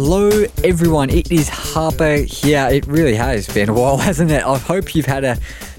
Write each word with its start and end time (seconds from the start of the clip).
Hello, 0.00 0.30
everyone. 0.62 1.10
It 1.10 1.32
is 1.32 1.48
Harper 1.48 2.18
here. 2.18 2.68
It 2.70 2.86
really 2.86 3.16
has 3.16 3.48
been 3.48 3.68
a 3.68 3.74
while, 3.74 3.96
hasn't 4.08 4.30
it? 4.30 4.44
I 4.44 4.56
hope 4.56 4.94
you've 4.94 5.06
had 5.06 5.24
a 5.24 5.36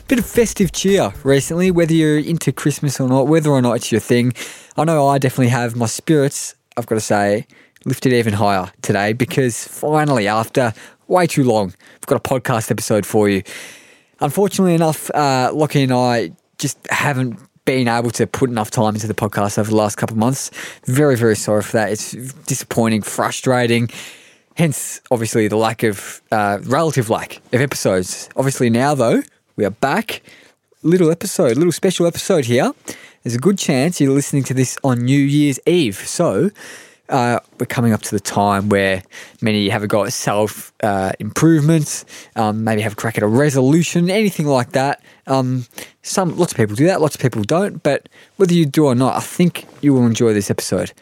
bit 0.10 0.20
of 0.20 0.26
festive 0.26 0.74
cheer 0.74 1.14
recently, 1.24 1.72
whether 1.72 1.94
you're 1.94 2.20
into 2.20 2.52
Christmas 2.52 3.00
or 3.00 3.08
not, 3.08 3.28
whether 3.28 3.50
or 3.50 3.62
not 3.62 3.78
it's 3.78 3.94
your 3.94 4.02
thing. 4.02 4.34
I 4.76 4.84
know 4.84 5.08
I 5.08 5.20
definitely 5.20 5.48
have. 5.48 5.78
My 5.78 5.86
spirits, 5.86 6.56
I've 6.76 6.86
got 6.86 6.96
to 6.96 7.02
say, 7.02 7.48
lifted 7.86 8.12
even 8.12 8.34
higher 8.34 8.70
today 8.82 9.14
because 9.14 9.66
finally, 9.66 10.28
after 10.28 10.74
way 11.08 11.26
too 11.26 11.46
long, 11.46 11.74
I've 11.96 12.06
got 12.06 12.18
a 12.18 12.20
podcast 12.20 12.72
episode 12.72 13.06
for 13.06 13.30
you. 13.30 13.42
Unfortunately 14.20 14.76
enough, 14.76 15.10
uh, 15.12 15.50
Lockie 15.54 15.84
and 15.84 15.94
I 15.94 16.34
just 16.58 16.78
haven't 16.90 17.40
been 17.70 17.88
able 17.88 18.10
to 18.10 18.26
put 18.26 18.50
enough 18.50 18.72
time 18.72 18.96
into 18.96 19.06
the 19.06 19.14
podcast 19.14 19.60
over 19.60 19.70
the 19.70 19.76
last 19.76 19.96
couple 19.96 20.16
of 20.16 20.18
months. 20.18 20.50
Very, 20.86 21.16
very 21.16 21.36
sorry 21.36 21.62
for 21.62 21.74
that. 21.74 21.92
It's 21.92 22.14
disappointing, 22.48 23.04
frustrating. 23.04 23.92
Hence, 24.58 25.02
obviously, 25.12 25.48
the 25.48 25.56
lack 25.56 25.84
of, 25.84 26.20
uh, 26.32 26.58
relative 26.64 27.12
lack 27.12 27.40
of 27.54 27.62
episodes. 27.62 28.28
Obviously, 28.36 28.72
now 28.72 28.96
though, 28.96 29.22
we 29.56 29.66
are 29.66 29.70
back. 29.70 30.24
Little 30.82 31.12
episode, 31.12 31.58
little 31.58 31.72
special 31.72 32.08
episode 32.08 32.46
here. 32.46 32.74
There's 33.22 33.36
a 33.36 33.40
good 33.40 33.60
chance 33.60 34.02
you're 34.02 34.14
listening 34.14 34.46
to 34.46 34.56
this 34.56 34.76
on 34.84 35.06
New 35.06 35.20
Year's 35.20 35.60
Eve. 35.68 35.98
So, 35.98 36.50
uh, 37.10 37.40
we're 37.60 37.66
coming 37.66 37.92
up 37.92 38.02
to 38.04 38.12
the 38.12 38.20
time 38.20 38.70
where 38.70 39.04
many 39.42 39.68
have 39.70 39.84
a 39.84 39.88
go 39.88 40.06
at 40.06 40.14
self 40.14 40.72
uh, 40.84 41.12
improvement, 41.20 42.06
um, 42.36 42.64
maybe 42.64 42.82
have 42.82 42.94
a 42.94 42.96
crack 42.96 43.18
at 43.18 43.24
a 43.24 43.28
resolution, 43.28 44.10
anything 44.10 44.46
like 44.46 44.72
that. 44.74 45.02
Um, 45.28 45.66
some 46.04 46.38
lots 46.38 46.54
of 46.54 46.58
people 46.58 46.76
do 46.76 46.86
that, 46.86 47.02
lots 47.02 47.16
of 47.16 47.22
people 47.22 47.42
don't. 47.44 47.82
But 47.82 48.08
whether 48.38 48.54
you 48.54 48.66
do 48.66 48.86
or 48.86 48.96
not, 48.96 49.16
I 49.16 49.22
think 49.22 49.66
you 49.82 49.94
will 49.94 50.06
enjoy 50.06 50.34
this 50.34 50.52
episode. 50.52 50.94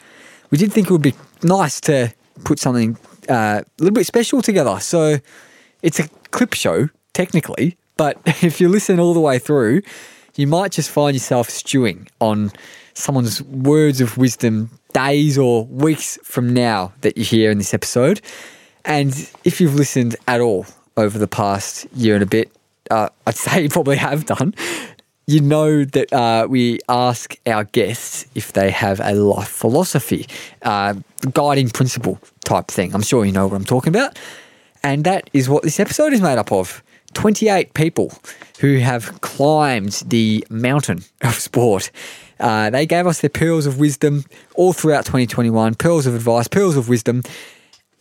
We 0.49 0.57
did 0.57 0.71
think 0.71 0.87
it 0.87 0.93
would 0.93 1.01
be 1.01 1.15
nice 1.43 1.81
to 1.81 2.13
put 2.45 2.59
something 2.59 2.97
uh, 3.29 3.63
a 3.63 3.83
little 3.83 3.93
bit 3.93 4.05
special 4.05 4.41
together. 4.41 4.79
So 4.79 5.17
it's 5.81 5.99
a 5.99 6.07
clip 6.31 6.53
show 6.53 6.89
technically, 7.13 7.77
but 7.97 8.17
if 8.25 8.61
you 8.61 8.69
listen 8.69 8.99
all 8.99 9.13
the 9.13 9.19
way 9.19 9.39
through, 9.39 9.81
you 10.37 10.47
might 10.47 10.71
just 10.71 10.89
find 10.89 11.15
yourself 11.15 11.49
stewing 11.49 12.07
on 12.21 12.51
someone's 12.93 13.41
words 13.43 14.01
of 14.01 14.17
wisdom 14.17 14.69
days 14.93 15.37
or 15.37 15.65
weeks 15.65 16.17
from 16.23 16.53
now 16.53 16.93
that 17.01 17.17
you 17.17 17.23
hear 17.23 17.51
in 17.51 17.57
this 17.57 17.73
episode. 17.73 18.21
And 18.85 19.13
if 19.43 19.59
you've 19.59 19.75
listened 19.75 20.15
at 20.27 20.39
all 20.39 20.65
over 20.95 21.17
the 21.19 21.27
past 21.27 21.87
year 21.93 22.15
and 22.15 22.23
a 22.23 22.27
bit, 22.27 22.51
uh, 22.89 23.09
I'd 23.25 23.35
say 23.35 23.63
you 23.63 23.69
probably 23.69 23.97
have 23.97 24.25
done. 24.25 24.53
You 25.25 25.41
know 25.41 25.83
that 25.83 26.13
uh, 26.13 26.47
we 26.49 26.79
ask 26.87 27.35
our 27.45 27.65
guests 27.65 28.25
if 28.33 28.53
they 28.53 28.71
have 28.71 29.01
a 29.01 29.13
life 29.13 29.49
philosophy, 29.49 30.25
uh, 30.61 30.93
guiding 31.33 31.69
principle 31.69 32.17
type 32.45 32.67
thing. 32.67 32.95
I'm 32.95 33.01
sure 33.01 33.25
you 33.25 33.33
know 33.33 33.45
what 33.45 33.55
I'm 33.55 33.65
talking 33.65 33.89
about. 33.89 34.17
And 34.83 35.03
that 35.03 35.29
is 35.33 35.49
what 35.49 35.63
this 35.63 35.81
episode 35.81 36.13
is 36.13 36.21
made 36.21 36.37
up 36.37 36.51
of 36.51 36.81
28 37.17 37.73
people 37.73 38.13
who 38.59 38.77
have 38.77 39.21
climbed 39.21 40.03
the 40.05 40.45
mountain 40.49 41.03
of 41.23 41.33
sport 41.33 41.91
uh, 42.39 42.69
they 42.69 42.85
gave 42.85 43.07
us 43.07 43.21
their 43.21 43.29
pearls 43.29 43.65
of 43.65 43.79
wisdom 43.79 44.23
all 44.53 44.71
throughout 44.71 45.05
2021, 45.05 45.73
pearls 45.73 46.05
of 46.05 46.13
advice, 46.13 46.47
pearls 46.47 46.77
of 46.77 46.87
wisdom. 46.87 47.23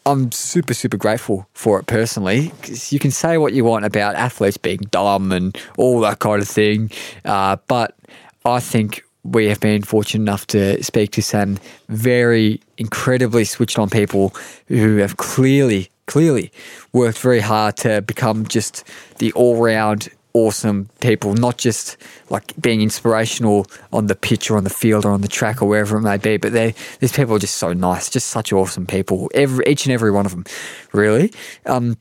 I'm 0.04 0.30
super, 0.30 0.74
super 0.74 0.96
grateful 0.96 1.48
for 1.54 1.80
it 1.80 1.86
personally. 1.86 2.52
Cause 2.62 2.92
you 2.92 2.98
can 2.98 3.10
say 3.10 3.38
what 3.38 3.54
you 3.54 3.64
want 3.64 3.86
about 3.86 4.14
athletes 4.14 4.58
being 4.58 4.80
dumb 4.90 5.32
and 5.32 5.56
all 5.78 6.00
that 6.00 6.18
kind 6.18 6.42
of 6.42 6.48
thing, 6.48 6.90
uh, 7.24 7.56
but 7.66 7.96
I 8.44 8.60
think 8.60 9.02
we 9.24 9.48
have 9.48 9.58
been 9.58 9.82
fortunate 9.82 10.22
enough 10.22 10.46
to 10.48 10.82
speak 10.84 11.10
to 11.12 11.22
some 11.22 11.58
very 11.88 12.60
incredibly 12.78 13.44
switched 13.44 13.78
on 13.78 13.90
people 13.90 14.34
who 14.68 14.98
have 14.98 15.16
clearly, 15.16 15.88
clearly 16.06 16.52
worked 16.92 17.18
very 17.18 17.40
hard 17.40 17.76
to 17.78 18.02
become 18.02 18.46
just 18.46 18.84
the 19.18 19.32
all 19.32 19.62
round 19.62 20.08
awesome 20.36 20.90
people, 21.00 21.32
not 21.32 21.56
just 21.56 21.96
like 22.28 22.52
being 22.60 22.82
inspirational 22.82 23.66
on 23.90 24.06
the 24.06 24.14
pitch 24.14 24.50
or 24.50 24.58
on 24.58 24.64
the 24.64 24.70
field 24.70 25.06
or 25.06 25.10
on 25.10 25.22
the 25.22 25.28
track 25.28 25.62
or 25.62 25.66
wherever 25.66 25.96
it 25.96 26.02
may 26.02 26.18
be, 26.18 26.36
but 26.36 26.52
they 26.52 26.74
these 27.00 27.12
people 27.12 27.34
are 27.34 27.38
just 27.38 27.56
so 27.56 27.72
nice, 27.72 28.10
just 28.10 28.26
such 28.26 28.52
awesome 28.52 28.86
people, 28.86 29.30
every 29.34 29.64
each 29.66 29.86
and 29.86 29.92
every 29.94 30.10
one 30.10 30.26
of 30.26 30.32
them, 30.32 30.44
really. 30.92 31.32
Um, 31.64 31.96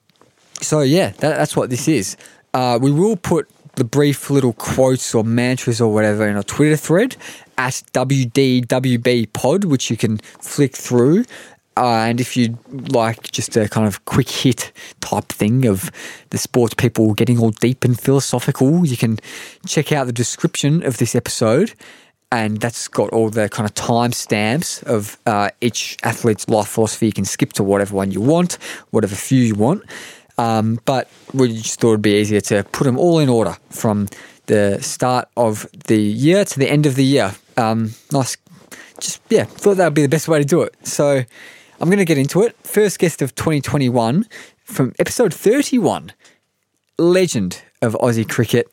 so 0.61 0.81
yeah, 0.81 1.09
that, 1.11 1.38
that's 1.38 1.55
what 1.55 1.69
this 1.69 1.88
is. 1.88 2.17
Uh, 2.53 2.77
we 2.81 2.91
will 2.91 3.15
put 3.15 3.49
the 3.75 3.83
brief 3.85 4.29
little 4.29 4.53
quotes 4.53 5.13
or 5.15 5.23
mantras 5.23 5.79
or 5.79 5.94
whatever 5.94 6.27
in 6.27 6.38
a 6.38 6.44
Twitter 6.44 6.77
thread 6.77 7.15
at 7.57 7.81
WDWB 7.94 9.31
Pod, 9.33 9.65
which 9.65 9.89
you 9.89 9.97
can 9.97 10.17
flick 10.17 10.75
through. 10.75 11.25
Uh, 11.78 12.06
and 12.08 12.22
if 12.22 12.38
you'd 12.38 12.58
like 12.91 13.31
just 13.31 13.58
a 13.58 13.68
kind 13.68 13.86
of 13.86 14.06
quick 14.06 14.30
hit 14.30 14.72
type 15.02 15.28
thing 15.28 15.66
of 15.66 15.91
the 16.30 16.38
sports 16.38 16.74
people 16.74 17.13
getting 17.13 17.38
all 17.40 17.52
deep 17.52 17.84
and 17.84 18.00
philosophical, 18.00 18.86
you 18.86 18.96
can 18.96 19.19
check 19.66 19.91
out 19.91 20.08
the 20.08 20.13
description 20.13 20.84
of 20.86 20.97
this 20.97 21.16
episode. 21.16 21.74
And 22.31 22.59
that's 22.59 22.88
got 22.88 23.09
all 23.12 23.30
the 23.30 23.50
kind 23.50 23.69
of 23.69 23.75
timestamps 23.75 24.84
of 24.84 25.18
uh, 25.25 25.50
each 25.62 25.97
athlete's 26.03 26.50
life 26.50 26.68
philosophy. 26.68 27.08
You 27.08 27.13
can 27.13 27.25
skip 27.25 27.53
to 27.53 27.63
whatever 27.63 27.96
one 27.96 28.12
you 28.12 28.22
want, 28.22 28.57
whatever 28.90 29.16
few 29.16 29.42
you 29.42 29.56
want. 29.56 29.84
Um, 30.38 30.80
but 30.86 31.09
we 31.34 31.53
just 31.53 31.80
thought 31.80 31.90
it'd 31.90 32.02
be 32.02 32.16
easier 32.16 32.42
to 32.42 32.63
put 32.72 32.86
them 32.86 32.97
all 32.97 33.19
in 33.19 33.30
order 33.30 33.56
from 33.69 34.07
the 34.47 34.80
start 34.81 35.30
of 35.38 35.68
the 35.88 36.02
year 36.02 36.46
to 36.46 36.59
the 36.59 36.69
end 36.69 36.86
of 36.86 36.96
the 36.96 37.06
year. 37.06 37.36
Um, 37.57 37.92
nice, 38.12 38.38
just 39.00 39.22
yeah, 39.30 39.46
thought 39.46 39.78
that 39.78 39.86
would 39.86 39.94
be 39.94 40.02
the 40.02 40.09
best 40.09 40.28
way 40.28 40.40
to 40.40 40.46
do 40.46 40.62
it. 40.62 40.75
So 40.84 41.24
I'm 41.80 41.90
going 41.90 42.00
to 42.00 42.06
get 42.06 42.18
into 42.18 42.41
it. 42.41 42.56
First 42.63 43.00
guest 43.00 43.22
of 43.22 43.36
2021 43.36 44.25
from 44.63 44.94
episode 44.97 45.34
31, 45.34 46.13
legend 46.97 47.62
of 47.81 47.94
Aussie 47.96 48.28
cricket. 48.28 48.72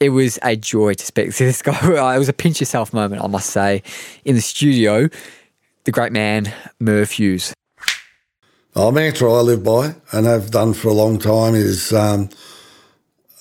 It 0.00 0.10
was 0.10 0.38
a 0.42 0.54
joy 0.54 0.94
to 0.94 1.04
speak 1.06 1.34
to 1.34 1.44
this 1.44 1.62
guy. 1.62 2.14
It 2.14 2.18
was 2.18 2.28
a 2.28 2.34
pinch 2.34 2.60
yourself 2.60 2.92
moment, 2.92 3.22
I 3.22 3.26
must 3.26 3.50
say, 3.50 3.82
in 4.24 4.34
the 4.34 4.42
studio. 4.42 5.08
The 5.84 5.92
great 5.92 6.12
man, 6.12 6.52
Merv 6.78 7.12
Hughes. 7.12 7.54
Oh, 8.74 8.90
mantra 8.90 9.32
I 9.32 9.40
live 9.40 9.64
by 9.64 9.94
and 10.12 10.26
have 10.26 10.50
done 10.50 10.74
for 10.74 10.88
a 10.88 10.92
long 10.92 11.18
time 11.18 11.54
is 11.54 11.94
um, 11.94 12.28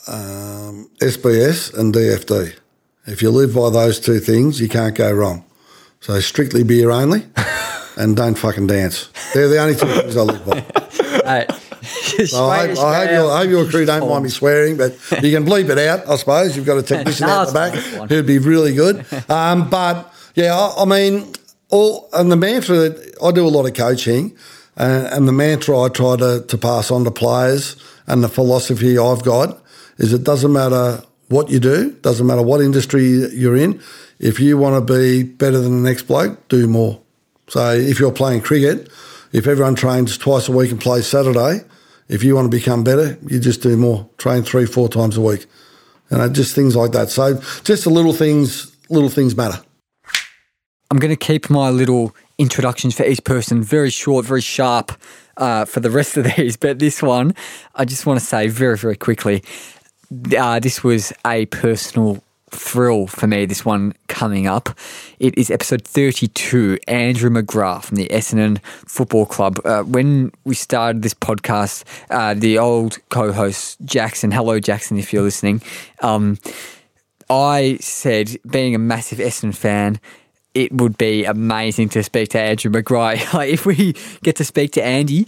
um, 0.07 0.89
SBS 0.99 1.77
and 1.77 1.93
DFD. 1.93 2.55
If 3.07 3.21
you 3.21 3.29
live 3.29 3.53
by 3.53 3.69
those 3.69 3.99
two 3.99 4.19
things, 4.19 4.61
you 4.61 4.69
can't 4.69 4.95
go 4.95 5.11
wrong. 5.11 5.43
So 5.99 6.21
strictly 6.21 6.63
beer 6.63 6.91
only. 6.91 7.25
and 7.97 8.15
don't 8.15 8.35
fucking 8.35 8.67
dance. 8.67 9.09
They're 9.33 9.47
the 9.47 9.59
only 9.59 9.75
two 9.75 9.87
things 10.01 10.17
I 10.17 10.21
live 10.21 10.45
by. 10.45 10.63
Hey, 11.25 11.47
So 12.27 12.45
I, 12.45 12.67
hope, 12.67 12.77
I, 12.77 12.99
hope 12.99 13.11
your, 13.11 13.31
I 13.31 13.37
hope 13.39 13.49
your 13.49 13.65
crew 13.67 13.85
don't 13.85 14.07
mind 14.07 14.23
me 14.23 14.29
swearing, 14.29 14.77
but 14.77 14.91
you 15.23 15.31
can 15.31 15.43
bleep 15.43 15.69
it 15.69 15.79
out, 15.79 16.07
I 16.07 16.17
suppose. 16.17 16.55
You've 16.55 16.67
got 16.67 16.77
a 16.77 16.83
technician 16.83 17.25
No, 17.25 17.33
out 17.33 17.47
the 17.47 17.53
back 17.53 17.73
fine, 17.73 18.07
who'd 18.09 18.27
be 18.27 18.37
really 18.37 18.75
good. 18.75 19.05
Um, 19.29 19.67
but 19.69 20.13
yeah, 20.35 20.55
I, 20.55 20.83
I 20.83 20.85
mean, 20.85 21.33
all 21.69 22.07
and 22.13 22.31
the 22.31 22.35
mantra 22.35 22.75
that 22.77 23.15
I 23.23 23.31
do 23.31 23.47
a 23.47 23.49
lot 23.49 23.65
of 23.65 23.73
coaching, 23.73 24.37
uh, 24.77 25.09
and 25.11 25.27
the 25.27 25.31
mantra 25.31 25.79
I 25.81 25.89
try 25.89 26.15
to, 26.17 26.45
to 26.47 26.57
pass 26.59 26.91
on 26.91 27.05
to 27.05 27.11
players 27.11 27.75
and 28.05 28.23
the 28.23 28.29
philosophy 28.29 28.97
I've 28.99 29.23
got 29.23 29.61
is 29.97 30.13
it 30.13 30.23
doesn't 30.23 30.51
matter 30.53 31.01
what 31.29 31.49
you 31.49 31.59
do, 31.59 31.91
doesn't 32.01 32.27
matter 32.27 32.43
what 32.43 32.61
industry 32.61 33.05
you're 33.33 33.55
in. 33.55 33.81
If 34.19 34.39
you 34.39 34.57
want 34.57 34.85
to 34.87 34.93
be 34.93 35.23
better 35.23 35.59
than 35.59 35.81
the 35.81 35.89
next 35.89 36.03
bloke, 36.03 36.47
do 36.49 36.67
more. 36.67 37.01
So 37.47 37.73
if 37.73 37.99
you're 37.99 38.11
playing 38.11 38.41
cricket, 38.41 38.89
if 39.31 39.47
everyone 39.47 39.75
trains 39.75 40.17
twice 40.17 40.47
a 40.47 40.51
week 40.51 40.71
and 40.71 40.79
plays 40.79 41.07
Saturday, 41.07 41.61
if 42.07 42.23
you 42.23 42.35
want 42.35 42.51
to 42.51 42.57
become 42.57 42.83
better, 42.83 43.17
you 43.27 43.39
just 43.39 43.61
do 43.61 43.75
more. 43.77 44.09
Train 44.17 44.43
three, 44.43 44.65
four 44.65 44.89
times 44.89 45.17
a 45.17 45.21
week. 45.21 45.45
You 46.11 46.17
know, 46.17 46.29
just 46.29 46.55
things 46.55 46.75
like 46.75 46.91
that. 46.91 47.09
So 47.09 47.41
just 47.63 47.83
the 47.83 47.89
little 47.89 48.13
things, 48.13 48.75
little 48.89 49.09
things 49.09 49.35
matter. 49.35 49.59
I'm 50.91 50.99
going 50.99 51.15
to 51.15 51.17
keep 51.17 51.49
my 51.49 51.69
little 51.69 52.15
introductions 52.37 52.95
for 52.95 53.03
each 53.03 53.23
person 53.23 53.63
very 53.63 53.89
short, 53.89 54.25
very 54.25 54.41
sharp 54.41 54.91
uh, 55.37 55.65
for 55.65 55.79
the 55.79 55.89
rest 55.89 56.15
of 56.15 56.25
these. 56.35 56.57
But 56.57 56.79
this 56.79 57.01
one, 57.01 57.33
I 57.73 57.85
just 57.85 58.05
want 58.05 58.19
to 58.19 58.25
say 58.25 58.47
very, 58.47 58.77
very 58.77 58.95
quickly 58.95 59.43
uh, 60.37 60.59
this 60.59 60.83
was 60.83 61.13
a 61.25 61.45
personal 61.47 62.23
thrill 62.55 63.07
for 63.07 63.27
me, 63.27 63.45
this 63.45 63.65
one 63.65 63.93
coming 64.07 64.47
up. 64.47 64.69
It 65.19 65.37
is 65.37 65.51
episode 65.51 65.83
32, 65.83 66.79
Andrew 66.87 67.29
McGrath 67.29 67.83
from 67.85 67.97
the 67.97 68.07
Essendon 68.07 68.63
Football 68.87 69.25
Club. 69.25 69.59
Uh, 69.65 69.83
when 69.83 70.31
we 70.43 70.55
started 70.55 71.01
this 71.01 71.13
podcast, 71.13 71.83
uh, 72.09 72.33
the 72.33 72.57
old 72.57 72.97
co 73.09 73.31
host 73.31 73.77
Jackson, 73.85 74.31
hello 74.31 74.59
Jackson, 74.59 74.97
if 74.97 75.13
you're 75.13 75.23
listening, 75.23 75.61
um, 76.01 76.37
I 77.29 77.77
said, 77.81 78.37
being 78.47 78.75
a 78.75 78.79
massive 78.79 79.19
Essendon 79.19 79.55
fan, 79.55 79.99
it 80.53 80.71
would 80.71 80.97
be 80.97 81.25
amazing 81.25 81.89
to 81.89 82.01
speak 82.01 82.29
to 82.29 82.39
Andrew 82.39 82.71
McGrath. 82.71 83.45
If 83.55 83.65
we 83.65 83.93
get 84.23 84.37
to 84.37 84.45
speak 84.45 84.71
to 84.73 84.83
Andy, 84.83 85.27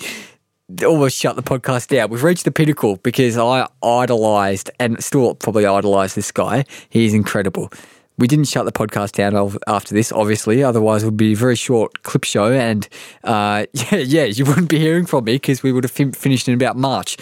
almost 0.85 1.17
shut 1.17 1.35
the 1.35 1.43
podcast 1.43 1.87
down. 1.87 2.09
We've 2.09 2.23
reached 2.23 2.45
the 2.45 2.51
pinnacle 2.51 2.97
because 2.97 3.37
I 3.37 3.67
idolised 3.83 4.69
and 4.79 5.01
still 5.03 5.35
probably 5.35 5.65
idolise 5.65 6.15
this 6.15 6.31
guy. 6.31 6.65
He's 6.89 7.13
incredible. 7.13 7.71
We 8.17 8.27
didn't 8.27 8.45
shut 8.45 8.65
the 8.65 8.71
podcast 8.71 9.11
down 9.13 9.59
after 9.67 9.93
this, 9.93 10.11
obviously. 10.11 10.63
Otherwise, 10.63 11.03
it 11.03 11.05
would 11.05 11.17
be 11.17 11.33
a 11.33 11.35
very 11.35 11.55
short 11.55 12.01
clip 12.01 12.23
show, 12.23 12.51
and 12.51 12.87
uh, 13.23 13.67
yeah, 13.73 13.97
yeah, 13.97 14.23
you 14.23 14.43
wouldn't 14.43 14.69
be 14.69 14.79
hearing 14.79 15.05
from 15.05 15.25
me 15.25 15.33
because 15.33 15.61
we 15.61 15.71
would 15.71 15.83
have 15.83 15.91
fin- 15.91 16.13
finished 16.13 16.47
in 16.47 16.55
about 16.55 16.75
March. 16.75 17.17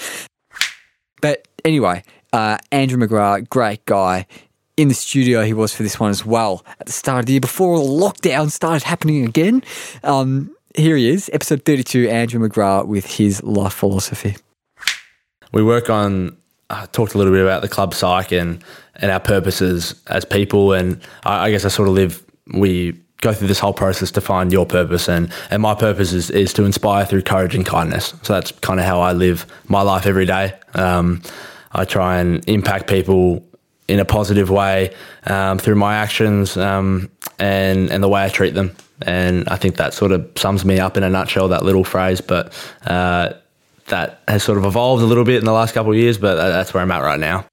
But 1.22 1.48
anyway, 1.66 2.04
uh, 2.32 2.58
Andrew 2.72 2.98
McGrath, 2.98 3.50
great 3.50 3.86
guy. 3.86 4.26
In 4.78 4.88
the 4.90 4.94
studio, 4.94 5.44
he 5.44 5.54
was 5.54 5.74
for 5.74 5.84
this 5.84 6.00
one 6.00 6.12
as 6.12 6.26
well 6.26 6.66
at 6.80 6.86
the 6.86 6.92
start 6.92 7.20
of 7.20 7.26
the 7.28 7.34
year 7.34 7.42
before 7.42 7.78
the 7.78 7.86
lockdown 7.86 8.52
started 8.52 8.84
happening 8.84 9.26
again. 9.26 9.64
Um, 10.04 10.55
here 10.78 10.96
he 10.96 11.10
is, 11.10 11.30
episode 11.34 11.64
32, 11.66 12.10
Andrew 12.10 12.48
McGrath 12.48 12.88
with 12.88 13.06
his 13.06 13.42
life 13.44 13.74
philosophy. 13.74 14.36
We 15.52 15.64
work 15.64 15.90
on, 15.90 16.38
uh, 16.70 16.88
talked 16.88 17.14
a 17.14 17.18
little 17.18 17.34
bit 17.34 17.42
about 17.42 17.62
the 17.62 17.70
club 17.70 17.94
psych 17.94 18.32
and, 18.32 18.64
and 18.96 19.12
our 19.12 19.20
purposes 19.20 19.96
as 20.08 20.26
people. 20.26 20.74
And 20.74 21.00
I, 21.24 21.46
I 21.46 21.52
guess 21.52 21.66
I 21.66 21.70
sort 21.70 21.88
of 21.88 21.94
live, 21.94 22.24
we 22.54 23.00
go 23.22 23.34
through 23.34 23.48
this 23.48 23.60
whole 23.60 23.74
process 23.74 24.12
to 24.12 24.22
find 24.22 24.52
your 24.52 24.66
purpose 24.66 25.08
and, 25.08 25.32
and 25.50 25.62
my 25.62 25.74
purpose 25.74 26.14
is, 26.14 26.30
is 26.30 26.54
to 26.54 26.64
inspire 26.64 27.06
through 27.06 27.22
courage 27.22 27.56
and 27.56 27.66
kindness 27.66 28.14
so 28.22 28.34
that's 28.34 28.52
kind 28.52 28.80
of 28.80 28.86
how 28.86 29.00
i 29.00 29.14
live 29.14 29.48
my 29.68 29.82
life 29.82 30.06
every 30.06 30.26
day 30.26 30.54
um, 30.76 31.22
i 31.72 31.84
try 31.86 32.20
and 32.20 32.48
impact 32.48 32.88
people 32.88 33.44
in 33.88 34.00
a 34.00 34.06
positive 34.06 34.50
way 34.50 34.94
um, 35.26 35.58
through 35.58 35.76
my 35.76 35.96
actions 35.96 36.56
um, 36.58 37.10
and, 37.40 37.90
and 37.90 38.04
the 38.04 38.10
way 38.10 38.24
i 38.24 38.30
treat 38.30 38.54
them 38.54 38.76
and 39.02 39.48
I 39.50 39.58
think 39.58 39.78
that 39.78 39.94
sort 39.94 40.12
of 40.12 40.30
sums 40.36 40.66
me 40.66 40.80
up 40.80 40.98
in 40.98 41.04
a 41.04 41.10
nutshell, 41.10 41.48
that 41.50 41.64
little 41.64 41.84
phrase. 41.84 42.22
But 42.22 42.54
uh, 42.86 43.34
that 43.88 44.22
has 44.28 44.44
sort 44.44 44.58
of 44.58 44.66
evolved 44.66 45.04
a 45.04 45.06
little 45.06 45.24
bit 45.24 45.38
in 45.38 45.46
the 45.46 45.52
last 45.52 45.74
couple 45.74 45.92
of 45.92 45.98
years, 45.98 46.18
but 46.18 46.36
that's 46.36 46.74
where 46.74 46.82
I'm 46.82 46.92
at 46.92 47.02
right 47.02 47.20
now. 47.20 47.46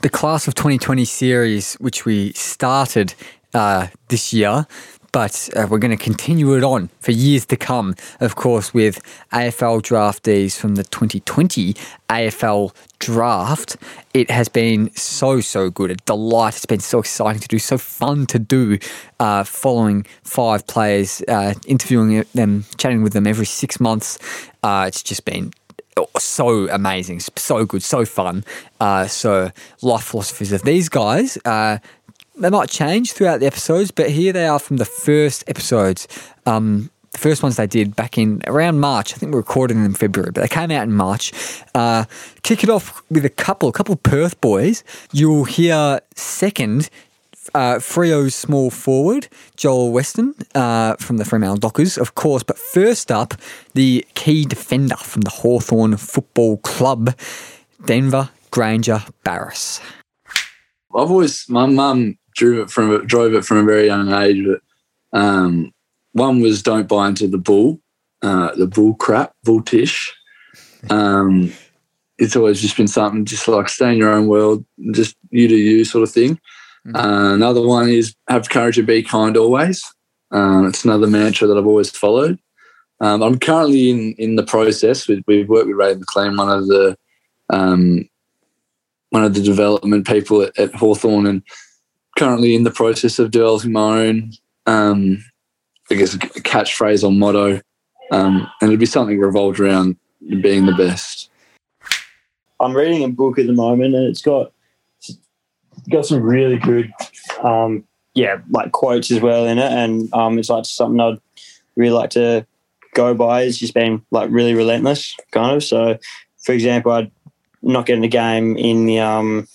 The 0.00 0.08
Class 0.08 0.46
of 0.46 0.54
2020 0.54 1.04
series, 1.04 1.74
which 1.74 2.04
we 2.04 2.32
started 2.32 3.14
uh, 3.52 3.88
this 4.08 4.32
year, 4.32 4.66
but 5.12 5.48
uh, 5.56 5.66
we're 5.68 5.78
going 5.78 5.96
to 5.96 6.02
continue 6.02 6.54
it 6.56 6.62
on 6.62 6.88
for 7.00 7.12
years 7.12 7.46
to 7.46 7.56
come, 7.56 7.94
of 8.20 8.36
course, 8.36 8.74
with 8.74 9.00
AFL 9.32 9.82
draftees 9.82 10.56
from 10.56 10.74
the 10.74 10.84
2020 10.84 11.74
AFL 12.10 12.74
draft. 12.98 13.76
It 14.14 14.30
has 14.30 14.48
been 14.48 14.94
so, 14.94 15.40
so 15.40 15.70
good. 15.70 15.90
A 15.90 15.96
delight. 15.96 16.56
It's 16.56 16.66
been 16.66 16.80
so 16.80 16.98
exciting 17.00 17.40
to 17.40 17.48
do, 17.48 17.58
so 17.58 17.78
fun 17.78 18.26
to 18.26 18.38
do, 18.38 18.78
uh, 19.20 19.44
following 19.44 20.06
five 20.22 20.66
players, 20.66 21.22
uh, 21.28 21.54
interviewing 21.66 22.24
them, 22.34 22.64
chatting 22.76 23.02
with 23.02 23.12
them 23.12 23.26
every 23.26 23.46
six 23.46 23.80
months. 23.80 24.18
Uh, 24.62 24.84
it's 24.88 25.02
just 25.02 25.24
been 25.24 25.52
so 26.18 26.68
amazing, 26.68 27.20
so 27.20 27.64
good, 27.64 27.82
so 27.82 28.04
fun. 28.04 28.44
Uh, 28.80 29.06
so, 29.06 29.50
life 29.82 30.04
philosophies 30.04 30.52
of 30.52 30.62
these 30.62 30.88
guys 30.88 31.36
uh, 31.44 31.78
they 32.38 32.50
might 32.50 32.70
change 32.70 33.12
throughout 33.12 33.40
the 33.40 33.46
episodes, 33.46 33.90
but 33.90 34.10
here 34.10 34.32
they 34.32 34.46
are 34.46 34.58
from 34.58 34.76
the 34.76 34.84
first 34.84 35.44
episodes. 35.48 36.06
Um, 36.46 36.90
the 37.12 37.18
first 37.18 37.42
ones 37.42 37.56
they 37.56 37.66
did 37.66 37.96
back 37.96 38.18
in 38.18 38.42
around 38.46 38.80
March. 38.80 39.14
I 39.14 39.16
think 39.16 39.32
we 39.32 39.36
recorded 39.36 39.76
them 39.76 39.84
in 39.84 39.94
February, 39.94 40.30
but 40.32 40.42
they 40.42 40.48
came 40.48 40.70
out 40.70 40.84
in 40.84 40.92
March. 40.92 41.32
Uh, 41.74 42.04
kick 42.42 42.62
it 42.62 42.70
off 42.70 43.02
with 43.10 43.24
a 43.24 43.30
couple, 43.30 43.68
a 43.68 43.72
couple 43.72 43.94
of 43.94 44.02
Perth 44.02 44.40
boys. 44.40 44.84
You'll 45.12 45.44
hear 45.44 46.00
second 46.14 46.90
uh, 47.54 47.78
Freo's 47.78 48.34
small 48.34 48.70
forward, 48.70 49.28
Joel 49.56 49.92
Western 49.92 50.34
uh, 50.54 50.96
from 50.96 51.16
the 51.16 51.24
Fremantle 51.24 51.56
Dockers, 51.56 51.96
of 51.98 52.14
course. 52.14 52.42
But 52.42 52.58
first 52.58 53.10
up, 53.10 53.34
the 53.74 54.06
key 54.14 54.44
defender 54.44 54.96
from 54.96 55.22
the 55.22 55.30
Hawthorn 55.30 55.96
Football 55.96 56.58
Club, 56.58 57.14
Denver 57.84 58.30
Granger 58.50 59.04
Barris. 59.24 59.80
I've 60.94 61.10
always, 61.10 61.48
my 61.48 61.66
mum 61.66 62.18
drove 62.34 62.58
it 62.58 62.70
from 62.70 63.06
drove 63.06 63.34
it 63.34 63.44
from 63.44 63.58
a 63.58 63.64
very 63.64 63.86
young 63.86 64.12
age. 64.12 64.44
But 64.46 65.18
um, 65.18 65.72
one 66.12 66.40
was 66.40 66.62
don't 66.62 66.88
buy 66.88 67.08
into 67.08 67.28
the 67.28 67.38
bull, 67.38 67.80
uh, 68.22 68.54
the 68.54 68.66
bull 68.66 68.94
crap, 68.94 69.32
bull 69.44 69.62
tish. 69.62 70.14
Um, 70.90 71.52
it's 72.18 72.36
always 72.36 72.60
just 72.60 72.76
been 72.76 72.88
something 72.88 73.24
just 73.24 73.46
like 73.46 73.68
stay 73.68 73.92
in 73.92 73.98
your 73.98 74.12
own 74.12 74.26
world, 74.26 74.64
just 74.92 75.16
you 75.30 75.48
do 75.48 75.56
you 75.56 75.84
sort 75.84 76.02
of 76.02 76.10
thing. 76.10 76.40
Mm-hmm. 76.86 76.96
Uh, 76.96 77.34
another 77.34 77.62
one 77.62 77.88
is 77.88 78.14
have 78.28 78.48
courage 78.48 78.78
and 78.78 78.86
be 78.86 79.02
kind 79.02 79.36
always. 79.36 79.84
Um, 80.30 80.66
it's 80.66 80.84
another 80.84 81.06
mantra 81.06 81.46
that 81.46 81.56
I've 81.56 81.66
always 81.66 81.90
followed. 81.90 82.38
Um, 83.00 83.22
I'm 83.22 83.38
currently 83.38 83.90
in 83.90 84.14
in 84.18 84.36
the 84.36 84.42
process. 84.42 85.06
With, 85.06 85.22
we've 85.26 85.48
worked 85.48 85.68
with 85.68 85.76
Ray 85.76 85.94
McLean, 85.94 86.36
one 86.36 86.50
of 86.50 86.66
the 86.66 86.96
um, 87.50 88.08
one 89.10 89.24
of 89.24 89.34
the 89.34 89.42
development 89.42 90.06
people 90.06 90.42
at, 90.42 90.58
at 90.58 90.74
Hawthorn, 90.74 91.26
and 91.26 91.42
currently 92.18 92.54
in 92.54 92.64
the 92.64 92.70
process 92.70 93.18
of 93.18 93.30
developing 93.30 93.72
my 93.72 94.06
own, 94.06 94.32
um, 94.66 95.24
I 95.90 95.94
guess, 95.94 96.14
a 96.14 96.18
catchphrase 96.18 97.04
or 97.04 97.12
motto. 97.12 97.60
Um, 98.10 98.50
and 98.60 98.70
it'd 98.70 98.80
be 98.80 98.86
something 98.86 99.18
revolved 99.18 99.60
around 99.60 99.96
being 100.40 100.66
the 100.66 100.74
best. 100.74 101.30
I'm 102.60 102.76
reading 102.76 103.04
a 103.04 103.08
book 103.08 103.38
at 103.38 103.46
the 103.46 103.52
moment, 103.52 103.94
and 103.94 104.04
it's 104.04 104.22
got 104.22 104.52
got 105.90 106.06
some 106.06 106.22
really 106.22 106.58
good, 106.58 106.92
um, 107.42 107.84
yeah, 108.14 108.38
like 108.50 108.72
quotes 108.72 109.10
as 109.10 109.20
well 109.20 109.46
in 109.46 109.58
it, 109.58 109.72
and 109.72 110.12
um, 110.12 110.38
it's 110.38 110.50
like 110.50 110.64
something 110.64 111.00
I'd 111.00 111.20
really 111.76 111.94
like 111.94 112.10
to 112.10 112.46
go 112.94 113.14
by. 113.14 113.42
It's 113.42 113.58
just 113.58 113.74
been 113.74 114.02
like 114.10 114.30
really 114.30 114.54
relentless, 114.54 115.16
kind 115.30 115.56
of. 115.56 115.62
So, 115.62 115.98
for 116.42 116.52
example, 116.52 116.92
I'd 116.92 117.10
not 117.62 117.86
get 117.86 117.98
in 117.98 118.04
a 118.04 118.08
game 118.08 118.56
in 118.56 118.86
the 118.86 118.98
um, 118.98 119.46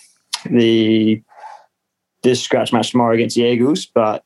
the 0.45 1.21
this 2.21 2.41
scratch 2.41 2.71
match 2.71 2.91
tomorrow 2.91 3.13
against 3.13 3.35
the 3.35 3.43
Eagles, 3.43 3.85
but 3.85 4.23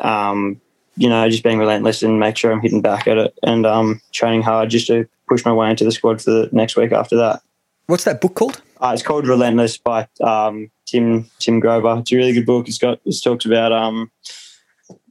um, 0.00 0.60
you 0.96 1.08
know, 1.08 1.28
just 1.28 1.44
being 1.44 1.58
relentless 1.58 2.02
and 2.02 2.18
make 2.18 2.36
sure 2.36 2.52
I'm 2.52 2.60
hitting 2.60 2.82
back 2.82 3.06
at 3.06 3.18
it 3.18 3.38
and 3.42 3.66
um, 3.66 4.00
training 4.12 4.42
hard 4.42 4.70
just 4.70 4.86
to 4.88 5.06
push 5.28 5.44
my 5.44 5.52
way 5.52 5.70
into 5.70 5.84
the 5.84 5.92
squad 5.92 6.22
for 6.22 6.30
the 6.30 6.48
next 6.52 6.76
week 6.76 6.92
after 6.92 7.16
that. 7.16 7.42
What's 7.86 8.04
that 8.04 8.20
book 8.20 8.34
called? 8.34 8.60
Uh, 8.80 8.92
it's 8.92 9.02
called 9.02 9.26
Relentless 9.26 9.78
by 9.78 10.08
um, 10.20 10.70
Tim 10.86 11.30
Tim 11.38 11.60
Grover. 11.60 11.96
It's 12.00 12.12
a 12.12 12.16
really 12.16 12.32
good 12.32 12.46
book. 12.46 12.68
It's 12.68 12.78
got 12.78 13.00
it's 13.04 13.20
talks 13.20 13.46
about 13.46 13.72
um, 13.72 14.10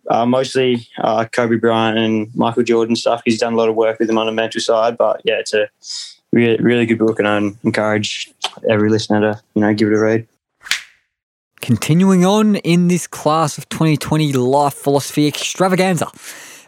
uh, 0.09 0.25
mostly 0.25 0.87
uh, 0.99 1.25
Kobe 1.25 1.55
Bryant 1.55 1.97
and 1.97 2.35
Michael 2.35 2.63
Jordan 2.63 2.95
stuff. 2.95 3.21
He's 3.25 3.39
done 3.39 3.53
a 3.53 3.55
lot 3.55 3.69
of 3.69 3.75
work 3.75 3.99
with 3.99 4.07
them 4.07 4.17
on 4.17 4.25
the 4.27 4.31
mental 4.31 4.61
side, 4.61 4.97
but 4.97 5.21
yeah, 5.23 5.39
it's 5.39 5.53
a 5.53 5.69
really 6.31 6.57
really 6.57 6.85
good 6.85 6.99
book, 6.99 7.17
and 7.19 7.27
I 7.27 7.37
encourage 7.63 8.31
every 8.69 8.89
listener 8.89 9.21
to 9.21 9.41
you 9.55 9.61
know 9.61 9.73
give 9.73 9.87
it 9.87 9.95
a 9.95 9.99
read. 9.99 10.27
Continuing 11.65 12.23
on 12.23 12.57
in 12.57 12.89
this 12.89 13.07
class 13.07 13.57
of 13.57 13.67
2020 13.69 14.33
life 14.33 14.75
philosophy 14.75 15.25
extravaganza, 15.25 16.11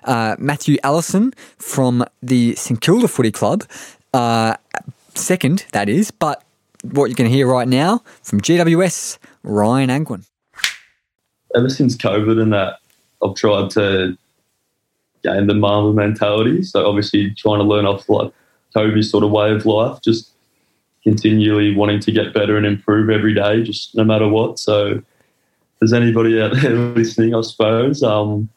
uh, 0.05 0.35
Matthew 0.39 0.77
Allison 0.83 1.33
from 1.59 2.03
the 2.23 2.55
St 2.55 2.81
Kilda 2.81 3.07
Footy 3.07 3.31
Club, 3.31 3.63
uh, 4.15 4.55
second, 5.13 5.67
that 5.71 5.87
is, 5.87 6.09
but 6.09 6.43
what 6.81 7.11
you 7.11 7.15
can 7.15 7.27
hear 7.27 7.45
right 7.45 7.67
now 7.67 8.01
from 8.23 8.41
GWS, 8.41 9.19
Ryan 9.43 9.91
Angwin. 9.91 10.25
Ever 11.55 11.69
since 11.69 11.95
COVID 11.95 12.41
and 12.41 12.51
that, 12.53 12.79
I've 13.23 13.35
tried 13.35 13.69
to 13.71 14.17
gain 15.23 15.45
the 15.45 15.53
Mamba 15.53 15.93
mentality. 15.93 16.63
So 16.63 16.87
obviously 16.87 17.35
trying 17.35 17.59
to 17.59 17.65
learn 17.65 17.85
off 17.85 18.09
like 18.09 18.33
Kobe's 18.73 19.11
sort 19.11 19.23
of 19.23 19.29
way 19.29 19.51
of 19.51 19.63
life, 19.67 20.01
just 20.01 20.31
continually 21.07 21.73
wanting 21.73 22.01
to 22.01 22.11
get 22.11 22.33
better 22.33 22.57
and 22.57 22.65
improve 22.65 23.09
every 23.09 23.33
day, 23.33 23.63
just 23.63 23.95
no 23.95 24.03
matter 24.03 24.27
what. 24.27 24.59
So, 24.59 24.87
if 24.87 25.03
there's 25.79 25.93
anybody 25.93 26.41
out 26.41 26.53
there 26.53 26.71
listening, 26.75 27.33
I 27.33 27.41
suppose, 27.41 28.03
um, 28.03 28.49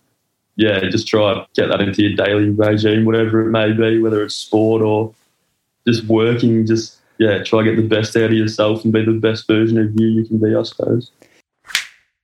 yeah, 0.57 0.81
just 0.89 1.07
try 1.07 1.47
get 1.55 1.69
that 1.69 1.81
into 1.81 2.03
your 2.03 2.17
daily 2.17 2.51
regime, 2.51 3.05
whatever 3.05 3.47
it 3.47 3.51
may 3.51 3.73
be, 3.73 4.03
whether 4.03 4.25
it's 4.25 4.35
sport 4.35 4.83
or 4.83 5.15
just 5.87 6.05
working. 6.07 6.67
Just 6.67 6.99
yeah, 7.19 7.41
try 7.45 7.63
to 7.63 7.71
get 7.71 7.81
the 7.81 7.87
best 7.87 8.17
out 8.17 8.25
of 8.25 8.33
yourself 8.33 8.83
and 8.83 8.93
be 8.93 9.05
the 9.05 9.13
best 9.13 9.47
version 9.47 9.79
of 9.79 9.99
you 10.01 10.09
you 10.09 10.25
can 10.25 10.39
be, 10.39 10.53
I 10.53 10.63
suppose. 10.65 11.13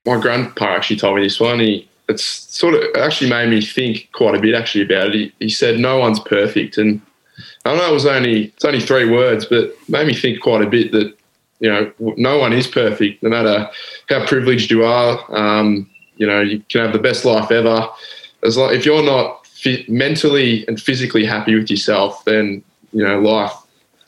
My 0.04 0.20
grandpa 0.20 0.64
actually 0.64 0.96
told 0.96 1.16
me 1.16 1.22
this 1.22 1.38
one. 1.38 1.60
He 1.60 1.88
it's 2.08 2.24
sort 2.24 2.74
of 2.74 2.82
actually 2.96 3.30
made 3.30 3.48
me 3.48 3.60
think 3.60 4.08
quite 4.12 4.34
a 4.34 4.40
bit 4.40 4.54
actually 4.54 4.84
about 4.84 5.08
it. 5.08 5.14
He, 5.14 5.32
he 5.38 5.48
said 5.48 5.78
no 5.78 5.98
one's 5.98 6.18
perfect, 6.18 6.78
and 6.78 7.00
I 7.66 7.76
know 7.76 7.90
it 7.90 7.92
was 7.92 8.06
only 8.06 8.44
it's 8.44 8.64
only 8.64 8.80
three 8.80 9.10
words, 9.10 9.46
but 9.46 9.74
made 9.88 10.06
me 10.06 10.14
think 10.14 10.40
quite 10.40 10.62
a 10.62 10.66
bit 10.66 10.92
that 10.92 11.16
you 11.60 11.70
know 11.70 11.92
no 11.98 12.38
one 12.38 12.52
is 12.52 12.66
perfect, 12.66 13.22
no 13.22 13.30
matter 13.30 13.68
how 14.08 14.26
privileged 14.26 14.70
you 14.70 14.84
are. 14.84 15.24
Um, 15.36 15.88
you 16.16 16.26
know, 16.26 16.40
you 16.40 16.62
can 16.68 16.82
have 16.82 16.92
the 16.92 16.98
best 16.98 17.24
life 17.24 17.50
ever. 17.50 17.88
As 18.42 18.56
long, 18.56 18.74
if 18.74 18.86
you're 18.86 19.02
not 19.02 19.46
mentally 19.88 20.66
and 20.68 20.80
physically 20.80 21.24
happy 21.24 21.54
with 21.54 21.70
yourself, 21.70 22.24
then 22.24 22.62
you 22.92 23.02
know 23.02 23.20
life 23.20 23.52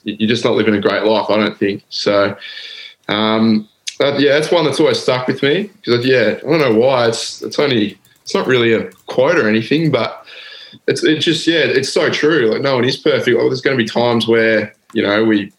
you're 0.05 0.29
just 0.29 0.45
not 0.45 0.55
living 0.55 0.75
a 0.75 0.81
great 0.81 1.05
life. 1.05 1.29
I 1.29 1.37
don't 1.37 1.59
think 1.59 1.83
so. 1.91 2.37
Um, 3.09 3.69
but 3.99 4.21
yeah, 4.21 4.33
that's 4.33 4.51
one 4.51 4.65
that's 4.65 4.81
always 4.81 4.99
stuck 4.99 5.27
with 5.27 5.43
me 5.43 5.71
because 5.85 6.05
yeah, 6.07 6.39
I 6.39 6.47
don't 6.47 6.61
know 6.61 6.75
why. 6.75 7.09
It's 7.09 7.43
it's 7.43 7.59
only 7.59 7.99
it's 8.23 8.35
not 8.35 8.47
really 8.47 8.73
a 8.73 8.91
quote 9.07 9.39
or 9.39 9.49
anything, 9.49 9.91
but 9.91 10.25
it's 10.87 11.05
it's 11.05 11.25
just 11.25 11.47
yeah, 11.47 11.61
it's 11.61 11.93
so 11.93 12.11
true. 12.11 12.51
Like 12.51 12.63
no 12.63 12.77
one 12.77 12.85
is 12.85 12.97
perfect. 12.97 13.37
Like, 13.37 13.49
there's 13.49 13.61
going 13.61 13.77
to 13.77 13.83
be 13.83 13.89
times 13.89 14.27
where 14.27 14.75
you 14.93 15.03
know 15.03 15.25
we 15.25 15.53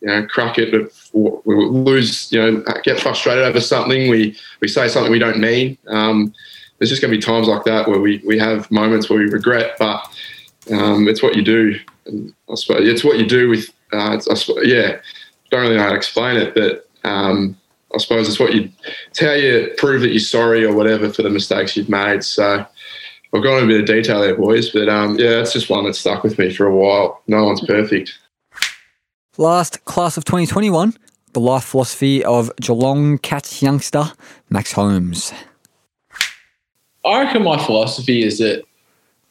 you 0.00 0.08
know 0.08 0.26
crack 0.26 0.58
it 0.58 0.74
at 0.74 0.90
we 1.16 1.54
lose, 1.54 2.30
you 2.32 2.40
know, 2.40 2.64
get 2.82 3.00
frustrated 3.00 3.44
over 3.44 3.60
something. 3.60 4.10
We 4.10 4.36
we 4.60 4.68
say 4.68 4.88
something 4.88 5.10
we 5.10 5.18
don't 5.18 5.38
mean. 5.38 5.78
Um, 5.88 6.34
there's 6.78 6.90
just 6.90 7.00
going 7.00 7.10
to 7.10 7.16
be 7.16 7.22
times 7.22 7.48
like 7.48 7.64
that 7.64 7.88
where 7.88 8.00
we 8.00 8.22
we 8.26 8.38
have 8.38 8.70
moments 8.70 9.08
where 9.08 9.18
we 9.18 9.26
regret, 9.26 9.76
but 9.78 10.06
um, 10.70 11.08
it's 11.08 11.22
what 11.22 11.36
you 11.36 11.42
do. 11.42 11.78
And 12.06 12.34
I 12.50 12.54
suppose 12.54 12.86
it's 12.86 13.04
what 13.04 13.18
you 13.18 13.26
do 13.26 13.48
with. 13.48 13.70
Uh, 13.92 14.16
I 14.16 14.34
suppose, 14.34 14.66
yeah, 14.66 14.98
don't 15.50 15.62
really 15.62 15.76
know 15.76 15.82
how 15.82 15.90
to 15.90 15.96
explain 15.96 16.36
it, 16.36 16.54
but 16.54 16.88
um, 17.08 17.56
I 17.94 17.98
suppose 17.98 18.28
it's 18.28 18.40
what 18.40 18.54
you. 18.54 18.68
It's 19.08 19.20
how 19.20 19.32
you 19.32 19.72
prove 19.78 20.02
that 20.02 20.10
you're 20.10 20.18
sorry 20.18 20.64
or 20.64 20.74
whatever 20.74 21.10
for 21.12 21.22
the 21.22 21.30
mistakes 21.30 21.76
you've 21.76 21.88
made. 21.88 22.22
So. 22.24 22.66
I've 23.34 23.42
gone 23.42 23.62
into 23.62 23.64
a 23.64 23.66
bit 23.66 23.80
of 23.80 23.86
detail 23.86 24.20
there, 24.20 24.36
boys, 24.36 24.70
but 24.70 24.88
um, 24.88 25.18
yeah, 25.18 25.40
it's 25.40 25.52
just 25.52 25.68
one 25.68 25.84
that 25.84 25.94
stuck 25.94 26.22
with 26.22 26.38
me 26.38 26.52
for 26.52 26.66
a 26.66 26.74
while. 26.74 27.22
No 27.26 27.44
one's 27.44 27.64
perfect. 27.64 28.18
Last 29.36 29.84
class 29.84 30.16
of 30.16 30.24
2021, 30.24 30.94
the 31.32 31.40
life 31.40 31.64
philosophy 31.64 32.24
of 32.24 32.50
Geelong 32.60 33.18
Cats 33.18 33.60
youngster 33.60 34.12
Max 34.48 34.72
Holmes. 34.72 35.32
I 37.04 37.22
reckon 37.22 37.42
my 37.42 37.62
philosophy 37.62 38.22
is 38.22 38.38
that 38.38 38.64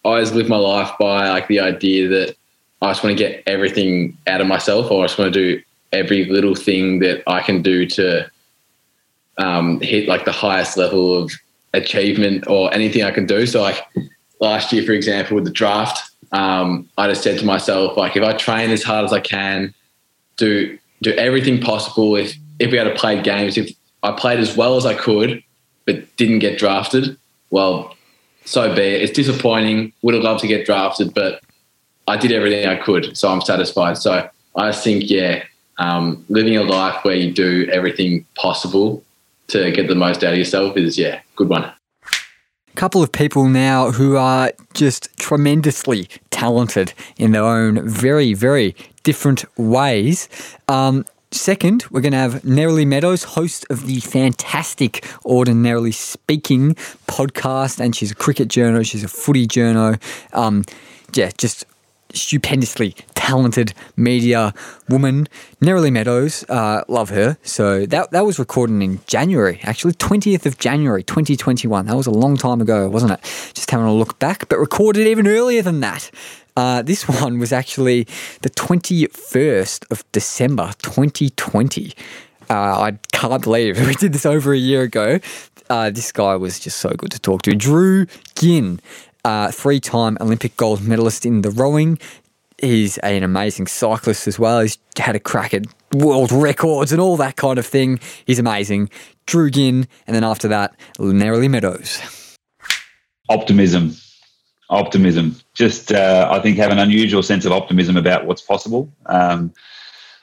I 0.04 0.10
always 0.10 0.32
live 0.32 0.48
my 0.48 0.58
life 0.58 0.92
by 1.00 1.30
like 1.30 1.48
the 1.48 1.60
idea 1.60 2.08
that 2.10 2.36
I 2.82 2.92
just 2.92 3.04
want 3.04 3.18
to 3.18 3.24
get 3.24 3.42
everything 3.48 4.16
out 4.28 4.42
of 4.42 4.48
myself, 4.48 4.92
or 4.92 5.04
I 5.04 5.08
just 5.08 5.18
want 5.18 5.34
to 5.34 5.56
do 5.56 5.64
every 5.92 6.26
little 6.26 6.54
thing 6.54 7.00
that 7.00 7.24
I 7.26 7.42
can 7.42 7.62
do 7.62 7.88
to 7.88 8.30
um, 9.38 9.80
hit 9.82 10.08
like 10.08 10.26
the 10.26 10.32
highest 10.32 10.78
level 10.78 11.18
of 11.18 11.32
achievement 11.76 12.46
or 12.48 12.74
anything 12.74 13.04
I 13.04 13.12
can 13.12 13.26
do. 13.26 13.46
So 13.46 13.62
like 13.62 13.80
last 14.40 14.72
year, 14.74 14.84
for 14.84 14.94
example, 14.94 15.36
with 15.36 15.46
the 15.46 15.52
draft, 15.52 16.12
um, 16.32 16.90
I 16.98 17.08
just 17.08 17.24
said 17.24 17.40
to 17.40 17.46
myself, 17.46 17.98
like 17.98 18.16
if 18.16 18.24
I 18.24 18.34
train 18.34 18.72
as 18.72 18.84
hard 18.84 19.06
as 19.06 19.14
I 19.14 19.20
can, 19.20 19.74
do 20.38 20.78
do 21.02 21.12
everything 21.14 21.62
possible. 21.62 22.16
If 22.16 22.36
if 22.60 22.72
we 22.72 22.78
had 22.78 22.86
to 22.86 22.96
play 22.96 23.22
games, 23.22 23.58
if 23.58 23.72
I 24.04 24.12
played 24.12 24.40
as 24.40 24.56
well 24.56 24.78
as 24.78 24.86
I 24.86 24.96
could, 24.96 25.44
but 25.86 26.16
didn't 26.18 26.40
get 26.40 26.58
drafted, 26.58 27.18
well, 27.52 27.96
so 28.46 28.74
be 28.76 28.82
it. 28.82 29.02
It's 29.04 29.12
disappointing. 29.12 29.94
Would 30.02 30.14
have 30.14 30.24
loved 30.24 30.42
to 30.42 30.48
get 30.48 30.66
drafted, 30.66 31.14
but 31.14 31.42
I 32.08 32.18
did 32.18 32.32
everything 32.32 32.68
I 32.68 32.76
could, 32.76 33.18
so 33.18 33.30
I'm 33.30 33.42
satisfied. 33.42 33.98
So 33.98 34.30
I 34.56 34.72
think, 34.72 35.10
yeah, 35.10 35.44
um, 35.78 36.24
living 36.30 36.56
a 36.58 36.64
life 36.64 37.04
where 37.04 37.16
you 37.16 37.32
do 37.34 37.68
everything 37.72 38.26
possible 38.36 39.04
to 39.48 39.72
get 39.72 39.88
the 39.88 39.96
most 39.96 40.24
out 40.24 40.34
of 40.34 40.38
yourself 40.38 40.78
is, 40.78 40.98
yeah, 40.98 41.22
good 41.36 41.50
one. 41.50 41.72
Couple 42.76 43.02
of 43.02 43.12
people 43.12 43.48
now 43.48 43.92
who 43.92 44.18
are 44.18 44.52
just 44.74 45.16
tremendously 45.18 46.10
talented 46.30 46.94
in 47.18 47.32
their 47.32 47.44
own 47.44 47.88
very, 47.88 48.34
very 48.34 48.76
different 49.04 49.46
ways. 49.58 50.28
Um, 50.68 51.06
Second, 51.32 51.84
we're 51.92 52.00
going 52.00 52.14
to 52.14 52.18
have 52.18 52.44
Neroli 52.44 52.88
Meadows, 52.88 53.24
host 53.24 53.66
of 53.70 53.88
the 53.88 54.00
fantastic 54.00 55.06
Ordinarily 55.26 55.92
Speaking 55.92 56.76
podcast, 57.08 57.82
and 57.82 57.94
she's 57.94 58.12
a 58.12 58.16
cricket 58.16 58.48
journo, 58.48 58.86
she's 58.86 59.04
a 59.04 59.10
footy 59.10 59.46
journo. 59.46 60.00
Um, 60.32 60.64
yeah, 61.14 61.32
just 61.38 61.66
stupendously 62.16 62.96
talented 63.14 63.74
media 63.96 64.54
woman. 64.90 65.28
Neroli 65.62 65.92
Meadows, 65.92 66.44
uh, 66.50 66.84
love 66.88 67.10
her. 67.10 67.38
So 67.44 67.86
that 67.86 68.12
that 68.12 68.26
was 68.26 68.40
recorded 68.40 68.82
in 68.82 69.00
January, 69.08 69.60
actually, 69.64 69.94
20th 69.94 70.46
of 70.46 70.58
January, 70.58 71.04
2021. 71.04 71.86
That 71.86 71.96
was 71.96 72.08
a 72.08 72.12
long 72.12 72.38
time 72.38 72.62
ago, 72.62 72.90
wasn't 72.90 73.14
it? 73.14 73.22
Just 73.54 73.70
having 73.72 73.88
a 73.88 73.94
look 73.94 74.20
back, 74.20 74.48
but 74.50 74.58
recorded 74.60 75.08
even 75.08 75.28
earlier 75.28 75.62
than 75.62 75.80
that. 75.82 76.12
Uh, 76.56 76.82
this 76.82 77.08
one 77.22 77.40
was 77.40 77.52
actually 77.52 78.06
the 78.42 78.50
21st 78.50 79.92
of 79.92 80.04
December 80.12 80.72
2020. 80.82 81.94
Uh, 82.50 82.54
I 82.54 82.92
can't 83.12 83.44
believe 83.44 83.86
we 83.88 83.96
did 83.96 84.14
this 84.14 84.26
over 84.26 84.54
a 84.54 84.58
year 84.58 84.84
ago. 84.84 85.20
Uh, 85.70 85.90
this 85.90 86.12
guy 86.12 86.36
was 86.36 86.60
just 86.60 86.78
so 86.78 86.90
good 86.92 87.12
to 87.12 87.20
talk 87.20 87.42
to. 87.44 87.56
Drew 87.56 88.06
Ginn, 88.36 88.80
uh, 89.26 89.52
three 89.52 89.80
time 89.80 90.18
Olympic 90.22 90.56
gold 90.56 90.82
medalist 90.82 91.26
in 91.26 91.42
the 91.42 91.52
rowing. 91.52 92.00
He's 92.62 92.98
an 93.00 93.24
amazing 93.24 93.68
cyclist 93.68 94.28
as 94.28 94.40
well. 94.40 94.62
He's 94.62 94.78
had 94.98 95.16
a 95.16 95.20
crack 95.20 95.54
at 95.54 95.66
world 95.94 96.32
records 96.32 96.94
and 96.94 97.02
all 97.02 97.18
that 97.18 97.36
kind 97.36 97.60
of 97.60 97.66
thing. 97.66 98.00
He's 98.26 98.40
amazing. 98.40 98.90
Drew 99.26 99.52
Ginn, 99.52 99.88
and 100.08 100.16
then 100.16 100.24
after 100.24 100.48
that, 100.48 100.76
Neroli 100.98 101.50
Meadows. 101.50 102.00
Optimism 103.28 103.96
optimism. 104.70 105.36
Just, 105.54 105.92
uh, 105.92 106.28
I 106.32 106.40
think, 106.40 106.58
have 106.58 106.72
an 106.72 106.80
unusual 106.80 107.24
sense 107.24 107.46
of 107.46 107.52
optimism 107.52 107.98
about 107.98 108.26
what's 108.26 108.42
possible. 108.42 108.92
Um, 109.06 109.54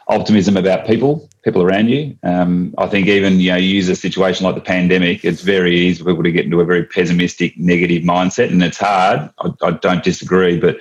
optimism 0.09 0.57
about 0.57 0.87
people, 0.87 1.29
people 1.45 1.63
around 1.63 1.89
you. 1.89 2.17
Um, 2.23 2.75
I 2.79 2.87
think 2.87 3.07
even 3.07 3.41
you 3.41 3.51
know, 3.51 3.57
you 3.57 3.69
use 3.69 3.89
a 3.89 3.97
situation 3.97 4.45
like 4.45 4.55
the 4.55 4.61
pandemic, 4.61 5.25
it's 5.25 5.43
very 5.43 5.77
easy 5.77 6.03
for 6.03 6.11
people 6.11 6.25
to 6.25 6.33
get 6.33 6.45
into 6.45 6.61
a 6.61 6.65
very 6.65 6.85
pessimistic, 6.85 7.59
negative 7.59 8.03
mindset, 8.03 8.51
and 8.51 8.63
it's 8.63 8.79
hard. 8.79 9.31
I, 9.39 9.51
I 9.63 9.71
don't 9.73 10.05
disagree, 10.05 10.59
but 10.59 10.81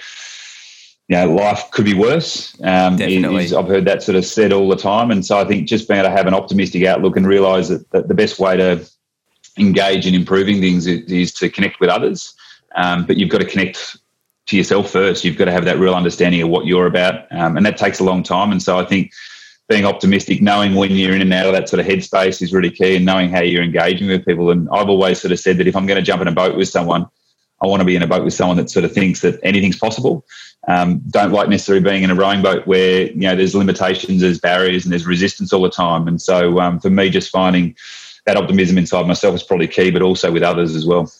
you 1.07 1.17
know, 1.17 1.33
life 1.33 1.69
could 1.71 1.85
be 1.85 1.93
worse. 1.93 2.55
Um, 2.63 2.95
Definitely. 2.95 3.53
I've 3.55 3.67
heard 3.67 3.85
that 3.85 4.01
sort 4.01 4.15
of 4.15 4.25
said 4.25 4.53
all 4.53 4.69
the 4.69 4.77
time, 4.77 5.11
and 5.11 5.25
so 5.25 5.37
I 5.37 5.45
think 5.45 5.67
just 5.67 5.87
being 5.87 5.99
able 5.99 6.09
to 6.09 6.15
have 6.15 6.27
an 6.27 6.33
optimistic 6.33 6.85
outlook 6.85 7.17
and 7.17 7.27
realise 7.27 7.67
that, 7.67 7.89
that 7.91 8.07
the 8.07 8.13
best 8.13 8.39
way 8.39 8.55
to 8.57 8.89
engage 9.57 10.07
in 10.07 10.15
improving 10.15 10.61
things 10.61 10.87
is, 10.87 11.11
is 11.11 11.33
to 11.33 11.49
connect 11.49 11.79
with 11.79 11.89
others. 11.89 12.33
Um, 12.75 13.05
but 13.05 13.17
you've 13.17 13.29
got 13.29 13.39
to 13.39 13.45
connect 13.45 13.97
to 14.47 14.57
yourself 14.57 14.89
first. 14.89 15.23
You've 15.23 15.37
got 15.37 15.45
to 15.45 15.51
have 15.51 15.65
that 15.65 15.79
real 15.79 15.95
understanding 15.95 16.41
of 16.41 16.49
what 16.49 16.65
you're 16.65 16.87
about, 16.87 17.31
um, 17.31 17.57
and 17.57 17.65
that 17.65 17.77
takes 17.77 17.99
a 17.99 18.03
long 18.03 18.23
time. 18.23 18.51
And 18.51 18.61
so 18.61 18.77
I 18.77 18.85
think 18.85 19.11
being 19.69 19.85
optimistic, 19.85 20.41
knowing 20.41 20.75
when 20.75 20.91
you're 20.91 21.15
in 21.15 21.21
and 21.21 21.33
out 21.33 21.47
of 21.47 21.53
that 21.53 21.69
sort 21.69 21.79
of 21.79 21.85
headspace 21.85 22.41
is 22.41 22.53
really 22.53 22.71
key, 22.71 22.95
and 22.95 23.05
knowing 23.05 23.29
how 23.29 23.41
you're 23.41 23.63
engaging 23.63 24.07
with 24.07 24.25
people. 24.25 24.51
And 24.51 24.67
I've 24.71 24.89
always 24.89 25.21
sort 25.21 25.31
of 25.31 25.39
said 25.39 25.57
that 25.57 25.67
if 25.67 25.75
I'm 25.75 25.85
going 25.85 25.99
to 25.99 26.03
jump 26.03 26.21
in 26.21 26.27
a 26.27 26.33
boat 26.33 26.57
with 26.57 26.67
someone, 26.67 27.07
I 27.61 27.67
want 27.67 27.79
to 27.81 27.85
be 27.85 27.95
in 27.95 28.01
a 28.01 28.07
boat 28.07 28.23
with 28.23 28.33
someone 28.33 28.57
that 28.57 28.69
sort 28.69 28.85
of 28.85 28.91
thinks 28.91 29.21
that 29.21 29.39
anything's 29.43 29.77
possible. 29.77 30.25
Um, 30.67 31.01
don't 31.09 31.31
like 31.31 31.49
necessarily 31.49 31.83
being 31.83 32.03
in 32.03 32.11
a 32.11 32.15
rowing 32.15 32.41
boat 32.41 32.67
where 32.67 33.07
you 33.07 33.21
know 33.21 33.35
there's 33.35 33.55
limitations, 33.55 34.21
there's 34.21 34.39
barriers, 34.39 34.83
and 34.83 34.91
there's 34.91 35.07
resistance 35.07 35.53
all 35.53 35.61
the 35.61 35.69
time. 35.69 36.07
And 36.07 36.21
so 36.21 36.59
um, 36.59 36.79
for 36.79 36.89
me, 36.89 37.09
just 37.09 37.31
finding 37.31 37.75
that 38.25 38.37
optimism 38.37 38.77
inside 38.77 39.07
myself 39.07 39.35
is 39.35 39.43
probably 39.43 39.67
key, 39.67 39.91
but 39.91 40.01
also 40.01 40.31
with 40.31 40.43
others 40.43 40.75
as 40.75 40.85
well. 40.85 41.11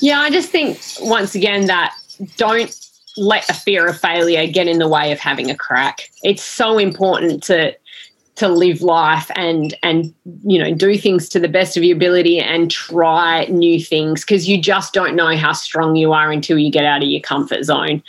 Yeah, 0.00 0.20
I 0.20 0.30
just 0.30 0.50
think 0.50 0.80
once 1.00 1.34
again 1.34 1.66
that 1.66 1.94
don't 2.36 2.74
let 3.16 3.48
a 3.50 3.54
fear 3.54 3.86
of 3.86 3.98
failure 3.98 4.46
get 4.46 4.68
in 4.68 4.78
the 4.78 4.88
way 4.88 5.12
of 5.12 5.18
having 5.18 5.50
a 5.50 5.56
crack. 5.56 6.10
It's 6.22 6.42
so 6.42 6.78
important 6.78 7.42
to 7.44 7.76
to 8.36 8.48
live 8.48 8.82
life 8.82 9.28
and 9.34 9.76
and 9.82 10.14
you 10.44 10.60
know 10.60 10.72
do 10.72 10.96
things 10.96 11.28
to 11.28 11.40
the 11.40 11.48
best 11.48 11.76
of 11.76 11.82
your 11.82 11.96
ability 11.96 12.38
and 12.38 12.70
try 12.70 13.44
new 13.46 13.82
things 13.82 14.24
because 14.24 14.48
you 14.48 14.62
just 14.62 14.94
don't 14.94 15.16
know 15.16 15.36
how 15.36 15.52
strong 15.52 15.96
you 15.96 16.12
are 16.12 16.30
until 16.30 16.56
you 16.56 16.70
get 16.70 16.84
out 16.84 17.02
of 17.02 17.08
your 17.08 17.20
comfort 17.20 17.64
zone. 17.64 18.00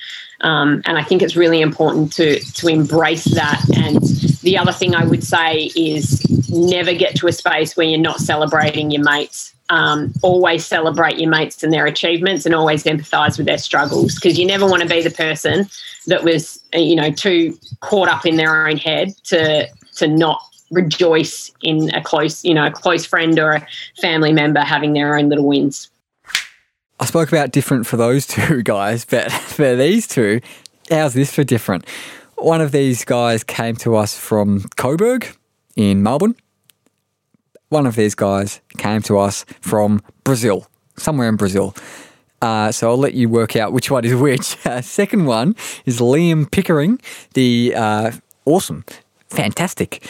Um, 0.41 0.84
and 0.86 1.00
I 1.00 1.03
think 1.03 1.24
it's 1.24 1.36
really 1.36 1.62
important 1.62 2.13
to 2.13 2.39
to 2.39 2.67
embrace 2.67 3.25
that. 3.25 3.62
And 3.75 4.00
the 4.41 4.58
other 4.58 4.72
thing 4.72 4.93
I 4.93 5.03
would 5.03 5.24
say 5.24 5.72
is 5.75 6.24
never 6.50 6.93
get 6.93 7.15
to 7.15 7.27
a 7.27 7.31
space 7.31 7.75
where 7.75 7.88
you're 7.88 8.00
not 8.00 8.19
celebrating 8.19 8.91
your 8.91 9.03
mates 9.03 9.53
um, 9.70 10.14
always 10.22 10.66
celebrate 10.66 11.20
your 11.20 11.30
mates 11.30 11.64
and 11.64 11.72
their 11.72 11.86
achievements 11.86 12.46
and 12.46 12.56
always 12.56 12.84
empathize 12.84 13.38
with 13.38 13.46
their 13.46 13.58
struggles 13.58 14.16
because 14.16 14.38
you 14.38 14.46
never 14.46 14.66
want 14.66 14.82
to 14.82 14.90
be 14.90 15.02
the 15.02 15.12
person 15.12 15.68
that 16.08 16.24
was 16.24 16.62
you 16.74 16.96
know 16.96 17.12
too 17.12 17.58
caught 17.82 18.08
up 18.08 18.26
in 18.26 18.36
their 18.36 18.68
own 18.68 18.78
head 18.78 19.16
to 19.24 19.68
to 19.96 20.08
not 20.08 20.42
rejoice 20.72 21.52
in 21.62 21.94
a 21.96 22.02
close 22.02 22.44
you 22.44 22.54
know 22.54 22.66
a 22.66 22.72
close 22.72 23.06
friend 23.06 23.40
or 23.40 23.52
a 23.52 23.68
family 24.02 24.32
member 24.32 24.60
having 24.62 24.94
their 24.94 25.16
own 25.16 25.30
little 25.30 25.48
wins 25.48 25.90
I 27.02 27.06
spoke 27.06 27.30
about 27.30 27.52
different 27.52 27.88
for 27.88 27.96
those 27.96 28.28
two 28.28 28.62
guys, 28.62 29.06
but 29.06 29.32
for 29.32 29.76
these 29.76 30.06
two, 30.06 30.42
how's 30.90 31.14
this 31.14 31.34
for 31.34 31.46
different? 31.46 31.88
One 32.36 32.62
of 32.62 32.72
these 32.72 33.06
guys 33.06 33.44
came 33.44 33.76
to 33.78 33.96
us 33.96 34.18
from 34.18 34.66
Coburg 34.76 35.28
in 35.76 36.04
Melbourne 36.04 36.36
one 37.70 37.86
of 37.86 37.96
these 37.96 38.16
guys 38.16 38.62
came 38.78 39.02
to 39.04 39.18
us 39.18 39.46
from 39.62 40.02
Brazil, 40.24 40.68
somewhere 40.98 41.30
in 41.30 41.36
Brazil. 41.36 41.76
Uh, 42.42 42.72
so 42.72 42.90
I'll 42.90 42.98
let 42.98 43.14
you 43.14 43.30
work 43.30 43.56
out 43.56 43.74
which 43.74 43.92
one 43.92 44.06
is 44.06 44.16
which. 44.16 44.58
Uh, 44.66 44.82
second 44.82 45.26
one 45.26 45.56
is 45.86 46.00
Liam 46.00 46.50
Pickering, 46.50 47.00
the 47.34 47.74
uh, 47.76 48.12
awesome, 48.46 48.84
fantastic 49.30 50.06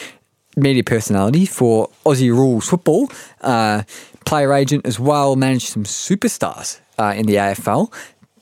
media 0.56 0.82
personality 0.82 1.46
for 1.46 1.88
Aussie 2.04 2.30
Rules 2.30 2.68
Football, 2.68 3.10
uh, 3.40 3.82
player 4.26 4.52
agent 4.52 4.84
as 4.84 4.98
well, 4.98 5.36
managed 5.36 5.68
some 5.68 5.84
superstars 5.84 6.80
uh, 6.98 7.14
in 7.16 7.26
the 7.26 7.36
AFL 7.36 7.92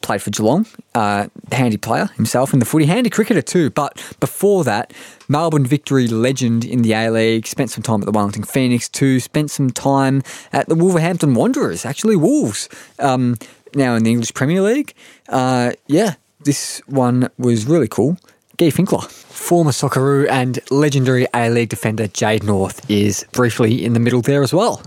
played 0.09 0.23
for 0.23 0.31
Geelong, 0.31 0.65
uh, 0.95 1.29
handy 1.53 1.77
player 1.77 2.07
himself 2.17 2.55
in 2.55 2.61
the 2.61 2.65
footy, 2.65 2.87
handy 2.87 3.11
cricketer 3.11 3.43
too. 3.43 3.69
But 3.69 3.95
before 4.21 4.65
that, 4.65 4.95
Melbourne 5.29 5.67
victory 5.67 6.09
legend 6.09 6.65
in 6.65 6.81
the 6.81 6.95
A 6.95 7.11
League, 7.11 7.47
spent 7.47 7.71
some 7.71 7.83
time 7.83 8.00
at 8.00 8.07
the 8.07 8.12
Wellington 8.12 8.45
Phoenix 8.45 8.88
too, 8.88 9.21
spent 9.21 9.50
some 9.50 9.69
time 9.69 10.23
at 10.50 10.67
the 10.67 10.75
Wolverhampton 10.75 11.35
Wanderers, 11.35 11.85
actually 11.85 12.17
Wolves, 12.17 12.71
um, 12.99 13.37
now 13.75 13.97
in 13.97 14.03
the 14.03 14.11
English 14.11 14.33
Premier 14.33 14.62
League. 14.62 14.95
Uh, 15.29 15.73
yeah, 15.88 16.15
this 16.45 16.81
one 16.87 17.29
was 17.37 17.67
really 17.67 17.88
cool. 17.88 18.17
Gui 18.57 18.73
Finkler. 18.73 19.07
Former 19.11 19.73
Socceroo 19.73 20.27
and 20.31 20.59
legendary 20.71 21.27
A 21.35 21.50
League 21.50 21.69
defender 21.69 22.09
Jade 22.09 22.45
North 22.45 22.91
is 22.91 23.27
briefly 23.33 23.85
in 23.85 23.93
the 23.93 24.00
middle 24.00 24.23
there 24.23 24.43
as 24.43 24.55
well. 24.55 24.83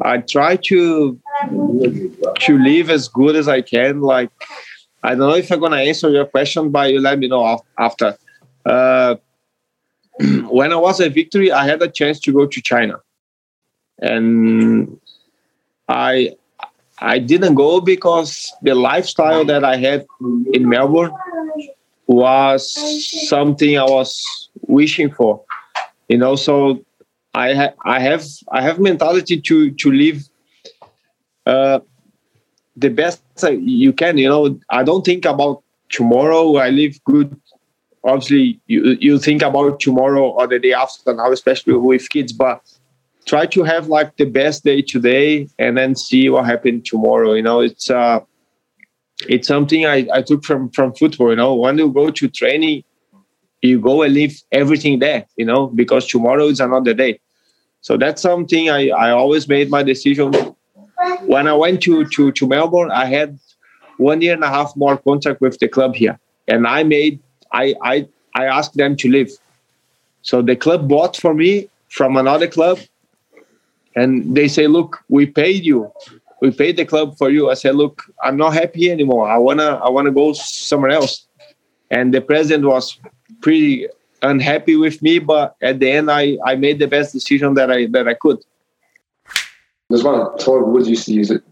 I 0.00 0.18
try 0.18 0.54
to 0.54 1.18
to 1.48 2.58
live 2.58 2.90
as 2.90 3.08
good 3.08 3.36
as 3.36 3.48
I 3.48 3.62
can. 3.62 4.00
Like 4.00 4.30
I 5.02 5.10
don't 5.10 5.28
know 5.28 5.34
if 5.36 5.50
I'm 5.50 5.60
gonna 5.60 5.76
answer 5.76 6.10
your 6.10 6.26
question, 6.26 6.70
but 6.70 6.92
you 6.92 7.00
let 7.00 7.18
me 7.18 7.28
know 7.28 7.60
after. 7.78 8.16
Uh, 8.64 9.16
when 10.50 10.72
I 10.72 10.76
was 10.76 11.00
at 11.00 11.14
Victory, 11.14 11.52
I 11.52 11.64
had 11.64 11.80
a 11.82 11.88
chance 11.88 12.18
to 12.20 12.32
go 12.32 12.46
to 12.46 12.60
China, 12.62 13.00
and 14.00 14.98
I 15.88 16.36
I 16.98 17.18
didn't 17.18 17.54
go 17.54 17.80
because 17.80 18.52
the 18.62 18.74
lifestyle 18.74 19.44
that 19.44 19.64
I 19.64 19.76
had 19.76 20.06
in 20.52 20.68
Melbourne 20.68 21.12
was 22.06 23.28
something 23.28 23.78
I 23.78 23.84
was 23.84 24.48
wishing 24.62 25.12
for. 25.12 25.44
You 26.08 26.18
know, 26.18 26.34
so 26.34 26.84
I 27.34 27.54
ha- 27.54 27.74
I 27.84 28.00
have 28.00 28.24
I 28.50 28.62
have 28.62 28.80
mentality 28.80 29.40
to 29.42 29.70
to 29.70 29.92
live 29.92 30.27
uh, 31.48 31.80
the 32.76 32.90
best 32.90 33.22
you 33.50 33.92
can. 33.92 34.18
You 34.18 34.28
know, 34.28 34.60
I 34.70 34.84
don't 34.84 35.04
think 35.04 35.24
about 35.24 35.62
tomorrow. 35.88 36.56
I 36.56 36.70
live 36.70 37.02
good. 37.04 37.34
Obviously, 38.04 38.60
you 38.66 38.96
you 39.00 39.18
think 39.18 39.42
about 39.42 39.80
tomorrow 39.80 40.30
or 40.30 40.46
the 40.46 40.58
day 40.58 40.72
after 40.72 41.14
now, 41.14 41.32
especially 41.32 41.74
with 41.74 42.08
kids, 42.08 42.32
but 42.32 42.62
try 43.28 43.46
to 43.46 43.62
have 43.62 43.88
like 43.88 44.16
the 44.16 44.24
best 44.24 44.64
day 44.64 44.82
today 44.82 45.48
and 45.58 45.76
then 45.76 45.94
see 45.94 46.28
what 46.30 46.46
happened 46.46 46.84
tomorrow 46.84 47.34
you 47.34 47.42
know 47.42 47.60
it's 47.60 47.90
uh 47.90 48.18
it's 49.28 49.46
something 49.46 49.84
I, 49.84 50.08
I 50.12 50.22
took 50.22 50.44
from 50.44 50.70
from 50.70 50.94
football 50.94 51.30
you 51.30 51.36
know 51.36 51.54
when 51.54 51.76
you 51.78 51.92
go 51.92 52.10
to 52.10 52.28
training 52.28 52.84
you 53.60 53.80
go 53.80 54.02
and 54.02 54.14
leave 54.14 54.40
everything 54.50 54.98
there 55.00 55.26
you 55.36 55.44
know 55.44 55.66
because 55.66 56.06
tomorrow 56.06 56.46
is 56.46 56.60
another 56.60 56.94
day 56.94 57.20
so 57.82 57.96
that's 57.96 58.22
something 58.22 58.70
i 58.70 58.88
i 58.88 59.10
always 59.10 59.46
made 59.46 59.68
my 59.68 59.82
decision 59.82 60.32
when 61.22 61.46
i 61.46 61.52
went 61.52 61.80
to 61.82 62.04
to 62.06 62.32
to 62.32 62.46
melbourne 62.46 62.90
i 62.90 63.04
had 63.04 63.38
one 63.96 64.20
year 64.20 64.34
and 64.34 64.44
a 64.44 64.48
half 64.48 64.72
more 64.76 64.96
contract 64.96 65.40
with 65.40 65.58
the 65.58 65.68
club 65.68 65.94
here 65.94 66.18
and 66.46 66.66
i 66.66 66.82
made 66.82 67.20
i 67.52 67.74
i 67.82 68.06
i 68.34 68.44
asked 68.44 68.76
them 68.76 68.96
to 68.96 69.08
leave 69.08 69.30
so 70.22 70.42
the 70.42 70.56
club 70.56 70.88
bought 70.88 71.16
for 71.16 71.34
me 71.34 71.68
from 71.88 72.16
another 72.16 72.46
club 72.46 72.78
and 73.98 74.36
they 74.36 74.48
say, 74.48 74.66
"Look, 74.66 75.02
we 75.08 75.26
paid 75.26 75.64
you, 75.64 75.90
we 76.40 76.50
paid 76.50 76.76
the 76.76 76.84
club 76.84 77.16
for 77.16 77.30
you." 77.30 77.50
I 77.50 77.54
said, 77.54 77.74
"Look, 77.74 78.02
I'm 78.22 78.36
not 78.36 78.54
happy 78.54 78.90
anymore. 78.90 79.28
I 79.28 79.38
wanna, 79.38 79.80
I 79.86 79.88
wanna 79.88 80.12
go 80.12 80.32
somewhere 80.32 80.90
else." 80.90 81.26
And 81.90 82.12
the 82.14 82.20
president 82.20 82.64
was 82.66 82.98
pretty 83.40 83.88
unhappy 84.22 84.76
with 84.76 85.00
me, 85.02 85.18
but 85.18 85.56
at 85.62 85.80
the 85.80 85.90
end, 85.90 86.10
I, 86.10 86.36
I 86.44 86.56
made 86.56 86.78
the 86.78 86.86
best 86.86 87.12
decision 87.12 87.54
that 87.54 87.70
I 87.70 87.86
that 87.86 88.06
I 88.06 88.14
could. 88.14 88.38
There's 89.88 90.04
one 90.04 90.36
Tiger 90.38 90.64
Woods 90.64 90.88
used 90.88 91.06
to 91.06 91.14
use 91.14 91.30
it. 91.30 91.42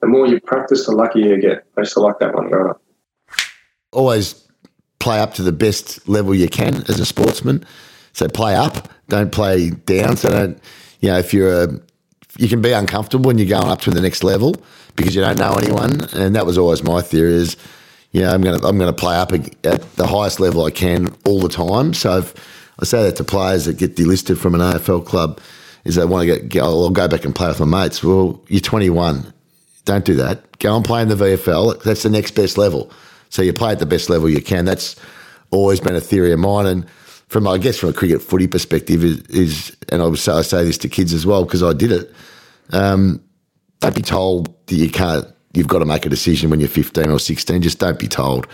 The 0.00 0.06
more 0.06 0.26
you 0.26 0.40
practice, 0.40 0.86
the 0.86 0.92
luckier 0.92 1.34
you 1.34 1.40
get. 1.40 1.64
I 1.76 1.80
used 1.80 1.94
to 1.94 2.00
like 2.00 2.18
that 2.18 2.34
one 2.34 2.48
growing 2.48 2.70
up. 2.70 2.82
Always 3.92 4.46
play 4.98 5.18
up 5.18 5.34
to 5.34 5.42
the 5.42 5.52
best 5.52 6.06
level 6.08 6.34
you 6.34 6.48
can 6.48 6.76
as 6.88 7.00
a 7.00 7.06
sportsman. 7.06 7.64
So 8.12 8.28
play 8.28 8.54
up, 8.54 8.88
don't 9.08 9.32
play 9.32 9.70
down. 9.70 10.16
So 10.16 10.28
don't 10.28 10.60
you 11.04 11.10
know, 11.10 11.18
if 11.18 11.34
you're 11.34 11.64
a, 11.64 11.68
you 12.38 12.48
can 12.48 12.62
be 12.62 12.72
uncomfortable 12.72 13.26
when 13.26 13.36
you're 13.36 13.46
going 13.46 13.68
up 13.68 13.82
to 13.82 13.90
the 13.90 14.00
next 14.00 14.24
level 14.24 14.56
because 14.96 15.14
you 15.14 15.20
don't 15.20 15.38
know 15.38 15.54
anyone. 15.54 16.00
And 16.14 16.34
that 16.34 16.46
was 16.46 16.56
always 16.56 16.82
my 16.82 17.02
theory 17.02 17.34
is, 17.34 17.58
you 18.12 18.22
know, 18.22 18.30
I'm 18.30 18.40
going 18.40 18.58
to, 18.58 18.66
I'm 18.66 18.78
going 18.78 18.92
to 18.92 18.98
play 18.98 19.16
up 19.16 19.32
at 19.32 19.82
the 19.96 20.06
highest 20.06 20.40
level 20.40 20.64
I 20.64 20.70
can 20.70 21.14
all 21.26 21.40
the 21.40 21.50
time. 21.50 21.92
So 21.92 22.18
if, 22.18 22.34
I 22.80 22.86
say 22.86 23.02
that 23.02 23.16
to 23.16 23.24
players 23.24 23.66
that 23.66 23.76
get 23.76 23.96
delisted 23.96 24.38
from 24.38 24.54
an 24.54 24.62
AFL 24.62 25.04
club 25.04 25.40
is 25.84 25.96
they 25.96 26.04
want 26.04 26.22
to 26.22 26.26
get, 26.26 26.48
go, 26.48 26.64
I'll 26.64 26.90
go 26.90 27.08
back 27.08 27.24
and 27.24 27.34
play 27.34 27.48
with 27.48 27.60
my 27.60 27.84
mates. 27.84 28.02
Well, 28.02 28.42
you're 28.48 28.60
21. 28.60 29.32
Don't 29.84 30.04
do 30.04 30.14
that. 30.16 30.58
Go 30.58 30.76
and 30.76 30.84
play 30.84 31.02
in 31.02 31.08
the 31.08 31.14
VFL. 31.14 31.82
That's 31.82 32.02
the 32.02 32.10
next 32.10 32.32
best 32.32 32.56
level. 32.56 32.90
So 33.28 33.42
you 33.42 33.52
play 33.52 33.72
at 33.72 33.78
the 33.80 33.86
best 33.86 34.08
level 34.08 34.28
you 34.30 34.40
can. 34.40 34.64
That's 34.64 34.96
always 35.50 35.80
been 35.80 35.94
a 35.94 36.00
theory 36.00 36.32
of 36.32 36.38
mine. 36.38 36.66
And 36.66 36.88
from 37.28 37.46
I 37.46 37.58
guess 37.58 37.78
from 37.78 37.90
a 37.90 37.92
cricket 37.92 38.22
footy 38.22 38.46
perspective 38.46 39.04
is, 39.04 39.20
is 39.22 39.76
and 39.90 40.00
I 40.00 40.14
say, 40.14 40.32
I 40.32 40.42
say 40.42 40.64
this 40.64 40.78
to 40.78 40.88
kids 40.88 41.12
as 41.12 41.26
well 41.26 41.44
because 41.44 41.62
I 41.62 41.72
did 41.72 41.92
it. 41.92 42.14
Um, 42.72 43.22
don't 43.80 43.94
be 43.94 44.02
told 44.02 44.54
that 44.66 44.76
you 44.76 44.90
can't. 44.90 45.26
You've 45.52 45.68
got 45.68 45.80
to 45.80 45.84
make 45.84 46.06
a 46.06 46.08
decision 46.08 46.50
when 46.50 46.60
you're 46.60 46.68
15 46.68 47.10
or 47.10 47.18
16. 47.18 47.62
Just 47.62 47.78
don't 47.78 47.98
be 47.98 48.08
told. 48.08 48.48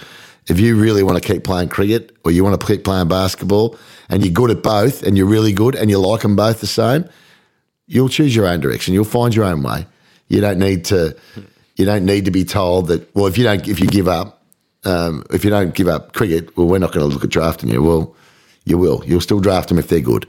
If 0.49 0.59
you 0.59 0.77
really 0.77 1.03
want 1.03 1.23
to 1.23 1.33
keep 1.33 1.45
playing 1.45 1.69
cricket 1.69 2.17
or 2.25 2.31
you 2.31 2.43
want 2.43 2.61
to 2.61 2.67
keep 2.67 2.85
playing 2.85 3.09
basketball 3.09 3.79
and 4.09 4.25
you're 4.25 4.33
good 4.33 4.51
at 4.51 4.63
both 4.63 5.03
and 5.03 5.17
you're 5.17 5.27
really 5.27 5.53
good 5.53 5.77
and 5.77 5.91
you 5.91 5.99
like 5.99 6.23
them 6.23 6.35
both 6.35 6.61
the 6.61 6.67
same, 6.67 7.09
you'll 7.91 8.09
choose 8.09 8.35
your 8.35 8.47
own 8.47 8.61
direction. 8.61 8.95
You'll 8.95 9.05
find 9.05 9.35
your 9.35 9.45
own 9.45 9.63
way. 9.63 9.87
You 10.29 10.41
don't 10.41 10.59
need 10.59 10.87
to. 10.87 11.17
You 11.77 11.85
don't 11.85 12.05
need 12.05 12.27
to 12.27 12.31
be 12.31 12.45
told 12.45 12.89
that. 12.89 13.15
Well, 13.15 13.27
if 13.27 13.37
you 13.37 13.45
don't, 13.45 13.67
if 13.67 13.81
you 13.81 13.87
give 13.87 14.07
up, 14.07 14.43
um, 14.85 15.25
if 15.31 15.45
you 15.45 15.51
don't 15.51 15.75
give 15.75 15.89
up 15.89 16.13
cricket, 16.13 16.57
well, 16.57 16.67
we're 16.67 16.79
not 16.79 16.93
going 16.93 17.09
to 17.09 17.13
look 17.13 17.25
at 17.25 17.31
drafting 17.31 17.69
you. 17.69 17.83
Well, 17.83 18.15
you 18.65 18.79
will. 18.79 19.03
You'll 19.07 19.21
still 19.21 19.41
draft 19.41 19.69
them 19.69 19.79
if 19.79 19.89
they're 19.89 20.01
good. 20.01 20.27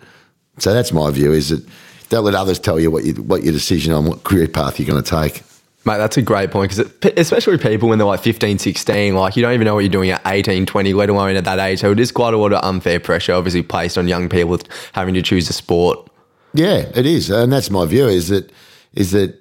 So 0.58 0.74
that's 0.74 0.92
my 0.92 1.12
view: 1.12 1.32
is 1.32 1.50
that 1.50 1.66
don't 2.10 2.26
let 2.26 2.36
others 2.36 2.60
tell 2.60 2.80
you 2.80 2.90
what 2.90 3.06
you, 3.06 3.14
what 3.14 3.44
your 3.44 3.54
decision 3.54 3.94
on 3.94 4.06
what 4.06 4.24
career 4.24 4.48
path 4.48 4.80
you're 4.80 4.88
going 4.88 5.02
to 5.02 5.10
take. 5.10 5.44
Mate, 5.84 5.98
that's 5.98 6.18
a 6.18 6.22
great 6.22 6.52
point 6.52 6.76
because 6.76 6.92
especially 7.18 7.58
people 7.58 7.90
when 7.90 7.98
they're 7.98 8.06
like 8.06 8.22
15, 8.22 8.60
16, 8.60 9.16
like 9.16 9.36
you 9.36 9.42
don't 9.42 9.54
even 9.54 9.66
know 9.66 9.74
what 9.74 9.80
you're 9.80 9.90
doing 9.90 10.12
at 10.12 10.22
18, 10.28 10.68
20, 10.68 10.94
let 10.94 11.10
alone 11.10 11.36
at 11.36 11.46
that 11.46 11.58
age. 11.58 11.80
So 11.80 11.92
it 11.92 12.00
is 12.00 12.12
quite 12.12 12.36
a 12.36 12.38
lot 12.38 12.54
of 12.54 12.64
unfair 12.64 13.00
pressure 13.00 13.34
obviously 13.34 13.64
placed 13.64 13.98
on 13.98 14.08
young 14.08 14.30
people 14.30 14.60
having 14.94 15.16
to 15.16 15.24
choose 15.24 15.50
a 15.50 15.54
sport. 15.54 16.11
Yeah, 16.54 16.90
it 16.96 17.06
is. 17.06 17.30
And 17.30 17.52
that's 17.52 17.70
my 17.70 17.86
view 17.86 18.08
is 18.08 18.30
that 18.30 18.52
is 18.94 19.12
that 19.12 19.38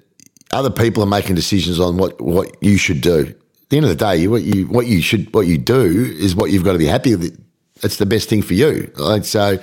other 0.53 0.71
people 0.71 1.03
are 1.03 1.07
making 1.07 1.35
decisions 1.35 1.81
on 1.81 1.97
what, 1.97 2.21
what 2.21 2.57
you 2.63 2.77
should 2.77 3.01
do. 3.01 3.27
At 3.29 3.69
the 3.69 3.77
end 3.77 3.87
of 3.87 3.91
the 3.91 4.05
day, 4.05 4.27
what 4.27 4.43
you 4.43 4.67
what 4.67 4.87
you 4.87 5.01
should 5.03 5.33
what 5.35 5.47
you 5.47 5.59
do 5.59 5.85
is 6.19 6.35
what 6.35 6.51
you've 6.51 6.65
got 6.65 6.73
to 6.73 6.79
be 6.79 6.87
happy 6.87 7.15
with 7.17 7.39
it's 7.83 7.97
the 7.97 8.07
best 8.07 8.29
thing 8.29 8.43
for 8.43 8.55
you. 8.55 8.91
Like, 8.97 9.25
so, 9.25 9.59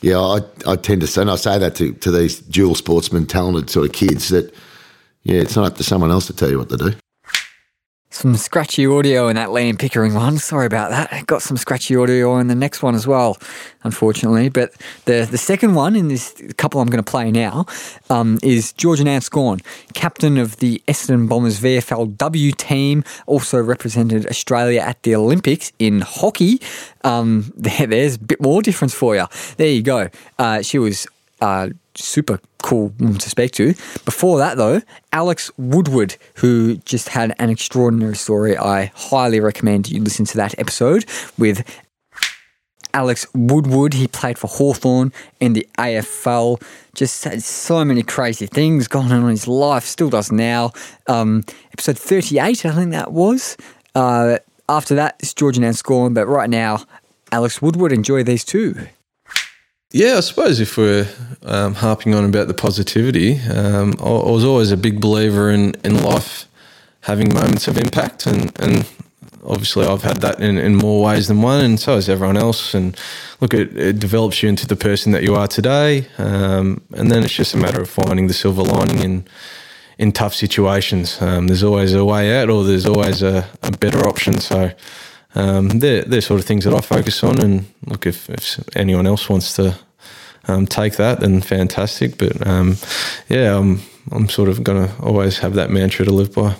yeah, 0.00 0.18
I, 0.18 0.40
I 0.66 0.76
tend 0.76 1.00
to 1.02 1.06
say, 1.06 1.22
and 1.22 1.30
I 1.30 1.36
say 1.36 1.58
that 1.58 1.74
to, 1.76 1.92
to 1.92 2.10
these 2.10 2.40
dual 2.40 2.74
sportsmen, 2.74 3.26
talented 3.26 3.70
sort 3.70 3.86
of 3.86 3.92
kids 3.92 4.28
that, 4.28 4.54
yeah, 5.22 5.40
it's 5.40 5.56
not 5.56 5.66
up 5.66 5.76
to 5.76 5.84
someone 5.84 6.10
else 6.10 6.26
to 6.26 6.32
tell 6.34 6.50
you 6.50 6.58
what 6.58 6.68
to 6.70 6.76
do. 6.76 6.92
Some 8.14 8.36
scratchy 8.36 8.86
audio 8.86 9.26
in 9.26 9.34
that 9.34 9.48
Liam 9.48 9.76
Pickering 9.76 10.14
one. 10.14 10.38
Sorry 10.38 10.66
about 10.66 10.90
that. 10.90 11.26
Got 11.26 11.42
some 11.42 11.56
scratchy 11.56 11.96
audio 11.96 12.38
in 12.38 12.46
the 12.46 12.54
next 12.54 12.80
one 12.80 12.94
as 12.94 13.08
well, 13.08 13.38
unfortunately. 13.82 14.48
But 14.48 14.72
the 15.06 15.26
the 15.28 15.36
second 15.36 15.74
one 15.74 15.96
in 15.96 16.06
this 16.06 16.32
couple 16.56 16.80
I'm 16.80 16.86
going 16.86 17.02
to 17.02 17.10
play 17.10 17.32
now 17.32 17.66
um, 18.10 18.38
is 18.40 18.72
Georgie 18.74 19.02
Nanscawen, 19.02 19.64
captain 19.94 20.38
of 20.38 20.58
the 20.58 20.80
Essendon 20.86 21.28
Bombers 21.28 21.58
VFLW 21.58 22.56
team, 22.56 23.02
also 23.26 23.60
represented 23.60 24.26
Australia 24.26 24.80
at 24.80 25.02
the 25.02 25.16
Olympics 25.16 25.72
in 25.80 26.00
hockey. 26.00 26.60
Um, 27.02 27.52
there, 27.56 27.88
there's 27.88 28.14
a 28.14 28.20
bit 28.20 28.40
more 28.40 28.62
difference 28.62 28.94
for 28.94 29.16
you. 29.16 29.26
There 29.56 29.66
you 29.66 29.82
go. 29.82 30.08
Uh, 30.38 30.62
she 30.62 30.78
was 30.78 31.08
uh, 31.44 31.68
super 31.94 32.40
cool 32.62 32.88
woman 32.98 33.18
to 33.18 33.28
speak 33.28 33.52
to. 33.52 33.74
Before 34.06 34.38
that, 34.38 34.56
though, 34.56 34.80
Alex 35.12 35.50
Woodward, 35.58 36.16
who 36.36 36.76
just 36.78 37.10
had 37.10 37.34
an 37.38 37.50
extraordinary 37.50 38.16
story. 38.16 38.56
I 38.56 38.90
highly 38.94 39.40
recommend 39.40 39.90
you 39.90 40.00
listen 40.02 40.24
to 40.24 40.36
that 40.38 40.58
episode 40.58 41.04
with 41.36 41.62
Alex 42.94 43.26
Woodward. 43.34 43.92
He 43.92 44.08
played 44.08 44.38
for 44.38 44.46
Hawthorn 44.46 45.12
in 45.38 45.52
the 45.52 45.68
AFL. 45.76 46.62
Just 46.94 47.24
had 47.24 47.42
so 47.42 47.84
many 47.84 48.02
crazy 48.02 48.46
things 48.46 48.88
going 48.88 49.12
on 49.12 49.24
in 49.24 49.28
his 49.28 49.46
life, 49.46 49.84
still 49.84 50.08
does 50.08 50.32
now. 50.32 50.72
Um, 51.08 51.44
episode 51.72 51.98
38, 51.98 52.64
I 52.64 52.72
think 52.72 52.92
that 52.92 53.12
was. 53.12 53.58
Uh, 53.94 54.38
after 54.66 54.94
that, 54.94 55.16
it's 55.18 55.34
Georgie 55.34 55.60
Nanscawen, 55.60 56.14
but 56.14 56.26
right 56.26 56.48
now, 56.48 56.86
Alex 57.30 57.60
Woodward. 57.60 57.92
Enjoy 57.92 58.22
these 58.22 58.44
two. 58.44 58.86
Yeah, 59.94 60.16
I 60.16 60.20
suppose 60.22 60.58
if 60.58 60.76
we're 60.76 61.06
um, 61.44 61.74
harping 61.74 62.16
on 62.16 62.24
about 62.24 62.48
the 62.48 62.54
positivity, 62.54 63.38
um, 63.42 63.94
I, 64.00 64.08
was 64.08 64.42
always 64.42 64.72
a 64.72 64.76
big 64.76 65.00
believer 65.00 65.50
in, 65.50 65.76
in 65.84 66.02
life 66.02 66.48
having 67.02 67.32
moments 67.32 67.68
of 67.68 67.78
impact, 67.78 68.26
and, 68.26 68.50
and 68.60 68.90
obviously 69.44 69.86
I've 69.86 70.02
had 70.02 70.16
that 70.16 70.40
in, 70.40 70.58
in 70.58 70.74
more 70.74 71.04
ways 71.04 71.28
than 71.28 71.42
one, 71.42 71.64
and 71.64 71.78
so 71.78 71.94
has 71.94 72.08
everyone 72.08 72.36
else. 72.36 72.74
And 72.74 72.98
look, 73.40 73.54
it, 73.54 73.78
it 73.78 74.00
develops 74.00 74.42
you 74.42 74.48
into 74.48 74.66
the 74.66 74.74
person 74.74 75.12
that 75.12 75.22
you 75.22 75.36
are 75.36 75.46
today, 75.46 76.08
um, 76.18 76.80
and 76.94 77.08
then 77.08 77.22
it's 77.22 77.32
just 77.32 77.54
a 77.54 77.58
matter 77.58 77.80
of 77.80 77.88
finding 77.88 78.26
the 78.26 78.34
silver 78.34 78.64
lining 78.64 78.98
in 78.98 79.24
in 79.96 80.10
tough 80.10 80.34
situations. 80.34 81.22
Um, 81.22 81.46
there's 81.46 81.62
always 81.62 81.94
a 81.94 82.04
way 82.04 82.36
out, 82.36 82.50
or 82.50 82.64
there's 82.64 82.86
always 82.86 83.22
a, 83.22 83.48
a 83.62 83.70
better 83.70 84.08
option. 84.08 84.40
So 84.40 84.72
um, 85.36 85.68
they're, 85.68 86.02
they're 86.02 86.20
sort 86.20 86.40
of 86.40 86.46
things 86.46 86.64
that 86.64 86.74
I 86.74 86.80
focus 86.80 87.22
on. 87.22 87.40
And 87.40 87.66
look, 87.86 88.06
if, 88.06 88.28
if 88.28 88.58
anyone 88.76 89.06
else 89.06 89.28
wants 89.28 89.54
to 89.54 89.78
um, 90.48 90.66
take 90.66 90.96
that, 90.96 91.20
then 91.20 91.40
fantastic. 91.40 92.18
But 92.18 92.46
um, 92.46 92.76
yeah, 93.28 93.56
I'm, 93.56 93.80
I'm 94.12 94.28
sort 94.28 94.48
of 94.48 94.64
going 94.64 94.86
to 94.86 95.02
always 95.02 95.38
have 95.38 95.54
that 95.54 95.70
mantra 95.70 96.04
to 96.04 96.12
live 96.12 96.34
by. 96.34 96.56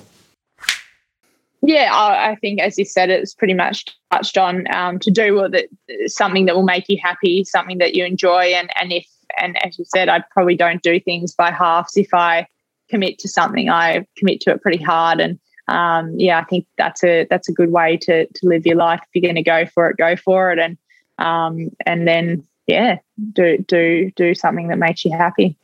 yeah, 1.62 1.90
I, 1.92 2.36
think 2.36 2.60
as 2.60 2.78
you 2.78 2.84
said, 2.84 3.10
it's 3.10 3.34
pretty 3.34 3.54
much 3.54 3.86
touched 4.10 4.38
on 4.38 4.72
um, 4.74 4.98
to 5.00 5.10
do 5.10 5.34
with 5.34 5.54
it, 5.54 5.70
something 6.10 6.46
that 6.46 6.54
will 6.54 6.62
make 6.62 6.88
you 6.88 6.98
happy, 7.02 7.44
something 7.44 7.78
that 7.78 7.94
you 7.94 8.04
enjoy, 8.04 8.52
and 8.54 8.70
and 8.80 8.92
if 8.92 9.06
and 9.38 9.56
as 9.64 9.78
you 9.78 9.84
said, 9.86 10.08
I 10.08 10.22
probably 10.30 10.56
don't 10.56 10.82
do 10.82 11.00
things 11.00 11.34
by 11.34 11.50
halves. 11.50 11.96
If 11.96 12.12
I 12.14 12.46
commit 12.88 13.18
to 13.20 13.28
something, 13.28 13.68
I 13.68 14.06
commit 14.16 14.40
to 14.42 14.50
it 14.50 14.62
pretty 14.62 14.82
hard, 14.82 15.20
and 15.20 15.38
um, 15.68 16.14
yeah, 16.18 16.38
I 16.38 16.44
think 16.44 16.66
that's 16.76 17.02
a 17.02 17.26
that's 17.30 17.48
a 17.48 17.52
good 17.52 17.70
way 17.70 17.96
to 17.98 18.26
to 18.26 18.46
live 18.46 18.66
your 18.66 18.76
life. 18.76 19.00
If 19.02 19.08
you're 19.14 19.32
going 19.32 19.42
to 19.42 19.42
go 19.42 19.66
for 19.66 19.90
it, 19.90 19.96
go 19.96 20.16
for 20.16 20.52
it, 20.52 20.58
and 20.58 20.76
um, 21.18 21.70
and 21.86 22.06
then 22.06 22.46
yeah, 22.66 22.98
do 23.32 23.58
do 23.58 24.10
do 24.16 24.34
something 24.34 24.68
that 24.68 24.78
makes 24.78 25.04
you 25.04 25.12
happy. 25.12 25.56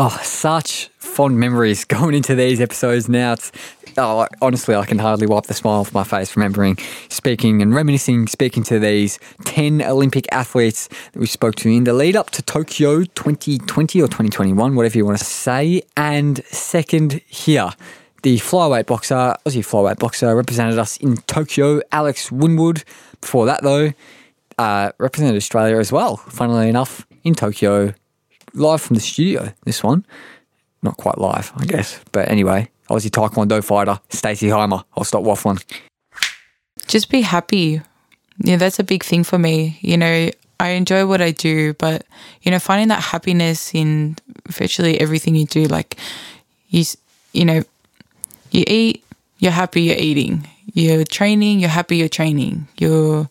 Oh, 0.00 0.16
such 0.22 0.88
fond 0.98 1.40
memories 1.40 1.84
going 1.96 2.14
into 2.14 2.34
these 2.34 2.60
episodes 2.60 3.08
now. 3.08 3.32
It's 3.32 3.50
oh, 3.96 4.26
honestly, 4.40 4.74
I 4.74 4.84
can 4.84 4.98
hardly 4.98 5.26
wipe 5.26 5.44
the 5.44 5.54
smile 5.54 5.80
off 5.80 5.92
my 5.92 6.04
face 6.04 6.36
remembering 6.36 6.78
speaking 7.08 7.60
and 7.62 7.74
reminiscing, 7.74 8.28
speaking 8.28 8.62
to 8.64 8.78
these 8.78 9.18
10 9.44 9.82
Olympic 9.82 10.26
athletes 10.32 10.88
that 11.12 11.18
we 11.18 11.26
spoke 11.26 11.56
to 11.56 11.68
in 11.68 11.84
the 11.84 11.92
lead 11.92 12.16
up 12.16 12.30
to 12.30 12.42
Tokyo 12.42 13.02
2020 13.02 14.00
or 14.00 14.06
2021, 14.06 14.74
whatever 14.76 14.96
you 14.96 15.04
want 15.04 15.18
to 15.18 15.24
say. 15.24 15.82
And 15.96 16.44
second 16.46 17.20
here, 17.26 17.70
the 18.22 18.36
flyweight 18.38 18.86
boxer, 18.86 19.34
Aussie 19.44 19.66
flyweight 19.66 19.98
boxer, 19.98 20.34
represented 20.34 20.78
us 20.78 20.96
in 20.98 21.16
Tokyo, 21.18 21.80
Alex 21.92 22.30
Winwood. 22.30 22.84
Before 23.20 23.46
that, 23.46 23.64
though, 23.64 23.92
uh, 24.58 24.92
represented 24.98 25.36
Australia 25.36 25.78
as 25.78 25.92
well, 25.92 26.16
funnily 26.16 26.68
enough, 26.68 27.06
in 27.24 27.34
Tokyo 27.34 27.94
live 28.54 28.80
from 28.80 28.94
the 28.94 29.00
studio, 29.00 29.52
this 29.64 29.82
one. 29.82 30.04
Not 30.82 30.96
quite 30.96 31.18
live, 31.18 31.52
I 31.56 31.64
guess. 31.64 32.00
But 32.12 32.28
anyway, 32.28 32.70
Aussie 32.88 33.10
Taekwondo 33.10 33.62
fighter, 33.62 34.00
Stacey 34.10 34.48
Hymer. 34.48 34.84
I'll 34.96 35.04
stop 35.04 35.24
waffling. 35.24 35.62
Just 36.86 37.10
be 37.10 37.20
happy. 37.20 37.82
Yeah, 38.38 38.56
that's 38.56 38.78
a 38.78 38.84
big 38.84 39.02
thing 39.02 39.24
for 39.24 39.38
me. 39.38 39.78
You 39.80 39.96
know, 39.96 40.30
I 40.60 40.68
enjoy 40.70 41.06
what 41.06 41.20
I 41.20 41.32
do, 41.32 41.74
but, 41.74 42.06
you 42.42 42.50
know, 42.50 42.58
finding 42.58 42.88
that 42.88 43.02
happiness 43.02 43.74
in 43.74 44.16
virtually 44.48 45.00
everything 45.00 45.34
you 45.34 45.46
do, 45.46 45.64
like, 45.64 45.96
you, 46.68 46.84
you 47.32 47.44
know, 47.44 47.62
you 48.50 48.64
eat, 48.66 49.04
you're 49.38 49.52
happy 49.52 49.82
you're 49.82 49.96
eating. 49.96 50.48
You're 50.72 51.04
training, 51.04 51.60
you're 51.60 51.68
happy 51.68 51.96
you're 51.96 52.08
training. 52.08 52.68
You're 52.78 53.28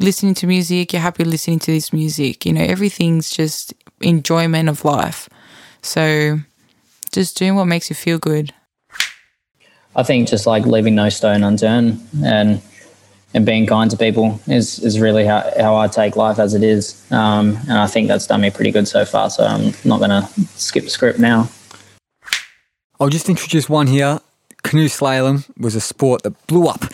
listening 0.00 0.34
to 0.34 0.46
music, 0.46 0.92
you're 0.92 1.02
happy 1.02 1.24
listening 1.24 1.58
to 1.60 1.72
this 1.72 1.92
music. 1.92 2.46
You 2.46 2.52
know, 2.52 2.62
everything's 2.62 3.30
just 3.30 3.74
enjoyment 4.00 4.68
of 4.68 4.84
life. 4.84 5.28
So 5.82 6.40
just 7.12 7.36
doing 7.36 7.54
what 7.54 7.66
makes 7.66 7.90
you 7.90 7.96
feel 7.96 8.18
good. 8.18 8.52
I 9.94 10.02
think 10.02 10.28
just 10.28 10.46
like 10.46 10.66
leaving 10.66 10.94
no 10.94 11.08
stone 11.08 11.42
unturned 11.42 12.06
and 12.22 12.60
and 13.34 13.44
being 13.44 13.66
kind 13.66 13.90
to 13.90 13.96
people 13.96 14.40
is 14.46 14.78
is 14.78 15.00
really 15.00 15.24
how, 15.24 15.50
how 15.58 15.76
I 15.76 15.88
take 15.88 16.16
life 16.16 16.38
as 16.38 16.54
it 16.54 16.62
is. 16.62 17.04
Um, 17.10 17.56
and 17.68 17.72
I 17.72 17.86
think 17.86 18.08
that's 18.08 18.26
done 18.26 18.40
me 18.40 18.50
pretty 18.50 18.70
good 18.70 18.88
so 18.88 19.04
far. 19.04 19.30
So 19.30 19.44
I'm 19.44 19.72
not 19.84 19.98
going 19.98 20.10
to 20.10 20.28
skip 20.56 20.84
the 20.84 20.90
script 20.90 21.18
now. 21.18 21.48
I'll 22.98 23.10
just 23.10 23.28
introduce 23.28 23.68
one 23.68 23.86
here. 23.88 24.20
Canoe 24.62 24.88
slalom 24.88 25.44
was 25.58 25.74
a 25.74 25.80
sport 25.80 26.22
that 26.22 26.46
blew 26.46 26.66
up 26.66 26.84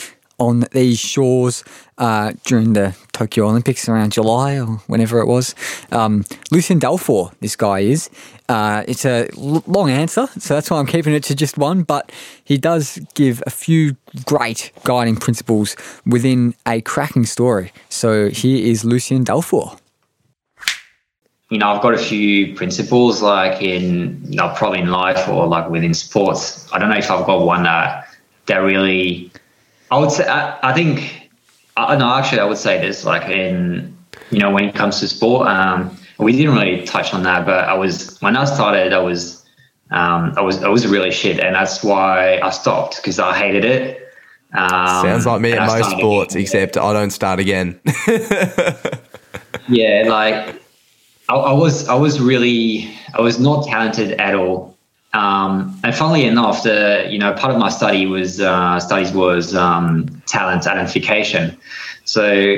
on 0.42 0.64
these 0.72 0.98
shores 0.98 1.64
uh, 1.98 2.32
during 2.44 2.72
the 2.72 2.96
Tokyo 3.12 3.46
Olympics 3.46 3.88
around 3.88 4.12
July 4.12 4.58
or 4.58 4.80
whenever 4.88 5.20
it 5.20 5.26
was. 5.26 5.54
Um, 5.92 6.24
Lucien 6.50 6.80
Delfour, 6.80 7.32
this 7.40 7.56
guy 7.56 7.80
is. 7.80 8.10
Uh, 8.48 8.82
it's 8.88 9.04
a 9.04 9.28
l- 9.38 9.62
long 9.66 9.88
answer, 9.88 10.26
so 10.38 10.54
that's 10.54 10.70
why 10.70 10.78
I'm 10.78 10.86
keeping 10.86 11.14
it 11.14 11.22
to 11.24 11.34
just 11.34 11.56
one, 11.56 11.84
but 11.84 12.10
he 12.44 12.58
does 12.58 12.98
give 13.14 13.42
a 13.46 13.50
few 13.50 13.96
great 14.24 14.72
guiding 14.84 15.16
principles 15.16 15.76
within 16.04 16.54
a 16.66 16.80
cracking 16.80 17.24
story. 17.24 17.72
So 17.88 18.28
here 18.28 18.66
is 18.66 18.84
Lucien 18.84 19.24
Delfour. 19.24 19.78
You 21.50 21.58
know, 21.58 21.68
I've 21.70 21.82
got 21.82 21.94
a 21.94 21.98
few 21.98 22.54
principles 22.54 23.22
like 23.22 23.62
in, 23.62 24.22
you 24.24 24.36
know, 24.36 24.52
probably 24.56 24.80
in 24.80 24.90
life 24.90 25.28
or 25.28 25.46
like 25.46 25.68
within 25.70 25.94
sports. 25.94 26.66
I 26.72 26.78
don't 26.78 26.88
know 26.88 26.96
if 26.96 27.10
I've 27.10 27.26
got 27.26 27.44
one 27.44 27.62
that, 27.64 28.08
that 28.46 28.56
really 28.56 29.31
I 29.92 29.98
would 29.98 30.10
say 30.10 30.26
I, 30.26 30.58
I 30.70 30.72
think 30.72 31.30
I 31.76 31.96
no 31.96 32.08
actually 32.14 32.40
I 32.40 32.44
would 32.44 32.56
say 32.56 32.80
this 32.80 33.04
like 33.04 33.28
in 33.28 33.94
you 34.30 34.38
know 34.38 34.50
when 34.50 34.64
it 34.64 34.74
comes 34.74 35.00
to 35.00 35.08
sport 35.08 35.46
um, 35.46 35.94
we 36.18 36.32
didn't 36.32 36.54
really 36.54 36.86
touch 36.86 37.12
on 37.12 37.22
that 37.24 37.44
but 37.44 37.68
I 37.68 37.74
was 37.74 38.18
when 38.22 38.34
I 38.34 38.46
started 38.46 38.94
I 38.94 39.00
was 39.00 39.44
um, 39.90 40.32
I 40.38 40.40
was 40.40 40.64
I 40.64 40.68
was 40.68 40.86
really 40.86 41.10
shit 41.10 41.40
and 41.40 41.54
that's 41.54 41.84
why 41.84 42.38
I 42.38 42.48
stopped 42.48 42.96
because 42.96 43.18
I 43.18 43.36
hated 43.36 43.66
it. 43.66 43.98
Um, 44.54 45.04
Sounds 45.04 45.26
like 45.26 45.42
me 45.42 45.52
at 45.52 45.66
most 45.66 45.90
sports 45.90 46.34
again. 46.34 46.42
except 46.42 46.78
I 46.78 46.92
don't 46.94 47.10
start 47.10 47.38
again. 47.38 47.78
yeah, 49.68 50.04
like 50.06 50.62
I, 51.28 51.34
I 51.34 51.52
was 51.52 51.86
I 51.88 51.94
was 51.94 52.18
really 52.18 52.96
I 53.14 53.20
was 53.20 53.38
not 53.38 53.66
talented 53.66 54.12
at 54.12 54.34
all 54.34 54.74
um, 55.14 55.78
and 55.84 55.94
funnily 55.94 56.24
enough, 56.24 56.62
the 56.62 57.06
you 57.10 57.18
know 57.18 57.32
part 57.34 57.52
of 57.52 57.58
my 57.58 57.68
study 57.68 58.06
was 58.06 58.40
uh, 58.40 58.80
studies 58.80 59.12
was 59.12 59.54
um, 59.54 60.22
talent 60.26 60.66
identification. 60.66 61.56
So 62.04 62.56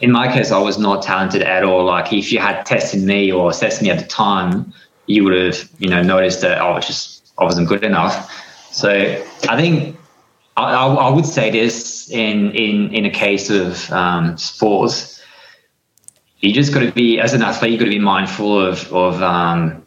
in 0.00 0.12
my 0.12 0.32
case, 0.32 0.52
I 0.52 0.58
was 0.58 0.78
not 0.78 1.02
talented 1.02 1.42
at 1.42 1.64
all. 1.64 1.84
Like 1.84 2.12
if 2.12 2.30
you 2.30 2.38
had 2.38 2.64
tested 2.64 3.02
me 3.02 3.32
or 3.32 3.50
assessed 3.50 3.82
me 3.82 3.90
at 3.90 3.98
the 3.98 4.06
time, 4.06 4.72
you 5.06 5.24
would 5.24 5.34
have 5.34 5.68
you 5.78 5.88
know 5.88 6.02
noticed 6.02 6.42
that 6.42 6.58
I 6.58 6.70
was 6.70 6.86
just 6.86 7.32
I 7.38 7.44
wasn't 7.44 7.68
good 7.68 7.82
enough. 7.82 8.32
So 8.70 8.90
I 9.48 9.56
think 9.56 9.96
I, 10.56 10.74
I 10.74 11.10
would 11.10 11.26
say 11.26 11.50
this 11.50 12.08
in 12.10 12.52
in 12.52 12.94
in 12.94 13.04
a 13.04 13.10
case 13.10 13.50
of 13.50 13.90
um, 13.90 14.36
sports. 14.38 15.14
You 16.38 16.52
just 16.52 16.72
got 16.72 16.80
to 16.80 16.92
be 16.92 17.18
as 17.18 17.32
an 17.32 17.42
athlete. 17.42 17.72
You 17.72 17.78
got 17.78 17.86
to 17.86 17.90
be 17.90 17.98
mindful 17.98 18.60
of 18.60 18.92
of 18.92 19.20
um, 19.22 19.85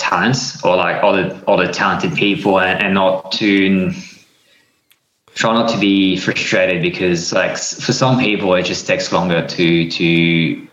talents 0.00 0.62
or 0.64 0.76
like 0.76 1.02
all 1.02 1.56
the 1.56 1.68
talented 1.72 2.14
people 2.14 2.58
and, 2.58 2.82
and 2.82 2.94
not 2.94 3.30
to 3.32 3.92
try 5.34 5.52
not 5.54 5.68
to 5.70 5.78
be 5.78 6.16
frustrated 6.16 6.82
because 6.82 7.32
like 7.32 7.56
for 7.56 7.92
some 7.92 8.18
people 8.18 8.54
it 8.54 8.64
just 8.64 8.86
takes 8.86 9.12
longer 9.12 9.46
to 9.46 9.90
to 9.90 10.66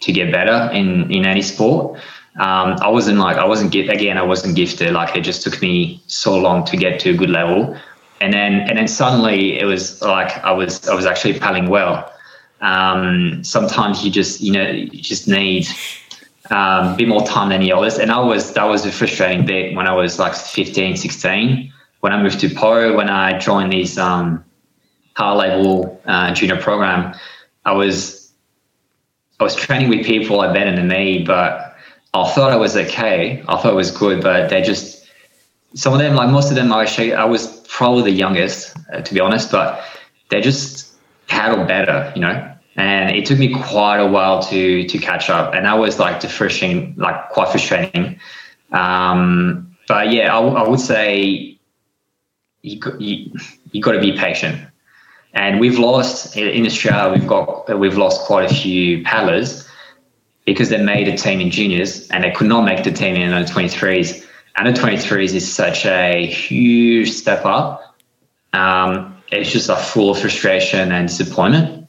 to 0.00 0.12
get 0.12 0.32
better 0.32 0.70
in 0.72 1.10
in 1.10 1.24
any 1.24 1.42
sport. 1.42 2.00
Um, 2.40 2.76
I 2.80 2.88
wasn't 2.88 3.18
like 3.18 3.36
I 3.36 3.44
wasn't 3.44 3.74
again 3.74 4.16
I 4.18 4.22
wasn't 4.22 4.56
gifted. 4.56 4.92
Like 4.92 5.14
it 5.16 5.20
just 5.20 5.42
took 5.42 5.60
me 5.60 6.02
so 6.06 6.36
long 6.36 6.64
to 6.64 6.76
get 6.76 6.98
to 7.00 7.10
a 7.10 7.14
good 7.14 7.30
level. 7.30 7.76
And 8.20 8.32
then 8.32 8.52
and 8.68 8.78
then 8.78 8.88
suddenly 8.88 9.58
it 9.58 9.66
was 9.66 10.00
like 10.02 10.32
I 10.44 10.52
was 10.52 10.88
I 10.88 10.94
was 10.94 11.06
actually 11.06 11.38
paddling 11.38 11.68
well. 11.68 12.10
Um, 12.60 13.42
sometimes 13.44 14.04
you 14.04 14.10
just 14.10 14.40
you 14.40 14.52
know 14.52 14.68
you 14.70 15.02
just 15.02 15.28
need 15.28 15.66
um, 16.50 16.96
bit 16.96 17.08
more 17.08 17.24
time 17.26 17.50
than 17.50 17.60
the 17.60 17.72
others. 17.72 17.98
And 17.98 18.10
I 18.10 18.18
was 18.18 18.52
that 18.54 18.64
was 18.64 18.84
a 18.84 18.92
frustrating 18.92 19.46
bit 19.46 19.74
when 19.74 19.86
I 19.86 19.94
was 19.94 20.18
like 20.18 20.34
15, 20.34 20.96
16. 20.96 21.72
When 22.00 22.12
I 22.12 22.22
moved 22.22 22.40
to 22.40 22.50
Pau, 22.50 22.94
when 22.94 23.08
I 23.08 23.38
joined 23.38 23.72
this 23.72 23.96
um, 23.96 24.44
high 25.14 25.32
level 25.34 26.00
uh, 26.06 26.34
junior 26.34 26.60
program, 26.60 27.14
I 27.64 27.72
was 27.72 28.32
I 29.38 29.44
was 29.44 29.54
training 29.54 29.88
with 29.88 30.04
people 30.04 30.36
like 30.36 30.52
better 30.54 30.74
than 30.74 30.88
me, 30.88 31.22
but 31.22 31.76
I 32.14 32.30
thought 32.30 32.52
I 32.52 32.56
was 32.56 32.76
okay. 32.76 33.42
I 33.48 33.56
thought 33.60 33.72
it 33.72 33.76
was 33.76 33.90
good, 33.90 34.22
but 34.22 34.50
they 34.50 34.62
just 34.62 35.06
some 35.74 35.94
of 35.94 36.00
them, 36.00 36.14
like 36.14 36.28
most 36.28 36.50
of 36.50 36.56
them, 36.56 36.72
I 36.72 36.82
actually 36.82 37.14
I 37.14 37.24
was 37.24 37.60
probably 37.68 38.02
the 38.10 38.18
youngest, 38.18 38.76
uh, 38.92 39.00
to 39.00 39.14
be 39.14 39.20
honest, 39.20 39.50
but 39.50 39.82
they 40.28 40.40
just 40.40 40.92
paddle 41.28 41.64
better, 41.64 42.12
you 42.14 42.20
know 42.20 42.51
and 42.76 43.14
it 43.14 43.26
took 43.26 43.38
me 43.38 43.52
quite 43.52 43.98
a 43.98 44.06
while 44.06 44.42
to 44.44 44.86
to 44.86 44.98
catch 44.98 45.28
up. 45.28 45.54
And 45.54 45.66
that 45.66 45.74
was 45.74 45.98
like 45.98 46.22
frustrating 46.22 46.94
like 46.96 47.28
quite 47.30 47.48
frustrating. 47.48 48.18
Um, 48.72 49.76
but 49.88 50.10
yeah 50.10 50.34
I, 50.36 50.40
w- 50.40 50.56
I 50.56 50.66
would 50.66 50.80
say 50.80 51.58
you, 52.62 52.80
you, 52.98 53.32
you 53.72 53.82
got 53.82 53.92
to 53.92 54.00
be 54.00 54.16
patient. 54.16 54.66
And 55.34 55.60
we've 55.60 55.78
lost 55.78 56.36
in 56.36 56.66
australia 56.66 57.18
we've 57.18 57.28
got 57.28 57.78
we've 57.78 57.96
lost 57.96 58.26
quite 58.26 58.50
a 58.50 58.54
few 58.54 59.02
paddlers 59.02 59.66
because 60.44 60.68
they 60.68 60.82
made 60.82 61.08
a 61.08 61.16
team 61.16 61.40
in 61.40 61.50
juniors 61.50 62.08
and 62.10 62.24
they 62.24 62.30
could 62.30 62.48
not 62.48 62.62
make 62.62 62.84
the 62.84 62.92
team 62.92 63.16
in 63.16 63.32
under 63.32 63.50
23s 63.50 64.26
under 64.56 64.72
23s 64.72 65.34
is 65.34 65.50
such 65.50 65.86
a 65.86 66.26
huge 66.26 67.10
step 67.10 67.44
up. 67.46 67.96
Um, 68.52 69.16
it's 69.30 69.50
just 69.50 69.70
a 69.70 69.76
full 69.76 70.10
of 70.10 70.18
frustration 70.18 70.92
and 70.92 71.08
disappointment 71.08 71.81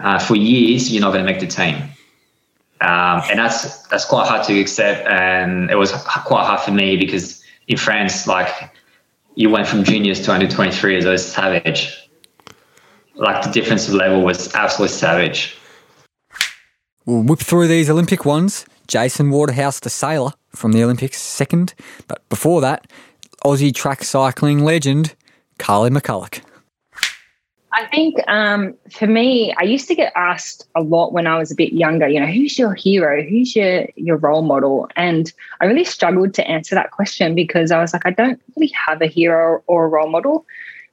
uh, 0.00 0.18
for 0.18 0.36
years, 0.36 0.90
you're 0.92 1.00
not 1.00 1.12
going 1.12 1.24
to 1.24 1.30
make 1.30 1.40
the 1.40 1.46
team. 1.46 1.76
Um, 2.80 3.22
and 3.30 3.38
that's 3.38 3.86
that's 3.88 4.04
quite 4.04 4.26
hard 4.26 4.44
to 4.48 4.60
accept, 4.60 5.06
and 5.06 5.70
it 5.70 5.76
was 5.76 5.92
quite 5.92 6.44
hard 6.44 6.60
for 6.60 6.72
me 6.72 6.96
because 6.96 7.42
in 7.68 7.76
France, 7.76 8.26
like 8.26 8.72
you 9.36 9.50
went 9.50 9.68
from 9.68 9.84
juniors 9.84 10.20
to 10.22 10.32
under 10.32 10.48
23 10.48 10.96
as 10.96 11.04
a 11.04 11.16
savage. 11.16 11.96
Like 13.14 13.44
the 13.44 13.50
difference 13.50 13.88
of 13.88 13.94
level 13.94 14.22
was 14.22 14.52
absolutely 14.54 14.96
savage. 14.96 15.56
We'll 17.06 17.22
whip 17.22 17.40
through 17.40 17.68
these 17.68 17.88
Olympic 17.88 18.24
ones. 18.24 18.66
Jason 18.88 19.30
Waterhouse, 19.30 19.80
the 19.80 19.90
sailor 19.90 20.32
from 20.50 20.72
the 20.72 20.82
Olympics, 20.82 21.20
second. 21.20 21.74
But 22.08 22.28
before 22.28 22.60
that, 22.60 22.86
Aussie 23.44 23.74
track 23.74 24.02
cycling 24.04 24.64
legend 24.64 25.14
Kaarle 25.58 25.90
McCulloch. 25.90 26.42
I 27.74 27.86
think 27.86 28.16
um, 28.28 28.74
for 28.90 29.06
me, 29.06 29.54
I 29.58 29.62
used 29.62 29.88
to 29.88 29.94
get 29.94 30.12
asked 30.14 30.66
a 30.74 30.82
lot 30.82 31.12
when 31.12 31.26
I 31.26 31.38
was 31.38 31.50
a 31.50 31.54
bit 31.54 31.72
younger. 31.72 32.06
You 32.06 32.20
know, 32.20 32.26
who's 32.26 32.58
your 32.58 32.74
hero? 32.74 33.22
Who's 33.22 33.56
your 33.56 33.86
your 33.96 34.18
role 34.18 34.42
model? 34.42 34.88
And 34.94 35.32
I 35.60 35.64
really 35.64 35.84
struggled 35.84 36.34
to 36.34 36.46
answer 36.46 36.74
that 36.74 36.90
question 36.90 37.34
because 37.34 37.70
I 37.70 37.80
was 37.80 37.94
like, 37.94 38.04
I 38.04 38.10
don't 38.10 38.40
really 38.56 38.72
have 38.86 39.00
a 39.00 39.06
hero 39.06 39.62
or 39.66 39.86
a 39.86 39.88
role 39.88 40.10
model. 40.10 40.44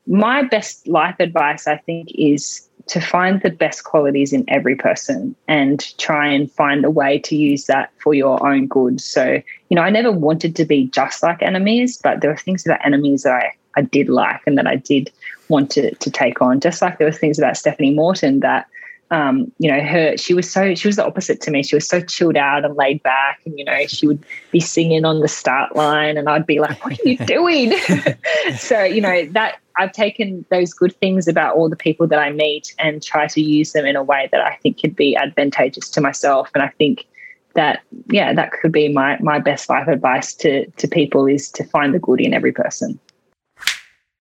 My 0.08 0.42
best 0.42 0.88
life 0.88 1.18
advice, 1.20 1.68
I 1.68 1.78
think, 1.78 2.12
is 2.16 2.68
to 2.88 3.02
find 3.02 3.42
the 3.42 3.52
best 3.52 3.84
qualities 3.84 4.34
in 4.34 4.44
every 4.48 4.76
person 4.76 5.36
and 5.48 5.96
try 6.00 6.28
and 6.28 6.52
find 6.52 6.84
a 6.86 6.90
way 6.90 7.20
to 7.20 7.36
use 7.36 7.66
that 7.66 7.92
for 8.00 8.14
your 8.14 8.46
own 8.46 8.68
good. 8.68 9.00
So, 9.00 9.42
you 9.70 9.76
know, 9.76 9.82
I 9.82 9.92
never 9.92 10.12
wanted 10.12 10.56
to 10.56 10.66
be 10.66 10.88
just 10.88 11.22
like 11.22 11.44
Anna 11.44 11.60
Meares, 11.60 12.02
but 12.02 12.22
there 12.22 12.32
were 12.32 12.38
things 12.38 12.66
about 12.66 12.80
Anna 12.84 12.98
Meares 12.98 13.24
that 13.24 13.34
I, 13.34 13.52
I 13.76 13.82
did 13.82 14.10
like 14.10 14.42
and 14.48 14.58
that 14.58 14.66
I 14.66 14.78
did 14.78 15.12
want 15.50 15.72
to, 15.72 15.94
to 15.96 16.12
take 16.12 16.42
on. 16.42 16.60
Just 16.60 16.82
like 16.82 16.98
there 16.98 17.08
were 17.08 17.12
things 17.12 17.38
about 17.38 17.58
Stephanie 17.58 17.94
Morton 17.94 18.40
that 18.42 18.68
um, 19.12 19.52
you 19.58 19.72
know, 19.72 19.82
her, 19.82 20.16
she 20.18 20.34
was 20.34 20.50
so, 20.50 20.76
she 20.76 20.88
was 20.88 20.96
the 20.96 21.06
opposite 21.06 21.42
to 21.42 21.52
me. 21.52 21.64
She 21.64 21.76
was 21.76 21.88
so 21.88 22.02
chilled 22.02 22.38
out 22.38 22.64
and 22.64 22.76
laid 22.76 23.02
back. 23.02 23.40
And, 23.46 23.58
you 23.58 23.66
know, 23.66 23.88
she 23.88 24.06
would 24.06 24.24
be 24.52 24.60
singing 24.60 25.04
on 25.04 25.22
the 25.22 25.28
start 25.28 25.76
line 25.76 26.18
and 26.18 26.30
I'd 26.30 26.46
be 26.46 26.60
like, 26.60 26.84
what 26.84 27.00
are 27.00 27.10
you 27.10 27.18
doing? 27.26 27.74
so, 28.58 28.84
you 28.84 29.02
know, 29.02 29.26
that 29.32 29.60
I've 29.78 29.94
taken 29.94 30.46
those 30.52 30.74
good 30.74 30.96
things 30.98 31.28
about 31.28 31.56
all 31.56 31.70
the 31.70 31.76
people 31.76 32.06
that 32.08 32.20
I 32.20 32.32
meet 32.32 32.76
and 32.78 33.02
try 33.02 33.28
to 33.28 33.42
use 33.42 33.72
them 33.72 33.86
in 33.86 33.96
a 33.96 34.04
way 34.04 34.30
that 34.32 34.42
I 34.42 34.58
think 34.58 34.80
could 34.80 34.96
be 34.96 35.16
advantageous 35.16 35.90
to 35.90 36.02
myself. 36.02 36.52
And 36.54 36.62
I 36.62 36.68
think 36.78 37.08
that, 37.56 37.82
yeah, 38.12 38.34
that 38.34 38.52
could 38.52 38.72
be 38.72 38.90
my, 38.90 39.18
my 39.22 39.40
best 39.40 39.70
life 39.70 39.88
advice 39.88 40.36
to, 40.36 40.70
to 40.70 40.88
people 40.88 41.26
is 41.26 41.50
to 41.52 41.64
find 41.64 41.96
the 41.96 42.00
good 42.00 42.22
in 42.22 42.34
every 42.34 42.52
person. 42.52 43.00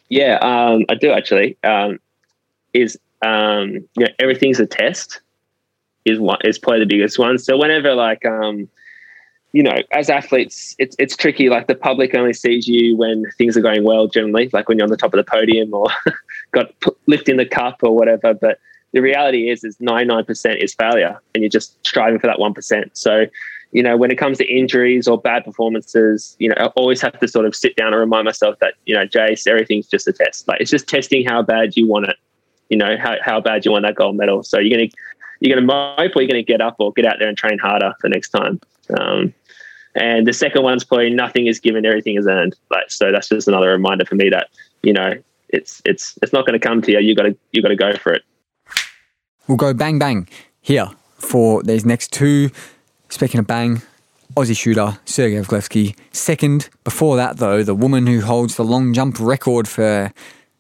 Yeah, 0.10 0.38
um, 0.41 0.86
I 0.89 0.96
do 0.96 1.12
actually. 1.12 1.58
Um, 1.63 2.00
is 2.74 2.98
um, 3.26 3.88
you 3.98 4.06
know, 4.06 4.08
everything's 4.20 4.60
a 4.60 4.65
test 4.65 5.22
is 6.06 6.20
one 6.20 6.39
is 6.43 6.58
probably 6.58 6.80
the 6.80 6.86
biggest 6.86 7.20
one. 7.20 7.38
So 7.38 7.58
whenever 7.58 7.93
like 7.93 8.26
um, 8.26 8.70
you 9.54 9.63
know, 9.63 9.76
as 9.91 10.10
athletes, 10.10 10.76
it's 10.78 10.96
it's 11.00 11.15
tricky. 11.15 11.50
Like 11.50 11.67
the 11.67 11.76
public 11.76 12.13
only 12.15 12.34
sees 12.34 12.67
you 12.67 12.96
when 12.96 13.24
things 13.38 13.58
are 13.58 13.62
going 13.62 13.84
well. 13.84 14.08
Generally, 14.08 14.52
like 14.54 14.70
when 14.70 14.78
you're 14.78 14.86
on 14.86 14.91
the 14.91 14.98
top 14.98 15.13
of 15.13 15.17
the 15.17 15.30
podium 15.30 15.74
or 15.74 15.88
got 16.52 16.72
lifting 17.08 17.38
the 17.38 17.46
cup 17.46 17.80
or 17.82 17.96
whatever. 17.96 18.34
But 18.34 18.60
the 18.93 19.02
reality 19.02 19.50
is, 19.50 19.63
is 19.63 19.78
99% 19.78 20.63
is 20.63 20.74
failure, 20.74 21.20
and 21.34 21.43
you're 21.43 21.50
just 21.50 21.78
striving 21.86 22.20
for 22.20 22.28
that 22.28 22.39
one 22.39 22.54
percent. 22.54 22.96
So, 22.98 23.26
you 23.71 23.84
know, 23.84 23.97
when 23.97 24.12
it 24.12 24.17
comes 24.17 24.38
to 24.38 24.45
injuries 24.45 25.08
or 25.08 25.19
bad 25.19 25.43
performances, 25.43 26.36
you 26.39 26.49
know, 26.49 26.56
I 26.58 26.65
always 26.77 27.01
have 27.01 27.19
to 27.19 27.27
sort 27.27 27.45
of 27.45 27.56
sit 27.56 27.75
down 27.75 27.88
and 27.88 27.99
remind 27.99 28.25
myself 28.25 28.58
that 28.60 28.75
you 28.86 28.95
know, 28.95 29.06
Jace, 29.06 29.47
everything's 29.47 29.88
just 29.88 30.08
a 30.08 30.13
test. 30.13 30.47
Like 30.47 30.62
it's 30.62 30.71
just 30.71 30.88
testing 30.88 31.25
how 31.25 31.41
bad 31.41 31.75
you 31.75 31.88
want 31.88 32.08
it 32.08 32.17
you 32.69 32.77
know 32.77 32.97
how, 32.97 33.15
how 33.21 33.39
bad 33.39 33.65
you 33.65 33.71
want 33.71 33.84
that 33.84 33.95
gold 33.95 34.15
medal. 34.15 34.43
So 34.43 34.60
you're 34.60 34.77
gonna 34.77 34.89
you're 35.39 35.56
gonna 35.56 35.65
mope 35.65 36.15
or 36.15 36.21
you're 36.21 36.30
gonna 36.30 36.43
get 36.43 36.62
up 36.62 36.75
or 36.80 36.91
get 36.93 37.06
out 37.06 37.15
there 37.19 37.27
and 37.27 37.38
train 37.38 37.60
harder 37.60 37.93
for 37.99 38.10
next 38.10 38.30
time. 38.30 38.60
Um, 38.99 39.34
and 39.95 40.27
the 40.27 40.34
second 40.34 40.63
one's 40.63 40.84
probably 40.84 41.10
nothing 41.10 41.47
is 41.47 41.60
given, 41.60 41.86
everything 41.86 42.17
is 42.17 42.27
earned. 42.27 42.56
Like 42.69 42.89
so, 42.89 43.12
that's 43.12 43.30
just 43.30 43.47
another 43.47 43.69
reminder 43.69 44.06
for 44.06 44.15
me 44.15 44.30
that 44.30 44.49
you 44.84 44.93
know 44.93 45.13
it's 45.49 45.82
it's 45.86 46.17
it's 46.21 46.34
not 46.34 46.45
going 46.45 46.60
to 46.60 46.65
come 46.65 46.82
to 46.84 46.91
you. 46.91 46.99
You 46.99 47.15
got 47.15 47.23
to 47.23 47.38
you 47.51 47.62
got 47.62 47.69
to 47.69 47.75
go 47.75 47.93
for 47.95 48.13
it. 48.13 48.23
We'll 49.47 49.58
go 49.58 49.73
bang 49.73 49.97
bang 49.97 50.27
here 50.62 50.89
for 51.15 51.63
these 51.63 51.86
next 51.86 52.12
two. 52.12 52.49
Speaking 53.17 53.39
of 53.39 53.47
bang, 53.47 53.82
Aussie 54.36 54.56
shooter 54.56 54.99
Sergei 55.06 55.41
Evglevski. 55.41 55.97
Second, 56.12 56.69
before 56.84 57.15
that 57.17 57.38
though, 57.38 57.63
the 57.63 57.73
woman 57.73 58.06
who 58.06 58.21
holds 58.21 58.58
the 58.58 58.63
long 58.63 58.93
jump 58.93 59.19
record 59.19 59.67
for 59.67 60.13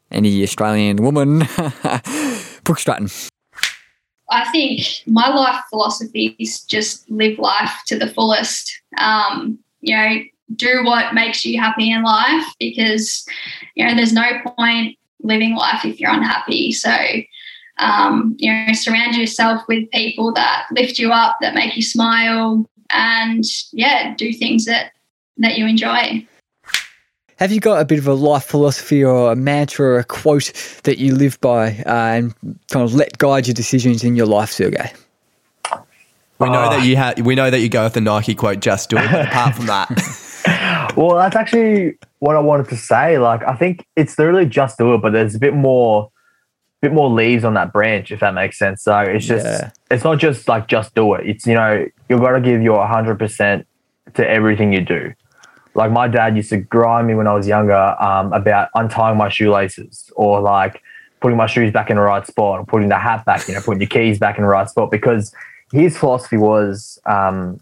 any 0.09 0.41
Australian 0.41 0.95
woman, 0.95 1.37
Brooke 2.63 2.79
Stratton. 2.79 3.11
I 4.31 4.49
think 4.51 4.81
my 5.05 5.27
life 5.27 5.61
philosophy 5.69 6.35
is 6.39 6.63
just 6.63 7.07
live 7.11 7.37
life 7.37 7.83
to 7.85 7.99
the 7.99 8.07
fullest. 8.07 8.81
Um, 8.97 9.59
you 9.81 9.95
know, 9.95 10.15
do 10.55 10.83
what 10.83 11.13
makes 11.13 11.45
you 11.45 11.61
happy 11.61 11.91
in 11.91 12.01
life 12.01 12.47
because, 12.59 13.23
you 13.75 13.85
know, 13.85 13.93
there's 13.93 14.13
no 14.13 14.25
point 14.43 14.97
living 15.21 15.55
life 15.55 15.85
if 15.85 15.99
you're 15.99 16.09
unhappy. 16.09 16.71
So, 16.71 16.91
um, 17.79 18.35
you 18.39 18.51
know, 18.51 18.73
surround 18.73 19.15
yourself 19.15 19.61
with 19.67 19.89
people 19.91 20.33
that 20.33 20.67
lift 20.71 20.99
you 20.99 21.11
up, 21.11 21.37
that 21.41 21.53
make 21.53 21.75
you 21.75 21.81
smile, 21.81 22.65
and 22.89 23.43
yeah, 23.71 24.15
do 24.15 24.33
things 24.33 24.65
that 24.65 24.91
that 25.37 25.57
you 25.57 25.67
enjoy. 25.67 26.25
Have 27.37 27.51
you 27.51 27.59
got 27.59 27.79
a 27.79 27.85
bit 27.85 27.99
of 27.99 28.07
a 28.07 28.13
life 28.13 28.45
philosophy 28.45 29.03
or 29.03 29.31
a 29.31 29.35
mantra 29.35 29.85
or 29.85 29.99
a 29.99 30.03
quote 30.03 30.51
that 30.83 30.97
you 30.97 31.13
live 31.13 31.39
by 31.39 31.77
uh, 31.85 32.15
and 32.15 32.35
kind 32.71 32.83
of 32.83 32.95
let 32.95 33.17
guide 33.19 33.45
your 33.45 33.53
decisions 33.53 34.03
in 34.03 34.15
your 34.15 34.25
life, 34.25 34.51
Sergey? 34.51 34.91
We 36.39 36.49
know 36.49 36.69
that 36.69 36.85
you 36.85 36.97
ha- 36.97 37.13
we 37.17 37.35
know 37.35 37.49
that 37.49 37.59
you 37.59 37.69
go 37.69 37.83
with 37.83 37.93
the 37.93 38.01
Nike 38.01 38.35
quote, 38.35 38.59
"Just 38.59 38.89
do 38.89 38.97
it." 38.97 39.11
But 39.11 39.27
apart 39.27 39.55
from 39.55 39.65
that, 39.67 40.93
well, 40.95 41.15
that's 41.15 41.35
actually 41.35 41.97
what 42.19 42.35
I 42.35 42.39
wanted 42.39 42.69
to 42.69 42.75
say. 42.75 43.17
Like, 43.17 43.43
I 43.47 43.55
think 43.55 43.85
it's 43.95 44.17
literally 44.19 44.45
just 44.45 44.77
do 44.77 44.93
it, 44.93 45.01
but 45.01 45.13
there's 45.13 45.33
a 45.33 45.39
bit 45.39 45.55
more, 45.55 46.11
bit 46.81 46.93
more 46.93 47.09
leaves 47.09 47.43
on 47.43 47.53
that 47.55 47.73
branch, 47.73 48.11
if 48.11 48.19
that 48.19 48.33
makes 48.33 48.57
sense. 48.57 48.83
So 48.83 48.99
it's 48.99 49.25
just, 49.25 49.45
Yeah. 49.45 49.71
it's 49.89 50.03
not 50.03 50.19
just 50.19 50.47
like 50.47 50.67
just 50.67 50.93
do 50.95 51.13
it. 51.15 51.27
It's 51.27 51.45
you 51.47 51.55
know 51.55 51.85
you've 52.09 52.21
got 52.21 52.31
to 52.31 52.41
give 52.41 52.61
your 52.61 52.77
100 52.77 53.17
percent 53.17 53.67
to 54.13 54.27
everything 54.27 54.73
you 54.73 54.81
do. 54.81 55.13
Like 55.73 55.91
my 55.91 56.07
dad 56.07 56.35
used 56.35 56.49
to 56.49 56.57
grind 56.57 57.07
me 57.07 57.13
when 57.15 57.27
I 57.27 57.33
was 57.33 57.47
younger 57.47 57.75
um, 58.01 58.33
about 58.33 58.69
untying 58.75 59.17
my 59.17 59.29
shoelaces 59.29 60.11
or 60.15 60.39
like 60.39 60.81
putting 61.19 61.37
my 61.37 61.45
shoes 61.47 61.71
back 61.71 61.89
in 61.89 61.97
the 61.97 62.01
right 62.01 62.25
spot 62.25 62.59
or 62.59 62.65
putting 62.65 62.89
the 62.89 62.97
hat 62.97 63.25
back, 63.25 63.47
you 63.47 63.53
know, 63.53 63.61
putting 63.61 63.81
your 63.81 63.89
keys 63.89 64.17
back 64.19 64.37
in 64.37 64.43
the 64.43 64.47
right 64.49 64.67
spot 64.69 64.89
because 64.91 65.33
his 65.71 65.97
philosophy 65.97 66.37
was 66.37 66.99
um, 67.05 67.59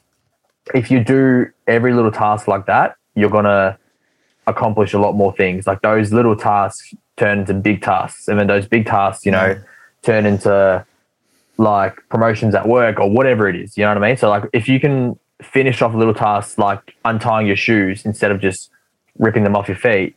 if 0.74 0.90
you 0.92 1.04
do 1.04 1.48
every 1.68 1.94
little 1.94 2.12
task 2.12 2.48
like 2.48 2.66
that, 2.68 2.96
you're 3.16 3.30
gonna 3.30 3.78
accomplish 4.48 4.94
a 4.94 5.00
lot 5.00 5.14
more 5.14 5.34
things. 5.36 5.66
Like 5.68 5.82
those 5.82 6.14
little 6.14 6.36
tasks 6.36 6.94
turn 7.18 7.40
into 7.40 7.54
big 7.54 7.82
tasks, 7.82 8.28
and 8.28 8.40
then 8.40 8.48
those 8.48 8.68
big 8.68 8.86
tasks, 8.86 9.26
you 9.26 9.32
know, 9.32 9.60
turn 10.02 10.26
into 10.26 10.86
like 11.58 11.98
promotions 12.10 12.54
at 12.54 12.68
work 12.68 13.00
or 13.00 13.10
whatever 13.10 13.48
it 13.48 13.56
is. 13.56 13.78
You 13.78 13.84
know 13.84 13.94
what 13.94 14.04
I 14.04 14.08
mean? 14.08 14.18
So 14.18 14.30
like 14.30 14.44
if 14.54 14.68
you 14.68 14.80
can 14.80 15.18
finish 15.42 15.82
off 15.82 15.94
little 15.94 16.14
tasks 16.14 16.58
like 16.58 16.96
untying 17.06 17.48
your 17.48 17.56
shoes 17.56 18.06
instead 18.06 18.32
of 18.32 18.40
just 18.40 18.70
ripping 19.20 19.44
them 19.44 19.56
off 19.56 19.68
your 19.68 19.78
feet, 19.78 20.16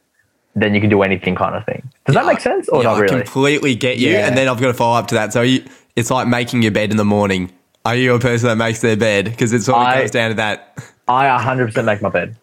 then 0.54 0.74
you 0.74 0.80
can 0.80 0.90
do 0.90 1.02
anything 1.02 1.34
kind 1.34 1.54
of 1.54 1.64
thing. 1.64 1.88
Does 2.06 2.14
that 2.14 2.26
make 2.26 2.40
sense 2.40 2.68
or 2.68 2.82
yeah, 2.82 2.90
not 2.90 3.02
I 3.02 3.06
completely 3.06 3.74
get 3.74 3.98
you. 3.98 4.11
Yeah. 4.11 4.26
And 4.26 4.37
then 4.37 4.48
I've 4.48 4.61
got 4.61 4.68
to 4.68 4.74
follow 4.74 4.98
up 4.98 5.06
to 5.08 5.14
that. 5.14 5.32
So 5.32 5.42
you, 5.42 5.64
it's 5.96 6.11
like 6.11 6.26
making 6.26 6.62
your 6.62 6.72
bed 6.72 6.90
in 6.90 6.96
the 6.96 7.04
morning. 7.04 7.52
Are 7.84 7.94
you 7.94 8.14
a 8.14 8.18
person 8.18 8.48
that 8.48 8.56
makes 8.56 8.80
their 8.80 8.96
bed? 8.96 9.26
Because 9.26 9.52
it 9.52 9.62
sort 9.62 9.78
of 9.78 9.87
I- 9.87 10.00
goes 10.02 10.11
down 10.11 10.30
to 10.30 10.34
that. 10.37 10.78
I 11.06 11.26
100% 11.26 11.84
make 11.84 12.02
my 12.02 12.11
bed. 12.11 12.37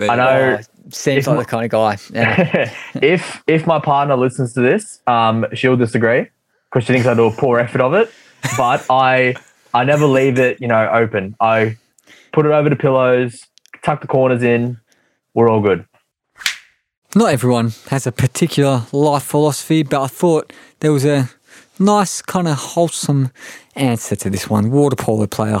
I 0.00 0.16
know. 0.16 0.58
Seems 0.90 1.26
like 1.26 1.36
my- 1.36 1.42
the 1.42 1.48
kind 1.48 1.64
of 1.64 1.70
guy. 1.70 1.96
Yeah. 2.14 2.72
if 3.02 3.42
if 3.46 3.66
my 3.66 3.78
partner 3.78 4.16
listens 4.16 4.54
to 4.54 4.60
this, 4.60 5.00
um, 5.06 5.46
she'll 5.54 5.76
disagree 5.76 6.28
because 6.70 6.84
she 6.86 6.92
thinks 6.92 7.06
I 7.06 7.14
do 7.14 7.26
a 7.26 7.30
poor 7.32 7.58
effort 7.58 7.80
of 7.80 7.94
it. 7.94 8.10
But 8.56 8.86
I 8.90 9.34
I 9.74 9.84
never 9.84 10.06
leave 10.06 10.38
it, 10.38 10.60
you 10.60 10.68
know, 10.68 10.88
open. 10.92 11.34
I 11.40 11.76
put 12.32 12.46
it 12.46 12.52
over 12.52 12.68
the 12.70 12.76
pillows, 12.76 13.44
tuck 13.82 14.00
the 14.00 14.06
corners 14.06 14.42
in. 14.42 14.78
We're 15.34 15.50
all 15.50 15.60
good. 15.60 15.84
Not 17.14 17.32
everyone 17.32 17.72
has 17.88 18.06
a 18.06 18.12
particular 18.12 18.82
life 18.92 19.22
philosophy, 19.24 19.82
but 19.82 20.02
I 20.02 20.06
thought 20.08 20.52
there 20.80 20.92
was 20.92 21.04
a 21.04 21.30
nice, 21.78 22.20
kind 22.22 22.46
of 22.48 22.56
wholesome 22.58 23.30
answer 23.74 24.14
to 24.16 24.30
this 24.30 24.48
one. 24.50 24.70
Water 24.70 24.96
polo 24.96 25.26
player 25.26 25.60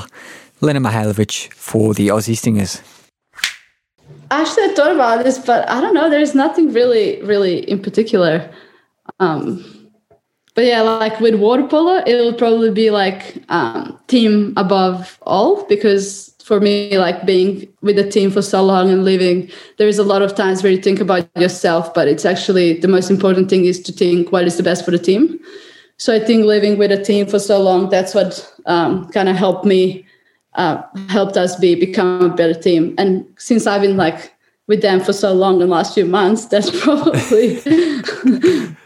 Lena 0.60 0.80
Mihailovic 0.80 1.52
for 1.54 1.94
the 1.94 2.08
Aussie 2.08 2.36
Stingers. 2.36 2.82
Actually, 4.30 4.64
I 4.64 4.74
thought 4.74 4.92
about 4.92 5.24
this, 5.24 5.38
but 5.38 5.68
I 5.68 5.80
don't 5.80 5.94
know. 5.94 6.10
There's 6.10 6.34
nothing 6.34 6.72
really, 6.72 7.22
really 7.22 7.68
in 7.70 7.80
particular. 7.80 8.50
Um, 9.20 9.64
but 10.54 10.64
yeah, 10.64 10.82
like 10.82 11.20
with 11.20 11.36
water 11.36 11.66
polo, 11.66 12.02
it'll 12.04 12.34
probably 12.34 12.70
be 12.70 12.90
like 12.90 13.42
um, 13.48 13.98
team 14.08 14.54
above 14.56 15.18
all 15.22 15.64
because 15.66 16.34
for 16.42 16.60
me, 16.60 16.98
like 16.98 17.24
being 17.24 17.68
with 17.80 17.98
a 17.98 18.10
team 18.10 18.30
for 18.30 18.42
so 18.42 18.64
long 18.64 18.90
and 18.90 19.04
living, 19.04 19.50
there 19.76 19.86
is 19.86 19.98
a 19.98 20.02
lot 20.02 20.20
of 20.20 20.34
times 20.34 20.62
where 20.62 20.72
you 20.72 20.80
think 20.82 20.98
about 20.98 21.28
yourself, 21.36 21.94
but 21.94 22.08
it's 22.08 22.24
actually 22.24 22.80
the 22.80 22.88
most 22.88 23.10
important 23.10 23.48
thing 23.48 23.66
is 23.66 23.80
to 23.80 23.92
think 23.92 24.32
what 24.32 24.46
is 24.46 24.56
the 24.56 24.62
best 24.62 24.84
for 24.84 24.90
the 24.90 24.98
team. 24.98 25.38
So 25.96 26.12
I 26.12 26.18
think 26.18 26.44
living 26.44 26.76
with 26.76 26.90
a 26.90 27.04
team 27.04 27.26
for 27.26 27.38
so 27.38 27.62
long, 27.62 27.88
that's 27.88 28.14
what 28.14 28.52
um, 28.66 29.08
kind 29.10 29.28
of 29.28 29.36
helped 29.36 29.64
me 29.64 30.07
uh, 30.54 30.82
helped 31.08 31.36
us 31.36 31.56
be 31.56 31.74
become 31.74 32.22
a 32.22 32.28
better 32.28 32.54
team. 32.54 32.94
And 32.98 33.26
since 33.38 33.66
I've 33.66 33.82
been 33.82 33.96
like 33.96 34.34
with 34.66 34.82
them 34.82 35.00
for 35.00 35.12
so 35.12 35.32
long 35.32 35.54
in 35.54 35.60
the 35.60 35.66
last 35.66 35.94
few 35.94 36.04
months, 36.04 36.46
that's 36.52 36.70
probably 36.80 37.60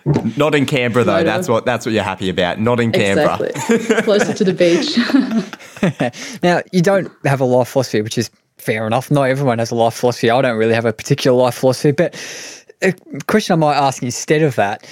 Not 0.36 0.54
in 0.54 0.66
Canberra 0.66 1.04
though. 1.04 1.24
That's 1.24 1.48
what 1.48 1.64
that's 1.64 1.86
what 1.86 1.92
you're 1.92 2.02
happy 2.02 2.28
about. 2.28 2.58
Not 2.58 2.80
in 2.80 2.92
Canberra. 2.92 3.40
exactly 3.40 4.02
closer 4.02 4.34
to 4.34 4.44
the 4.44 4.52
beach. 4.52 4.98
Now, 6.42 6.60
you 6.72 6.82
don't 6.82 7.10
have 7.24 7.40
a 7.40 7.44
life 7.44 7.68
philosophy, 7.68 8.02
which 8.02 8.18
is 8.18 8.30
fair 8.58 8.86
enough. 8.86 9.10
Not 9.10 9.24
everyone 9.24 9.58
has 9.58 9.70
a 9.70 9.74
life 9.74 9.94
philosophy. 9.94 10.30
I 10.30 10.40
don't 10.42 10.56
really 10.56 10.74
have 10.74 10.84
a 10.84 10.92
particular 10.92 11.36
life 11.36 11.54
philosophy, 11.54 11.92
but 11.92 12.14
a 12.82 12.92
question 13.26 13.52
I 13.54 13.56
might 13.56 13.76
ask 13.76 14.02
instead 14.02 14.42
of 14.42 14.56
that. 14.56 14.86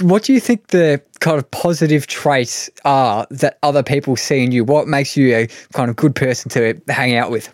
What 0.00 0.24
do 0.24 0.32
you 0.32 0.40
think 0.40 0.68
the 0.68 1.00
kind 1.20 1.38
of 1.38 1.48
positive 1.50 2.06
traits 2.06 2.68
are 2.84 3.26
that 3.30 3.58
other 3.62 3.82
people 3.82 4.16
see 4.16 4.42
in 4.42 4.50
you? 4.50 4.64
What 4.64 4.88
makes 4.88 5.16
you 5.16 5.34
a 5.34 5.48
kind 5.72 5.88
of 5.88 5.96
good 5.96 6.14
person 6.14 6.50
to 6.50 6.80
hang 6.88 7.14
out 7.14 7.30
with? 7.30 7.48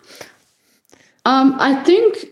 Um, 1.25 1.55
I 1.59 1.83
think 1.83 2.25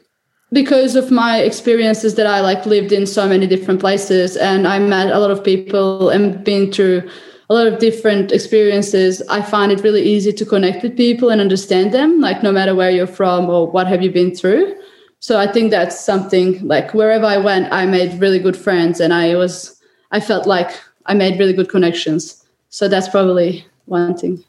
because 0.51 0.95
of 0.95 1.11
my 1.11 1.39
experiences 1.39 2.15
that 2.15 2.25
I 2.25 2.41
like 2.41 2.65
lived 2.65 2.91
in 2.91 3.05
so 3.05 3.27
many 3.27 3.45
different 3.45 3.79
places 3.79 4.35
and 4.35 4.67
I 4.67 4.79
met 4.79 5.11
a 5.11 5.19
lot 5.19 5.29
of 5.29 5.43
people 5.43 6.09
and 6.09 6.43
been 6.43 6.71
through 6.71 7.07
a 7.51 7.53
lot 7.53 7.67
of 7.67 7.79
different 7.79 8.31
experiences, 8.31 9.21
I 9.29 9.41
find 9.41 9.71
it 9.71 9.81
really 9.81 10.03
easy 10.03 10.31
to 10.33 10.45
connect 10.45 10.83
with 10.83 10.97
people 10.97 11.29
and 11.29 11.41
understand 11.41 11.93
them, 11.93 12.19
like 12.19 12.43
no 12.43 12.51
matter 12.51 12.75
where 12.75 12.91
you're 12.91 13.07
from 13.07 13.49
or 13.49 13.69
what 13.69 13.87
have 13.87 14.01
you 14.01 14.11
been 14.11 14.35
through. 14.35 14.75
So 15.19 15.39
I 15.39 15.51
think 15.51 15.69
that's 15.71 15.99
something 15.99 16.65
like 16.67 16.93
wherever 16.93 17.25
I 17.25 17.37
went, 17.37 17.71
I 17.71 17.85
made 17.85 18.19
really 18.19 18.39
good 18.39 18.57
friends 18.57 18.99
and 18.99 19.13
I 19.13 19.35
was 19.35 19.78
I 20.11 20.19
felt 20.19 20.47
like 20.47 20.71
I 21.05 21.13
made 21.13 21.39
really 21.39 21.53
good 21.53 21.69
connections. 21.69 22.43
So 22.69 22.87
that's 22.87 23.09
probably 23.09 23.65
one 23.85 24.17
thing. 24.17 24.43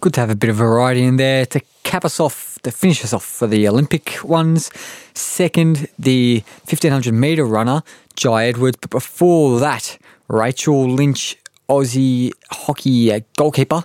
Good 0.00 0.14
to 0.14 0.20
have 0.20 0.30
a 0.30 0.36
bit 0.36 0.50
of 0.50 0.56
variety 0.56 1.02
in 1.02 1.16
there 1.16 1.44
to 1.46 1.60
cap 1.82 2.04
us 2.04 2.20
off, 2.20 2.58
to 2.62 2.70
finish 2.70 3.02
us 3.02 3.12
off 3.12 3.24
for 3.24 3.46
the 3.46 3.66
Olympic 3.66 4.22
ones. 4.22 4.70
Second, 5.14 5.88
the 5.98 6.42
1500 6.64 7.12
metre 7.12 7.44
runner, 7.44 7.82
Jye 8.14 8.46
Edwards. 8.46 8.78
But 8.80 8.90
before 8.90 9.58
that, 9.60 9.98
Rachel 10.28 10.88
Lynch, 10.88 11.36
Aussie 11.68 12.32
hockey 12.50 13.12
uh, 13.12 13.20
goalkeeper, 13.36 13.82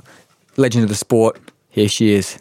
legend 0.57 0.83
of 0.83 0.89
the 0.89 0.95
sport. 0.95 1.39
Here 1.69 1.89
she 1.89 2.13
is. 2.13 2.37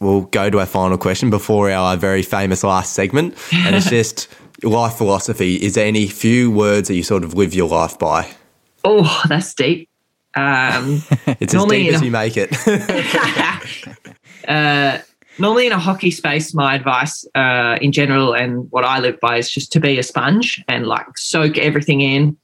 We'll 0.00 0.22
go 0.22 0.50
to 0.50 0.60
our 0.60 0.66
final 0.66 0.98
question 0.98 1.30
before 1.30 1.70
our 1.70 1.96
very 1.96 2.22
famous 2.22 2.64
last 2.64 2.94
segment. 2.94 3.36
And 3.52 3.76
it's 3.76 3.90
just 3.90 4.28
life 4.62 4.94
philosophy. 4.94 5.56
Is 5.56 5.74
there 5.74 5.86
any 5.86 6.06
few 6.06 6.50
words 6.50 6.88
that 6.88 6.94
you 6.94 7.02
sort 7.02 7.24
of 7.24 7.34
live 7.34 7.54
your 7.54 7.68
life 7.68 7.98
by? 7.98 8.30
Oh, 8.84 9.22
that's 9.28 9.54
deep. 9.54 9.88
Um, 10.36 11.02
It's 11.40 11.54
as 11.54 11.64
deep 11.66 11.92
as 11.92 12.02
a- 12.02 12.04
you 12.04 12.10
make 12.10 12.34
it. 12.36 12.52
uh, 14.48 14.98
normally 15.38 15.66
in 15.66 15.72
a 15.72 15.78
hockey 15.78 16.10
space, 16.10 16.54
my 16.54 16.74
advice 16.74 17.26
uh, 17.34 17.78
in 17.80 17.92
general 17.92 18.34
and 18.34 18.70
what 18.70 18.84
I 18.84 18.98
live 19.00 19.18
by 19.20 19.38
is 19.38 19.50
just 19.50 19.72
to 19.72 19.80
be 19.80 19.98
a 19.98 20.02
sponge 20.02 20.62
and 20.68 20.86
like 20.86 21.06
soak 21.16 21.58
everything 21.58 22.00
in, 22.00 22.36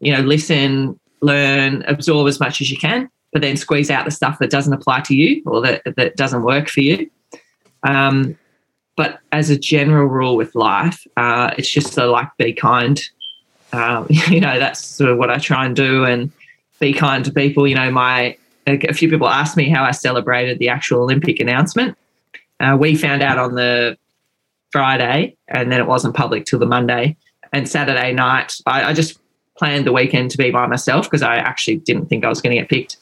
you 0.00 0.12
know, 0.12 0.20
listen, 0.20 0.98
learn, 1.20 1.82
absorb 1.88 2.28
as 2.28 2.38
much 2.40 2.60
as 2.60 2.70
you 2.70 2.76
can, 2.78 3.10
but 3.32 3.42
then 3.42 3.56
squeeze 3.56 3.90
out 3.90 4.04
the 4.04 4.10
stuff 4.10 4.38
that 4.38 4.50
doesn't 4.50 4.72
apply 4.72 5.00
to 5.00 5.14
you 5.14 5.42
or 5.46 5.60
that, 5.62 5.82
that 5.96 6.16
doesn't 6.16 6.42
work 6.42 6.68
for 6.68 6.80
you. 6.80 7.10
Um, 7.82 8.36
but 8.98 9.20
as 9.30 9.48
a 9.48 9.56
general 9.56 10.08
rule 10.08 10.34
with 10.34 10.56
life, 10.56 11.06
uh, 11.16 11.54
it's 11.56 11.70
just 11.70 11.92
to 11.92 12.04
like 12.06 12.28
be 12.36 12.52
kind. 12.52 13.00
Um, 13.72 14.08
you 14.10 14.40
know, 14.40 14.58
that's 14.58 14.84
sort 14.84 15.08
of 15.08 15.18
what 15.18 15.30
I 15.30 15.38
try 15.38 15.64
and 15.64 15.76
do 15.76 16.04
and 16.04 16.32
be 16.80 16.92
kind 16.92 17.24
to 17.24 17.32
people. 17.32 17.66
You 17.66 17.76
know, 17.76 17.90
my 17.92 18.36
a 18.66 18.92
few 18.92 19.08
people 19.08 19.28
asked 19.28 19.56
me 19.56 19.70
how 19.70 19.84
I 19.84 19.92
celebrated 19.92 20.58
the 20.58 20.68
actual 20.68 21.02
Olympic 21.02 21.38
announcement. 21.38 21.96
Uh, 22.60 22.76
we 22.78 22.96
found 22.96 23.22
out 23.22 23.38
on 23.38 23.54
the 23.54 23.96
Friday, 24.72 25.36
and 25.46 25.70
then 25.70 25.80
it 25.80 25.86
wasn't 25.86 26.14
public 26.16 26.44
till 26.44 26.58
the 26.58 26.66
Monday. 26.66 27.16
And 27.52 27.68
Saturday 27.68 28.12
night, 28.12 28.52
I, 28.66 28.90
I 28.90 28.92
just 28.94 29.18
planned 29.56 29.86
the 29.86 29.92
weekend 29.92 30.32
to 30.32 30.38
be 30.38 30.50
by 30.50 30.66
myself 30.66 31.06
because 31.06 31.22
I 31.22 31.36
actually 31.36 31.76
didn't 31.76 32.06
think 32.06 32.24
I 32.24 32.28
was 32.28 32.42
going 32.42 32.54
to 32.54 32.60
get 32.60 32.68
picked. 32.68 32.96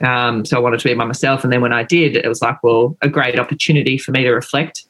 Um, 0.00 0.46
so 0.46 0.56
I 0.56 0.60
wanted 0.60 0.80
to 0.80 0.88
be 0.88 0.94
by 0.94 1.04
myself. 1.04 1.44
And 1.44 1.52
then 1.52 1.60
when 1.60 1.72
I 1.72 1.82
did, 1.82 2.16
it 2.16 2.26
was 2.26 2.40
like, 2.40 2.62
well, 2.62 2.96
a 3.02 3.08
great 3.08 3.38
opportunity 3.38 3.98
for 3.98 4.10
me 4.10 4.24
to 4.24 4.30
reflect. 4.30 4.86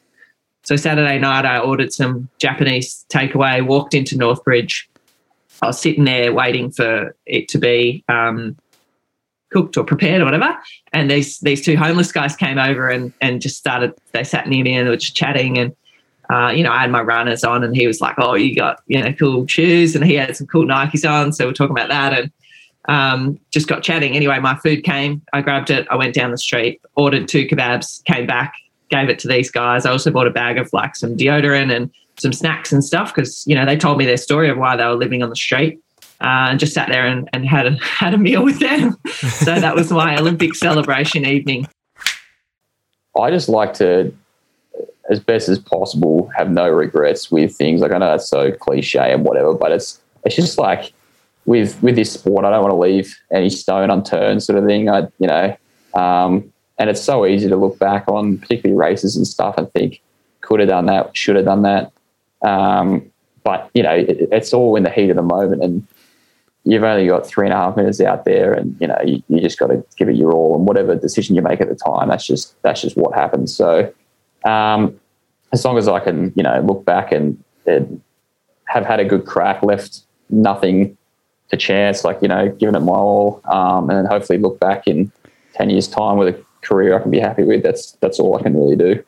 So 0.65 0.75
Saturday 0.75 1.19
night, 1.19 1.45
I 1.45 1.59
ordered 1.59 1.93
some 1.93 2.27
Japanese 2.39 3.05
takeaway, 3.09 3.65
walked 3.65 3.93
into 3.93 4.15
Northbridge. 4.15 4.85
I 5.61 5.67
was 5.67 5.79
sitting 5.79 6.05
there 6.05 6.33
waiting 6.33 6.71
for 6.71 7.15
it 7.27 7.47
to 7.49 7.59
be 7.59 8.03
um, 8.09 8.57
cooked 9.51 9.77
or 9.77 9.83
prepared 9.83 10.21
or 10.21 10.25
whatever. 10.25 10.57
And 10.91 11.09
these 11.09 11.39
these 11.39 11.63
two 11.63 11.77
homeless 11.77 12.11
guys 12.11 12.35
came 12.35 12.57
over 12.57 12.89
and 12.89 13.13
and 13.21 13.41
just 13.41 13.57
started. 13.57 13.93
They 14.11 14.23
sat 14.23 14.47
near 14.49 14.63
me 14.63 14.75
and 14.75 14.89
were 14.89 14.97
just 14.97 15.15
chatting. 15.15 15.59
And 15.59 15.75
uh, 16.31 16.49
you 16.49 16.63
know, 16.63 16.71
I 16.71 16.81
had 16.81 16.91
my 16.91 17.01
runners 17.01 17.43
on, 17.43 17.63
and 17.63 17.75
he 17.75 17.85
was 17.85 18.01
like, 18.01 18.15
"Oh, 18.17 18.33
you 18.33 18.55
got 18.55 18.81
you 18.87 19.01
know 19.01 19.13
cool 19.13 19.45
shoes," 19.45 19.95
and 19.95 20.03
he 20.03 20.15
had 20.15 20.35
some 20.35 20.47
cool 20.47 20.65
Nikes 20.65 21.07
on. 21.07 21.31
So 21.31 21.45
we're 21.45 21.53
talking 21.53 21.77
about 21.77 21.89
that 21.89 22.13
and. 22.13 22.31
Um, 22.87 23.39
just 23.49 23.67
got 23.67 23.81
chatting. 23.81 24.15
Anyway, 24.15 24.37
my 24.37 24.55
food 24.57 24.83
came. 24.83 25.19
I 25.33 25.41
grabbed 25.41 25.71
it. 25.71 25.87
I 25.89 25.95
went 25.95 26.13
down 26.13 26.29
the 26.29 26.37
street, 26.37 26.79
ordered 26.93 27.27
two 27.27 27.47
kebabs, 27.47 28.03
came 28.03 28.27
back, 28.27 28.53
gave 28.89 29.09
it 29.09 29.19
to 29.19 29.27
these 29.27 29.51
guys. 29.51 29.85
I 29.85 29.91
also 29.91 30.11
bought 30.11 30.27
a 30.27 30.31
bag 30.31 30.57
of 30.57 30.71
like 30.73 30.95
some 30.95 31.15
deodorant 31.15 31.75
and 31.75 31.91
some 32.17 32.33
snacks 32.33 32.71
and 32.71 32.83
stuff 32.83 33.13
because 33.13 33.45
you 33.45 33.55
know 33.55 33.65
they 33.65 33.77
told 33.77 33.97
me 33.97 34.05
their 34.05 34.17
story 34.17 34.49
of 34.49 34.57
why 34.57 34.75
they 34.75 34.85
were 34.85 34.95
living 34.95 35.23
on 35.23 35.29
the 35.29 35.35
street. 35.35 35.79
Uh, 36.21 36.47
and 36.49 36.61
just 36.61 36.73
sat 36.73 36.87
there 36.87 37.05
and, 37.05 37.29
and 37.33 37.45
had 37.45 37.67
a 37.67 37.77
had 37.83 38.13
a 38.13 38.17
meal 38.17 38.43
with 38.43 38.59
them. 38.59 38.95
so 39.05 39.59
that 39.59 39.75
was 39.75 39.91
my 39.91 40.17
Olympic 40.17 40.55
celebration 40.55 41.25
evening. 41.25 41.67
I 43.19 43.31
just 43.31 43.49
like 43.49 43.73
to, 43.75 44.13
as 45.09 45.19
best 45.19 45.49
as 45.49 45.59
possible, 45.59 46.29
have 46.35 46.49
no 46.49 46.69
regrets 46.69 47.31
with 47.31 47.55
things. 47.55 47.81
Like 47.81 47.91
I 47.91 47.97
know 47.97 48.11
that's 48.11 48.29
so 48.29 48.51
cliche 48.51 49.13
and 49.13 49.23
whatever, 49.23 49.53
but 49.53 49.71
it's 49.71 50.01
it's 50.25 50.35
just 50.35 50.57
like 50.57 50.93
with 51.45 51.81
with 51.81 51.95
this 51.95 52.13
sport, 52.13 52.45
I 52.45 52.49
don't 52.49 52.61
want 52.61 52.71
to 52.71 52.79
leave 52.79 53.17
any 53.31 53.49
stone 53.49 53.89
unturned, 53.89 54.43
sort 54.43 54.57
of 54.57 54.65
thing. 54.65 54.89
I 54.89 55.07
you 55.19 55.27
know, 55.27 55.55
um, 55.93 56.51
and 56.77 56.89
it's 56.89 57.01
so 57.01 57.25
easy 57.25 57.47
to 57.47 57.55
look 57.55 57.79
back 57.79 58.05
on 58.07 58.37
particularly 58.37 58.77
races 58.77 59.15
and 59.15 59.25
stuff 59.27 59.57
and 59.57 59.71
think 59.73 60.01
could 60.41 60.59
have 60.59 60.69
done 60.69 60.85
that, 60.85 61.15
should 61.15 61.35
have 61.35 61.45
done 61.45 61.63
that. 61.63 61.91
Um, 62.41 63.11
but 63.43 63.69
you 63.73 63.83
know, 63.83 63.93
it, 63.93 64.27
it's 64.31 64.53
all 64.53 64.75
in 64.75 64.83
the 64.83 64.89
heat 64.89 65.09
of 65.09 65.15
the 65.15 65.21
moment, 65.21 65.63
and 65.63 65.87
you've 66.63 66.83
only 66.83 67.07
got 67.07 67.25
three 67.25 67.45
and 67.45 67.53
a 67.53 67.57
half 67.57 67.77
minutes 67.77 68.01
out 68.01 68.25
there, 68.25 68.53
and 68.53 68.75
you 68.79 68.87
know, 68.87 68.97
you, 69.05 69.23
you 69.29 69.39
just 69.39 69.57
got 69.57 69.67
to 69.67 69.83
give 69.97 70.09
it 70.09 70.15
your 70.15 70.33
all. 70.33 70.55
And 70.55 70.67
whatever 70.67 70.95
decision 70.95 71.35
you 71.35 71.41
make 71.41 71.61
at 71.61 71.69
the 71.69 71.75
time, 71.75 72.09
that's 72.09 72.25
just 72.25 72.61
that's 72.61 72.81
just 72.81 72.97
what 72.97 73.13
happens. 73.13 73.55
So, 73.55 73.93
um, 74.43 74.99
as 75.53 75.63
long 75.63 75.77
as 75.77 75.87
I 75.87 75.99
can, 75.99 76.33
you 76.35 76.43
know, 76.43 76.59
look 76.61 76.83
back 76.85 77.11
and, 77.11 77.41
and 77.65 78.01
have 78.65 78.85
had 78.85 78.99
a 78.99 79.05
good 79.05 79.25
crack, 79.25 79.63
left 79.63 80.01
nothing 80.29 80.97
to 81.49 81.57
chance, 81.57 82.03
like 82.03 82.21
you 82.21 82.27
know, 82.27 82.49
given 82.49 82.75
it 82.75 82.81
my 82.81 82.93
all, 82.93 83.41
um, 83.45 83.89
and 83.89 83.99
then 83.99 84.05
hopefully 84.05 84.39
look 84.39 84.59
back 84.59 84.87
in 84.87 85.11
ten 85.53 85.69
years' 85.69 85.87
time 85.87 86.17
with 86.17 86.35
a 86.35 86.44
career 86.65 86.97
I 86.97 87.01
can 87.01 87.11
be 87.11 87.19
happy 87.19 87.43
with. 87.43 87.63
That's 87.63 87.93
that's 87.93 88.19
all 88.19 88.37
I 88.37 88.43
can 88.43 88.55
really 88.55 88.75
do. 88.75 89.03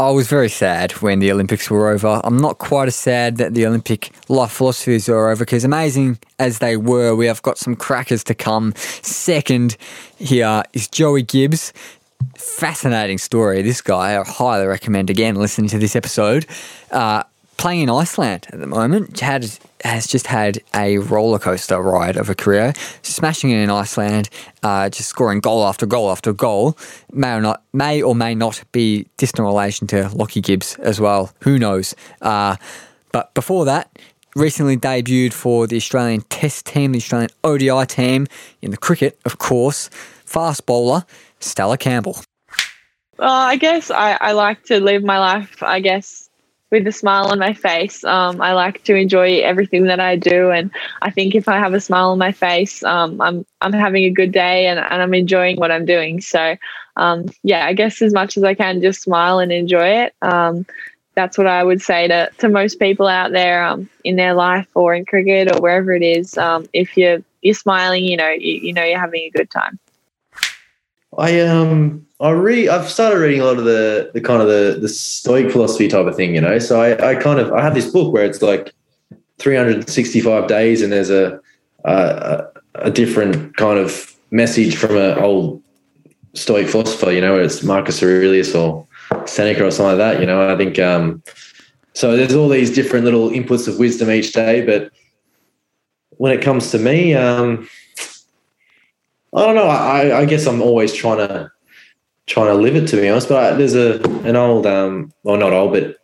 I 0.00 0.10
was 0.10 0.28
very 0.28 0.48
sad 0.48 0.92
when 1.02 1.18
the 1.18 1.32
Olympics 1.32 1.68
were 1.68 1.88
over. 1.88 2.20
I'm 2.22 2.38
not 2.38 2.58
quite 2.58 2.86
as 2.86 2.94
sad 2.94 3.36
that 3.38 3.54
the 3.54 3.66
Olympic 3.66 4.12
life 4.28 4.52
philosophies 4.52 5.08
are 5.08 5.28
over 5.28 5.44
because, 5.44 5.64
amazing 5.64 6.18
as 6.38 6.60
they 6.60 6.76
were, 6.76 7.16
we 7.16 7.26
have 7.26 7.42
got 7.42 7.58
some 7.58 7.74
crackers 7.74 8.22
to 8.24 8.34
come. 8.34 8.74
Second 8.76 9.76
here 10.16 10.62
is 10.72 10.86
Joey 10.86 11.22
Gibbs. 11.22 11.72
Fascinating 12.36 13.18
story. 13.18 13.60
This 13.62 13.80
guy, 13.80 14.16
I 14.16 14.24
highly 14.24 14.68
recommend 14.68 15.10
again 15.10 15.34
listening 15.34 15.68
to 15.70 15.78
this 15.78 15.96
episode. 15.96 16.46
Uh, 16.92 17.24
playing 17.58 17.82
in 17.82 17.90
Iceland 17.90 18.46
at 18.50 18.58
the 18.58 18.66
moment, 18.66 19.14
Chad 19.14 19.44
has 19.84 20.06
just 20.06 20.26
had 20.26 20.60
a 20.74 20.98
roller 20.98 21.38
coaster 21.38 21.80
ride 21.80 22.16
of 22.16 22.30
a 22.30 22.34
career, 22.34 22.72
smashing 23.02 23.50
it 23.50 23.58
in 23.58 23.68
Iceland, 23.68 24.30
uh, 24.62 24.88
just 24.88 25.08
scoring 25.08 25.40
goal 25.40 25.64
after 25.66 25.84
goal 25.84 26.10
after 26.10 26.32
goal. 26.32 26.78
May 27.12 27.34
or 27.34 27.40
not, 27.40 27.62
may 27.72 28.00
or 28.00 28.14
may 28.14 28.34
not 28.34 28.62
be 28.72 29.06
distant 29.18 29.44
relation 29.44 29.86
to 29.88 30.08
Lockie 30.08 30.40
Gibbs 30.40 30.76
as 30.76 31.00
well. 31.00 31.32
Who 31.42 31.58
knows? 31.58 31.94
Uh, 32.22 32.56
but 33.12 33.34
before 33.34 33.64
that, 33.66 33.98
recently 34.34 34.76
debuted 34.76 35.32
for 35.32 35.66
the 35.66 35.76
Australian 35.76 36.22
Test 36.22 36.66
team, 36.66 36.92
the 36.92 36.98
Australian 36.98 37.30
ODI 37.44 37.86
team 37.86 38.26
in 38.62 38.70
the 38.70 38.76
cricket, 38.76 39.18
of 39.24 39.38
course. 39.38 39.90
Fast 40.24 40.64
bowler 40.66 41.04
Stella 41.40 41.76
Campbell. 41.76 42.20
Well, 43.18 43.32
I 43.32 43.56
guess 43.56 43.90
I, 43.90 44.16
I 44.20 44.32
like 44.32 44.64
to 44.64 44.78
live 44.78 45.02
my 45.02 45.18
life, 45.18 45.62
I 45.62 45.80
guess, 45.80 46.27
with 46.70 46.86
a 46.86 46.92
smile 46.92 47.26
on 47.26 47.38
my 47.38 47.54
face. 47.54 48.04
Um, 48.04 48.40
I 48.40 48.52
like 48.52 48.84
to 48.84 48.94
enjoy 48.94 49.40
everything 49.40 49.84
that 49.84 50.00
I 50.00 50.16
do. 50.16 50.50
And 50.50 50.70
I 51.02 51.10
think 51.10 51.34
if 51.34 51.48
I 51.48 51.58
have 51.58 51.74
a 51.74 51.80
smile 51.80 52.10
on 52.10 52.18
my 52.18 52.32
face, 52.32 52.82
um, 52.84 53.20
I'm, 53.20 53.46
I'm 53.60 53.72
having 53.72 54.04
a 54.04 54.10
good 54.10 54.32
day 54.32 54.66
and, 54.66 54.78
and 54.78 55.02
I'm 55.02 55.14
enjoying 55.14 55.56
what 55.56 55.70
I'm 55.70 55.86
doing. 55.86 56.20
So, 56.20 56.56
um, 56.96 57.26
yeah, 57.42 57.64
I 57.64 57.72
guess 57.72 58.02
as 58.02 58.12
much 58.12 58.36
as 58.36 58.44
I 58.44 58.54
can, 58.54 58.82
just 58.82 59.02
smile 59.02 59.38
and 59.38 59.50
enjoy 59.50 59.88
it. 59.88 60.14
Um, 60.20 60.66
that's 61.14 61.38
what 61.38 61.46
I 61.46 61.64
would 61.64 61.82
say 61.82 62.06
to, 62.06 62.30
to 62.38 62.48
most 62.48 62.78
people 62.78 63.08
out 63.08 63.32
there 63.32 63.64
um, 63.64 63.88
in 64.04 64.16
their 64.16 64.34
life 64.34 64.68
or 64.74 64.94
in 64.94 65.04
cricket 65.04 65.50
or 65.54 65.60
wherever 65.60 65.92
it 65.92 66.02
is. 66.02 66.36
Um, 66.36 66.66
if 66.72 66.96
you're, 66.96 67.22
you're 67.42 67.54
smiling, 67.54 68.04
you 68.04 68.16
know, 68.16 68.28
you, 68.28 68.60
you 68.60 68.72
know, 68.72 68.84
you're 68.84 69.00
having 69.00 69.22
a 69.22 69.30
good 69.30 69.50
time. 69.50 69.78
I 71.16 71.40
um 71.40 72.06
I 72.20 72.30
read 72.30 72.68
I've 72.68 72.90
started 72.90 73.18
reading 73.18 73.40
a 73.40 73.44
lot 73.44 73.58
of 73.58 73.64
the 73.64 74.10
the 74.12 74.20
kind 74.20 74.42
of 74.42 74.48
the 74.48 74.78
the 74.80 74.88
stoic 74.88 75.50
philosophy 75.50 75.88
type 75.88 76.06
of 76.06 76.16
thing, 76.16 76.34
you 76.34 76.40
know. 76.40 76.58
So 76.58 76.80
I, 76.80 77.12
I 77.12 77.14
kind 77.14 77.40
of 77.40 77.52
I 77.52 77.62
have 77.62 77.74
this 77.74 77.90
book 77.90 78.12
where 78.12 78.24
it's 78.24 78.42
like 78.42 78.74
365 79.38 80.46
days 80.48 80.82
and 80.82 80.92
there's 80.92 81.10
a 81.10 81.40
a, 81.84 82.44
a 82.74 82.90
different 82.90 83.56
kind 83.56 83.78
of 83.78 84.14
message 84.30 84.76
from 84.76 84.96
an 84.96 85.18
old 85.18 85.62
stoic 86.34 86.68
philosopher, 86.68 87.10
you 87.10 87.20
know, 87.20 87.32
whether 87.32 87.44
it's 87.44 87.62
Marcus 87.62 88.02
Aurelius 88.02 88.54
or 88.54 88.86
Seneca 89.24 89.64
or 89.64 89.70
something 89.70 89.98
like 89.98 90.14
that, 90.14 90.20
you 90.20 90.26
know. 90.26 90.52
I 90.52 90.56
think 90.56 90.78
um 90.78 91.22
So 91.94 92.16
there's 92.16 92.34
all 92.34 92.48
these 92.48 92.70
different 92.72 93.04
little 93.04 93.30
inputs 93.30 93.66
of 93.66 93.78
wisdom 93.78 94.10
each 94.10 94.32
day. 94.32 94.64
But 94.64 94.92
when 96.18 96.32
it 96.32 96.42
comes 96.42 96.70
to 96.70 96.78
me, 96.78 97.14
um, 97.14 97.68
I 99.34 99.44
don't 99.44 99.54
know. 99.54 99.68
I, 99.68 100.20
I 100.20 100.24
guess 100.24 100.46
I'm 100.46 100.62
always 100.62 100.92
trying 100.92 101.18
to 101.18 101.50
trying 102.26 102.48
to 102.48 102.54
live 102.54 102.76
it 102.76 102.86
to 102.88 102.96
be 102.96 103.08
honest. 103.08 103.28
But 103.28 103.58
there's 103.58 103.74
a 103.74 104.02
an 104.24 104.36
old, 104.36 104.66
um, 104.66 105.12
well, 105.22 105.36
not 105.36 105.52
old, 105.52 105.72
but 105.72 105.96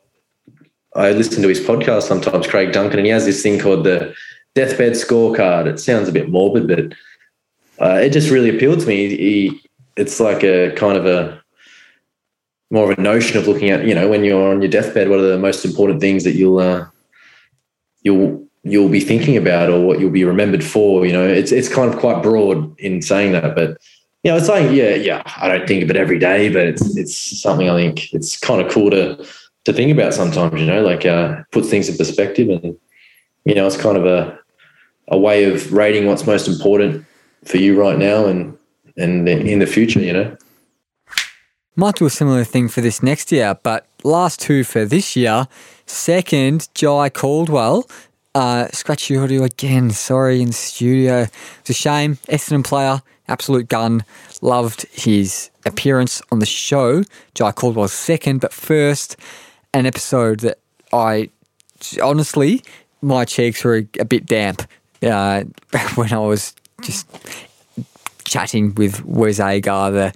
I 0.94 1.12
listen 1.12 1.42
to 1.42 1.48
his 1.48 1.60
podcast 1.60 2.02
sometimes, 2.02 2.46
Craig 2.46 2.72
Duncan, 2.72 2.98
and 2.98 3.06
he 3.06 3.12
has 3.12 3.24
this 3.24 3.42
thing 3.42 3.58
called 3.58 3.84
the 3.84 4.14
deathbed 4.54 4.92
scorecard. 4.92 5.66
It 5.66 5.80
sounds 5.80 6.08
a 6.08 6.12
bit 6.12 6.28
morbid, 6.28 6.68
but 6.68 7.84
uh, 7.84 7.98
it 7.98 8.10
just 8.10 8.30
really 8.30 8.54
appealed 8.54 8.80
to 8.80 8.86
me. 8.86 9.08
He, 9.08 9.60
it's 9.96 10.20
like 10.20 10.44
a 10.44 10.72
kind 10.76 10.96
of 10.96 11.06
a 11.06 11.42
more 12.70 12.90
of 12.90 12.98
a 12.98 13.02
notion 13.02 13.38
of 13.38 13.46
looking 13.46 13.70
at, 13.70 13.86
you 13.86 13.94
know, 13.94 14.08
when 14.08 14.24
you're 14.24 14.50
on 14.50 14.62
your 14.62 14.70
deathbed, 14.70 15.08
what 15.08 15.20
are 15.20 15.28
the 15.28 15.38
most 15.38 15.64
important 15.64 16.00
things 16.00 16.24
that 16.24 16.32
you'll 16.34 16.58
uh, 16.58 16.86
you'll 18.02 18.43
you'll 18.64 18.88
be 18.88 19.00
thinking 19.00 19.36
about 19.36 19.68
or 19.68 19.80
what 19.80 20.00
you'll 20.00 20.10
be 20.10 20.24
remembered 20.24 20.64
for. 20.64 21.06
You 21.06 21.12
know, 21.12 21.26
it's 21.26 21.52
it's 21.52 21.68
kind 21.68 21.92
of 21.92 22.00
quite 22.00 22.22
broad 22.22 22.78
in 22.80 23.02
saying 23.02 23.32
that, 23.32 23.54
but 23.54 23.78
you 24.22 24.30
know, 24.30 24.36
it's 24.36 24.48
like 24.48 24.70
yeah, 24.72 24.94
yeah. 24.94 25.22
I 25.36 25.48
don't 25.48 25.68
think 25.68 25.82
of 25.82 25.90
it 25.90 25.96
every 25.96 26.18
day, 26.18 26.48
but 26.48 26.66
it's 26.66 26.96
it's 26.96 27.40
something 27.40 27.68
I 27.68 27.76
think 27.76 28.12
it's 28.14 28.38
kind 28.38 28.60
of 28.60 28.72
cool 28.72 28.90
to 28.90 29.24
to 29.64 29.72
think 29.72 29.92
about 29.92 30.14
sometimes. 30.14 30.58
You 30.60 30.66
know, 30.66 30.82
like 30.82 31.04
uh, 31.04 31.42
puts 31.52 31.68
things 31.68 31.88
in 31.88 31.96
perspective, 31.96 32.48
and 32.48 32.76
you 33.44 33.54
know, 33.54 33.66
it's 33.66 33.76
kind 33.76 33.98
of 33.98 34.06
a 34.06 34.38
a 35.08 35.18
way 35.18 35.44
of 35.44 35.72
rating 35.72 36.06
what's 36.06 36.26
most 36.26 36.48
important 36.48 37.04
for 37.44 37.58
you 37.58 37.78
right 37.78 37.98
now 37.98 38.24
and 38.24 38.56
and 38.96 39.28
in 39.28 39.58
the 39.58 39.66
future. 39.66 40.00
You 40.00 40.14
know. 40.14 40.36
Might 41.76 41.96
do 41.96 42.06
a 42.06 42.10
similar 42.10 42.44
thing 42.44 42.68
for 42.68 42.80
this 42.80 43.02
next 43.02 43.32
year, 43.32 43.58
but 43.62 43.86
last 44.04 44.40
two 44.40 44.62
for 44.62 44.84
this 44.84 45.16
year. 45.16 45.48
Second, 45.86 46.68
Jye 46.72 47.10
Caldwell. 47.10 47.84
Uh, 48.34 48.66
scratch 48.72 49.12
audio 49.12 49.44
again. 49.44 49.90
Sorry, 49.90 50.42
in 50.42 50.50
studio. 50.50 51.28
It's 51.60 51.70
a 51.70 51.74
shame. 51.74 52.16
Essendon 52.28 52.64
player, 52.64 53.00
absolute 53.28 53.68
gun. 53.68 54.04
Loved 54.42 54.86
his 54.90 55.50
appearance 55.64 56.20
on 56.32 56.40
the 56.40 56.46
show. 56.46 57.04
Jye 57.34 57.52
Caldwell's 57.52 57.92
second, 57.92 58.40
but 58.40 58.52
first, 58.52 59.16
an 59.72 59.86
episode 59.86 60.40
that 60.40 60.58
I 60.92 61.30
honestly, 62.02 62.64
my 63.02 63.24
cheeks 63.24 63.62
were 63.62 63.86
a 64.00 64.04
bit 64.04 64.26
damp 64.26 64.62
uh, 65.02 65.44
when 65.94 66.12
I 66.12 66.18
was 66.18 66.54
just 66.82 67.06
chatting 68.24 68.74
with 68.74 69.04
Wes 69.04 69.38
Agar, 69.38 69.90
the 69.92 70.12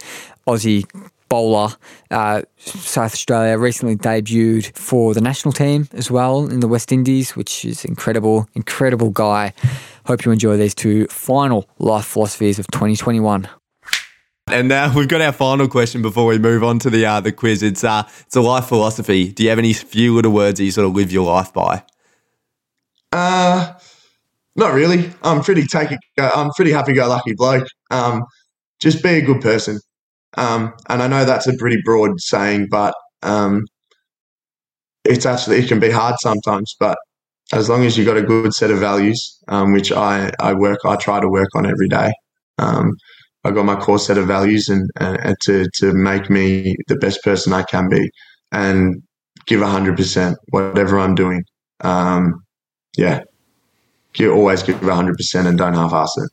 Aussie 0.46 0.86
bowler. 1.28 1.70
Uh, 2.10 2.42
South 2.56 3.12
Australia 3.12 3.58
recently 3.58 3.96
debuted 3.96 4.76
for 4.76 5.14
the 5.14 5.20
national 5.20 5.52
team 5.52 5.88
as 5.92 6.10
well 6.10 6.46
in 6.46 6.60
the 6.60 6.68
West 6.68 6.92
Indies, 6.92 7.36
which 7.36 7.64
is 7.64 7.84
incredible, 7.84 8.48
incredible 8.54 9.10
guy. 9.10 9.52
Hope 10.06 10.24
you 10.24 10.32
enjoy 10.32 10.56
these 10.56 10.74
two 10.74 11.06
final 11.06 11.68
life 11.78 12.06
philosophies 12.06 12.58
of 12.58 12.66
2021. 12.68 13.48
And 14.50 14.68
now 14.68 14.94
we've 14.96 15.08
got 15.08 15.20
our 15.20 15.32
final 15.32 15.68
question 15.68 16.02
before 16.02 16.26
we 16.26 16.38
move 16.38 16.64
on 16.64 16.78
to 16.80 16.90
the 16.90 17.04
uh, 17.04 17.20
the 17.20 17.32
quiz. 17.32 17.62
It's 17.62 17.84
uh, 17.84 18.04
it's 18.26 18.36
a 18.36 18.40
life 18.40 18.66
philosophy. 18.66 19.32
Do 19.32 19.42
you 19.42 19.50
have 19.50 19.58
any 19.58 19.72
few 19.72 20.14
little 20.14 20.32
words 20.32 20.58
that 20.58 20.64
you 20.64 20.70
sort 20.70 20.86
of 20.86 20.94
live 20.94 21.12
your 21.12 21.26
life 21.26 21.52
by? 21.52 21.82
Uh, 23.12 23.74
not 24.56 24.72
really. 24.74 25.10
I'm 25.22 25.42
pretty 25.42 25.66
take 25.66 25.92
it. 25.92 26.00
I'm 26.18 26.50
pretty 26.50 26.72
happy 26.72 26.92
go 26.92 27.08
lucky 27.08 27.34
bloke. 27.34 27.66
Um, 27.90 28.24
just 28.80 29.02
be 29.02 29.10
a 29.10 29.22
good 29.22 29.40
person. 29.40 29.80
Um, 30.36 30.74
and 30.88 31.02
I 31.02 31.08
know 31.08 31.24
that's 31.24 31.46
a 31.46 31.56
pretty 31.56 31.78
broad 31.84 32.20
saying, 32.20 32.68
but 32.70 32.94
um, 33.22 33.64
it's 35.04 35.26
actually 35.26 35.58
it 35.58 35.68
can 35.68 35.80
be 35.80 35.90
hard 35.90 36.16
sometimes. 36.20 36.76
But 36.78 36.98
as 37.52 37.68
long 37.68 37.84
as 37.84 37.96
you've 37.96 38.06
got 38.06 38.18
a 38.18 38.22
good 38.22 38.52
set 38.52 38.70
of 38.70 38.78
values, 38.78 39.38
um, 39.48 39.72
which 39.72 39.90
I 39.90 40.30
I 40.38 40.52
work, 40.54 40.78
I 40.84 40.96
try 40.96 41.20
to 41.20 41.28
work 41.28 41.48
on 41.54 41.66
every 41.66 41.88
day. 41.88 42.12
Um, 42.58 42.92
I 43.44 43.52
got 43.52 43.64
my 43.64 43.76
core 43.76 43.98
set 43.98 44.18
of 44.18 44.26
values, 44.26 44.68
and, 44.68 44.90
and 44.96 45.36
to 45.42 45.66
to 45.76 45.92
make 45.94 46.28
me 46.28 46.76
the 46.88 46.96
best 46.96 47.22
person 47.22 47.52
I 47.52 47.62
can 47.62 47.88
be, 47.88 48.10
and 48.52 49.02
give 49.46 49.62
hundred 49.62 49.96
percent 49.96 50.36
whatever 50.50 50.98
I'm 50.98 51.14
doing. 51.14 51.42
Um, 51.80 52.42
yeah, 52.96 53.22
you 54.16 54.32
always 54.32 54.62
give 54.62 54.80
hundred 54.82 55.16
percent 55.16 55.46
and 55.48 55.56
don't 55.56 55.74
half-ass 55.74 56.14
it. 56.18 56.30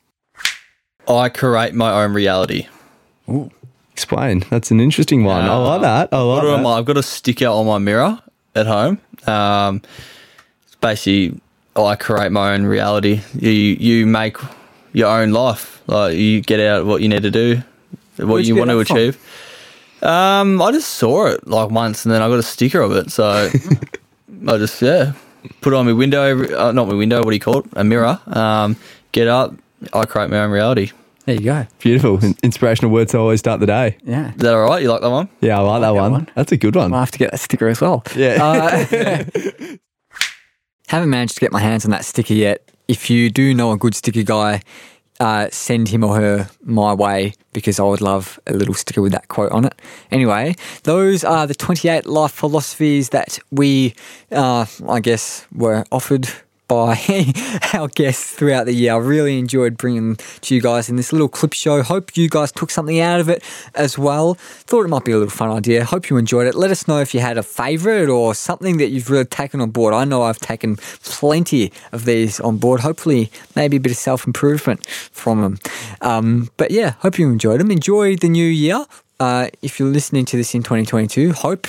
I 1.08 1.28
create 1.28 1.74
my 1.74 2.02
own 2.02 2.12
reality. 2.12 2.66
Ooh. 3.28 3.50
Explain. 3.96 4.44
That's 4.50 4.70
an 4.70 4.78
interesting 4.78 5.24
one. 5.24 5.46
I 5.46 5.56
like 5.56 5.80
that. 5.80 6.08
I 6.12 6.20
like 6.20 6.42
that. 6.42 6.66
I've 6.66 6.84
got 6.84 6.98
a 6.98 7.02
sticker 7.02 7.46
on 7.46 7.64
my 7.64 7.78
mirror 7.78 8.20
at 8.54 8.66
home. 8.66 8.98
Um, 9.26 9.80
it's 10.66 10.74
basically, 10.74 11.40
I 11.74 11.96
create 11.96 12.30
my 12.30 12.52
own 12.52 12.66
reality. 12.66 13.22
You 13.34 13.50
you 13.50 14.04
make 14.04 14.36
your 14.92 15.08
own 15.08 15.30
life. 15.30 15.80
Like 15.86 16.14
you 16.14 16.42
get 16.42 16.60
out 16.60 16.84
what 16.84 17.00
you 17.00 17.08
need 17.08 17.22
to 17.22 17.30
do, 17.30 17.62
what 18.16 18.26
Where'd 18.28 18.46
you, 18.46 18.54
you 18.54 18.58
want 18.58 18.70
to 18.70 18.84
from? 18.84 18.96
achieve. 18.96 20.02
Um, 20.02 20.60
I 20.60 20.72
just 20.72 20.90
saw 20.90 21.28
it 21.28 21.46
like 21.48 21.70
once, 21.70 22.04
and 22.04 22.12
then 22.12 22.20
I 22.20 22.28
got 22.28 22.38
a 22.38 22.42
sticker 22.42 22.82
of 22.82 22.92
it. 22.92 23.10
So 23.10 23.24
I 24.46 24.58
just 24.58 24.82
yeah, 24.82 25.14
put 25.62 25.72
it 25.72 25.76
on 25.76 25.86
my 25.86 25.92
window. 25.94 26.44
Uh, 26.54 26.70
not 26.72 26.86
my 26.86 26.94
window. 26.94 27.18
What 27.22 27.30
do 27.30 27.34
you 27.36 27.40
call 27.40 27.60
it? 27.60 27.66
A 27.72 27.82
mirror. 27.82 28.20
Um, 28.26 28.76
get 29.12 29.26
up. 29.26 29.54
I 29.94 30.04
create 30.04 30.28
my 30.28 30.40
own 30.40 30.50
reality. 30.50 30.90
There 31.26 31.34
you 31.34 31.40
go. 31.42 31.66
Beautiful. 31.80 32.24
In- 32.24 32.36
Inspirational 32.44 32.92
words 32.92 33.10
to 33.12 33.18
always 33.18 33.40
start 33.40 33.58
the 33.58 33.66
day. 33.66 33.98
Yeah. 34.04 34.30
Is 34.30 34.36
that 34.36 34.54
all 34.54 34.62
right? 34.62 34.80
You 34.80 34.90
like 34.90 35.00
that 35.00 35.10
one? 35.10 35.28
Yeah, 35.40 35.58
I 35.58 35.62
like, 35.62 35.80
that, 35.80 35.90
one. 35.90 36.28
That's 36.36 36.52
a 36.52 36.56
good 36.56 36.76
one. 36.76 36.94
I'll 36.94 37.00
have 37.00 37.10
to 37.10 37.18
get 37.18 37.32
that 37.32 37.40
sticker 37.40 37.66
as 37.66 37.80
well. 37.80 38.04
Yeah. 38.14 38.38
Uh, 38.40 39.24
haven't 40.88 41.10
managed 41.10 41.34
to 41.34 41.40
get 41.40 41.50
my 41.50 41.60
hands 41.60 41.84
on 41.84 41.90
that 41.90 42.04
sticker 42.04 42.34
yet. 42.34 42.70
If 42.86 43.10
you 43.10 43.28
do 43.30 43.54
know 43.54 43.72
a 43.72 43.76
good 43.76 43.96
sticker 43.96 44.22
guy, 44.22 44.62
uh, 45.18 45.48
send 45.50 45.88
him 45.88 46.04
or 46.04 46.16
her 46.16 46.48
my 46.62 46.94
way 46.94 47.32
because 47.52 47.80
I 47.80 47.82
would 47.82 48.00
love 48.00 48.38
a 48.46 48.52
little 48.52 48.74
sticker 48.74 49.02
with 49.02 49.12
that 49.12 49.26
quote 49.26 49.50
on 49.50 49.64
it. 49.64 49.74
Anyway, 50.12 50.54
those 50.84 51.24
are 51.24 51.46
the 51.46 51.54
28 51.54 52.06
life 52.06 52.32
philosophies 52.32 53.08
that 53.08 53.38
we, 53.50 53.94
uh, 54.30 54.66
I 54.88 55.00
guess, 55.00 55.46
were 55.52 55.84
offered 55.90 56.28
by 56.68 56.98
our 57.74 57.88
guests 57.88 58.32
throughout 58.32 58.66
the 58.66 58.72
year. 58.72 58.94
I 58.94 58.96
really 58.96 59.38
enjoyed 59.38 59.76
bringing 59.76 60.16
to 60.16 60.54
you 60.54 60.60
guys 60.60 60.88
in 60.88 60.96
this 60.96 61.12
little 61.12 61.28
clip 61.28 61.52
show. 61.52 61.82
Hope 61.82 62.16
you 62.16 62.28
guys 62.28 62.52
took 62.52 62.70
something 62.70 63.00
out 63.00 63.20
of 63.20 63.28
it 63.28 63.42
as 63.74 63.98
well. 63.98 64.34
Thought 64.34 64.84
it 64.84 64.88
might 64.88 65.04
be 65.04 65.12
a 65.12 65.16
little 65.16 65.30
fun 65.30 65.50
idea. 65.50 65.84
Hope 65.84 66.10
you 66.10 66.16
enjoyed 66.16 66.46
it. 66.46 66.54
Let 66.54 66.70
us 66.70 66.88
know 66.88 67.00
if 67.00 67.14
you 67.14 67.20
had 67.20 67.38
a 67.38 67.42
favourite 67.42 68.08
or 68.08 68.34
something 68.34 68.78
that 68.78 68.88
you've 68.88 69.10
really 69.10 69.24
taken 69.24 69.60
on 69.60 69.70
board. 69.70 69.94
I 69.94 70.04
know 70.04 70.22
I've 70.22 70.40
taken 70.40 70.76
plenty 70.76 71.72
of 71.92 72.04
these 72.04 72.40
on 72.40 72.58
board. 72.58 72.80
Hopefully, 72.80 73.30
maybe 73.54 73.76
a 73.76 73.80
bit 73.80 73.92
of 73.92 73.98
self 73.98 74.26
improvement 74.26 74.86
from 74.86 75.42
them. 75.42 75.58
Um, 76.00 76.50
but 76.56 76.70
yeah, 76.70 76.94
hope 76.98 77.18
you 77.18 77.30
enjoyed 77.30 77.60
them. 77.60 77.70
Enjoy 77.70 78.16
the 78.16 78.28
new 78.28 78.46
year. 78.46 78.84
Uh, 79.18 79.48
if 79.62 79.78
you're 79.78 79.88
listening 79.88 80.24
to 80.26 80.36
this 80.36 80.54
in 80.54 80.62
2022, 80.62 81.32
hope 81.32 81.66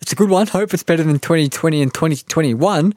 it's 0.00 0.12
a 0.12 0.16
good 0.16 0.30
one. 0.30 0.46
Hope 0.46 0.72
it's 0.72 0.82
better 0.82 1.02
than 1.02 1.18
2020 1.18 1.82
and 1.82 1.92
2021. 1.92 2.94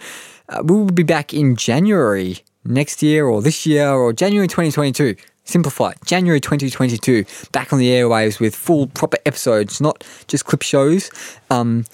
Uh, 0.49 0.63
we 0.63 0.75
will 0.75 0.85
be 0.85 1.03
back 1.03 1.33
in 1.33 1.55
January 1.55 2.39
next 2.65 3.01
year 3.03 3.27
or 3.27 3.41
this 3.41 3.65
year 3.65 3.91
or 3.91 4.11
January 4.13 4.47
2022. 4.47 5.15
Simplify. 5.43 5.93
January 6.05 6.39
2022. 6.39 7.25
Back 7.51 7.71
on 7.71 7.79
the 7.79 7.89
airwaves 7.89 8.39
with 8.39 8.55
full 8.55 8.87
proper 8.87 9.17
episodes, 9.25 9.79
not 9.79 10.03
just 10.27 10.45
clip 10.45 10.61
shows. 10.61 11.09
Um, 11.49 11.85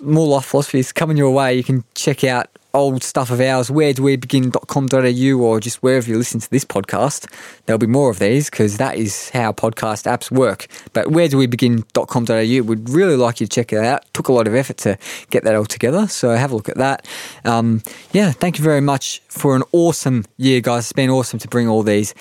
more 0.00 0.26
life 0.26 0.46
philosophies 0.46 0.92
coming 0.92 1.16
your 1.16 1.30
way. 1.30 1.54
You 1.54 1.64
can 1.64 1.84
check 1.94 2.24
out 2.24 2.48
old 2.74 3.02
stuff 3.02 3.30
of 3.30 3.40
ours, 3.40 3.70
where 3.70 3.92
do 3.92 4.02
we 4.02 4.16
begin.com.au 4.16 5.38
or 5.40 5.60
just 5.60 5.82
wherever 5.82 6.08
you 6.08 6.18
listen 6.18 6.40
to 6.40 6.50
this 6.50 6.64
podcast. 6.64 7.30
There'll 7.66 7.78
be 7.78 7.86
more 7.86 8.10
of 8.10 8.18
these 8.18 8.50
because 8.50 8.76
that 8.76 8.96
is 8.96 9.30
how 9.30 9.52
podcast 9.52 10.04
apps 10.04 10.30
work. 10.30 10.66
But 10.92 11.10
where 11.10 11.28
do 11.28 11.38
we 11.38 11.46
begin.com.au 11.46 12.60
we'd 12.62 12.88
really 12.88 13.16
like 13.16 13.40
you 13.40 13.46
to 13.46 13.50
check 13.50 13.72
it 13.72 13.78
out. 13.78 14.04
Took 14.14 14.28
a 14.28 14.32
lot 14.32 14.46
of 14.46 14.54
effort 14.54 14.76
to 14.78 14.98
get 15.30 15.44
that 15.44 15.54
all 15.54 15.64
together. 15.64 16.06
So 16.08 16.30
have 16.30 16.52
a 16.52 16.56
look 16.56 16.68
at 16.68 16.76
that. 16.76 17.06
Um, 17.44 17.82
yeah, 18.12 18.32
thank 18.32 18.58
you 18.58 18.64
very 18.64 18.80
much 18.80 19.20
for 19.28 19.56
an 19.56 19.62
awesome 19.72 20.24
year, 20.36 20.60
guys. 20.60 20.84
It's 20.84 20.92
been 20.92 21.10
awesome 21.10 21.38
to 21.40 21.48
bring 21.48 21.68
all 21.68 21.82
these 21.82 22.14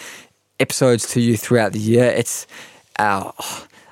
episodes 0.60 1.08
to 1.14 1.22
you 1.22 1.38
throughout 1.38 1.74
the 1.74 1.80
year. 1.80 2.06
It's 2.06 2.48
uh, 2.98 3.32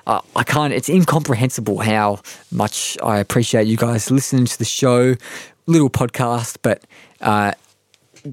uh, 0.06 0.20
I 0.34 0.42
can't. 0.42 0.72
It's 0.72 0.88
incomprehensible 0.88 1.78
how 1.80 2.20
much 2.50 2.96
I 3.02 3.18
appreciate 3.18 3.66
you 3.66 3.76
guys 3.76 4.10
listening 4.10 4.46
to 4.46 4.58
the 4.58 4.64
show. 4.64 5.16
Little 5.68 5.90
podcast, 5.90 6.56
but 6.62 6.82
uh, 7.20 7.52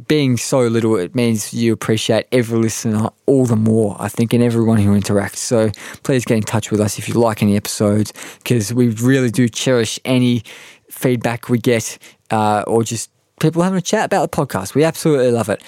being 0.08 0.38
so 0.38 0.62
little, 0.68 0.96
it 0.96 1.14
means 1.16 1.54
you 1.54 1.74
appreciate 1.74 2.28
every 2.32 2.58
listener 2.58 3.10
all 3.26 3.46
the 3.46 3.58
more. 3.58 3.98
I 4.00 4.08
think, 4.08 4.32
and 4.32 4.42
everyone 4.42 4.78
who 4.78 4.98
interacts. 4.98 5.36
So 5.36 5.70
please 6.04 6.24
get 6.24 6.38
in 6.38 6.44
touch 6.44 6.72
with 6.72 6.80
us 6.80 6.98
if 6.98 7.10
you 7.10 7.16
like 7.16 7.44
any 7.44 7.58
episodes, 7.58 8.14
because 8.38 8.74
we 8.74 8.88
really 8.88 9.30
do 9.30 9.50
cherish 9.50 10.00
any 10.06 10.44
feedback 10.90 11.50
we 11.50 11.58
get, 11.58 11.98
uh, 12.32 12.64
or 12.68 12.84
just 12.84 13.12
people 13.42 13.62
having 13.62 13.78
a 13.78 13.82
chat 13.82 14.06
about 14.06 14.32
the 14.32 14.38
podcast. 14.38 14.74
We 14.74 14.86
absolutely 14.86 15.32
love 15.32 15.50
it. 15.50 15.62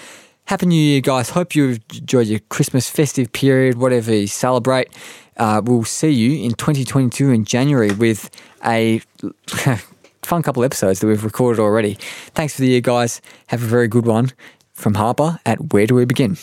Happy 0.46 0.66
New 0.66 0.82
Year, 0.82 1.02
guys. 1.02 1.32
Hope 1.32 1.54
you 1.54 1.78
enjoyed 1.94 2.28
your 2.28 2.40
Christmas 2.48 2.90
festive 2.90 3.34
period, 3.34 3.78
whatever 3.78 4.16
you 4.16 4.28
celebrate. 4.28 4.88
Uh, 5.36 5.62
we'll 5.62 5.84
see 5.84 6.10
you 6.10 6.46
in 6.46 6.54
2022 6.54 7.30
in 7.30 7.44
January 7.44 7.92
with 7.92 8.30
a 8.66 9.02
fun 10.28 10.44
couple 10.44 10.64
episodes 10.64 11.00
that 11.00 11.08
we've 11.08 11.24
recorded 11.24 11.60
already. 11.60 11.94
Thanks 12.36 12.56
for 12.56 12.62
the 12.62 12.68
year, 12.68 12.82
guys. 12.82 13.22
Have 13.48 13.64
a 13.64 13.66
very 13.66 13.88
good 13.88 14.06
one. 14.06 14.32
From 14.74 14.94
Harper 14.94 15.40
at 15.46 15.74
Where 15.74 15.88
Do 15.88 15.96
We 15.96 16.06
Begin? 16.06 16.38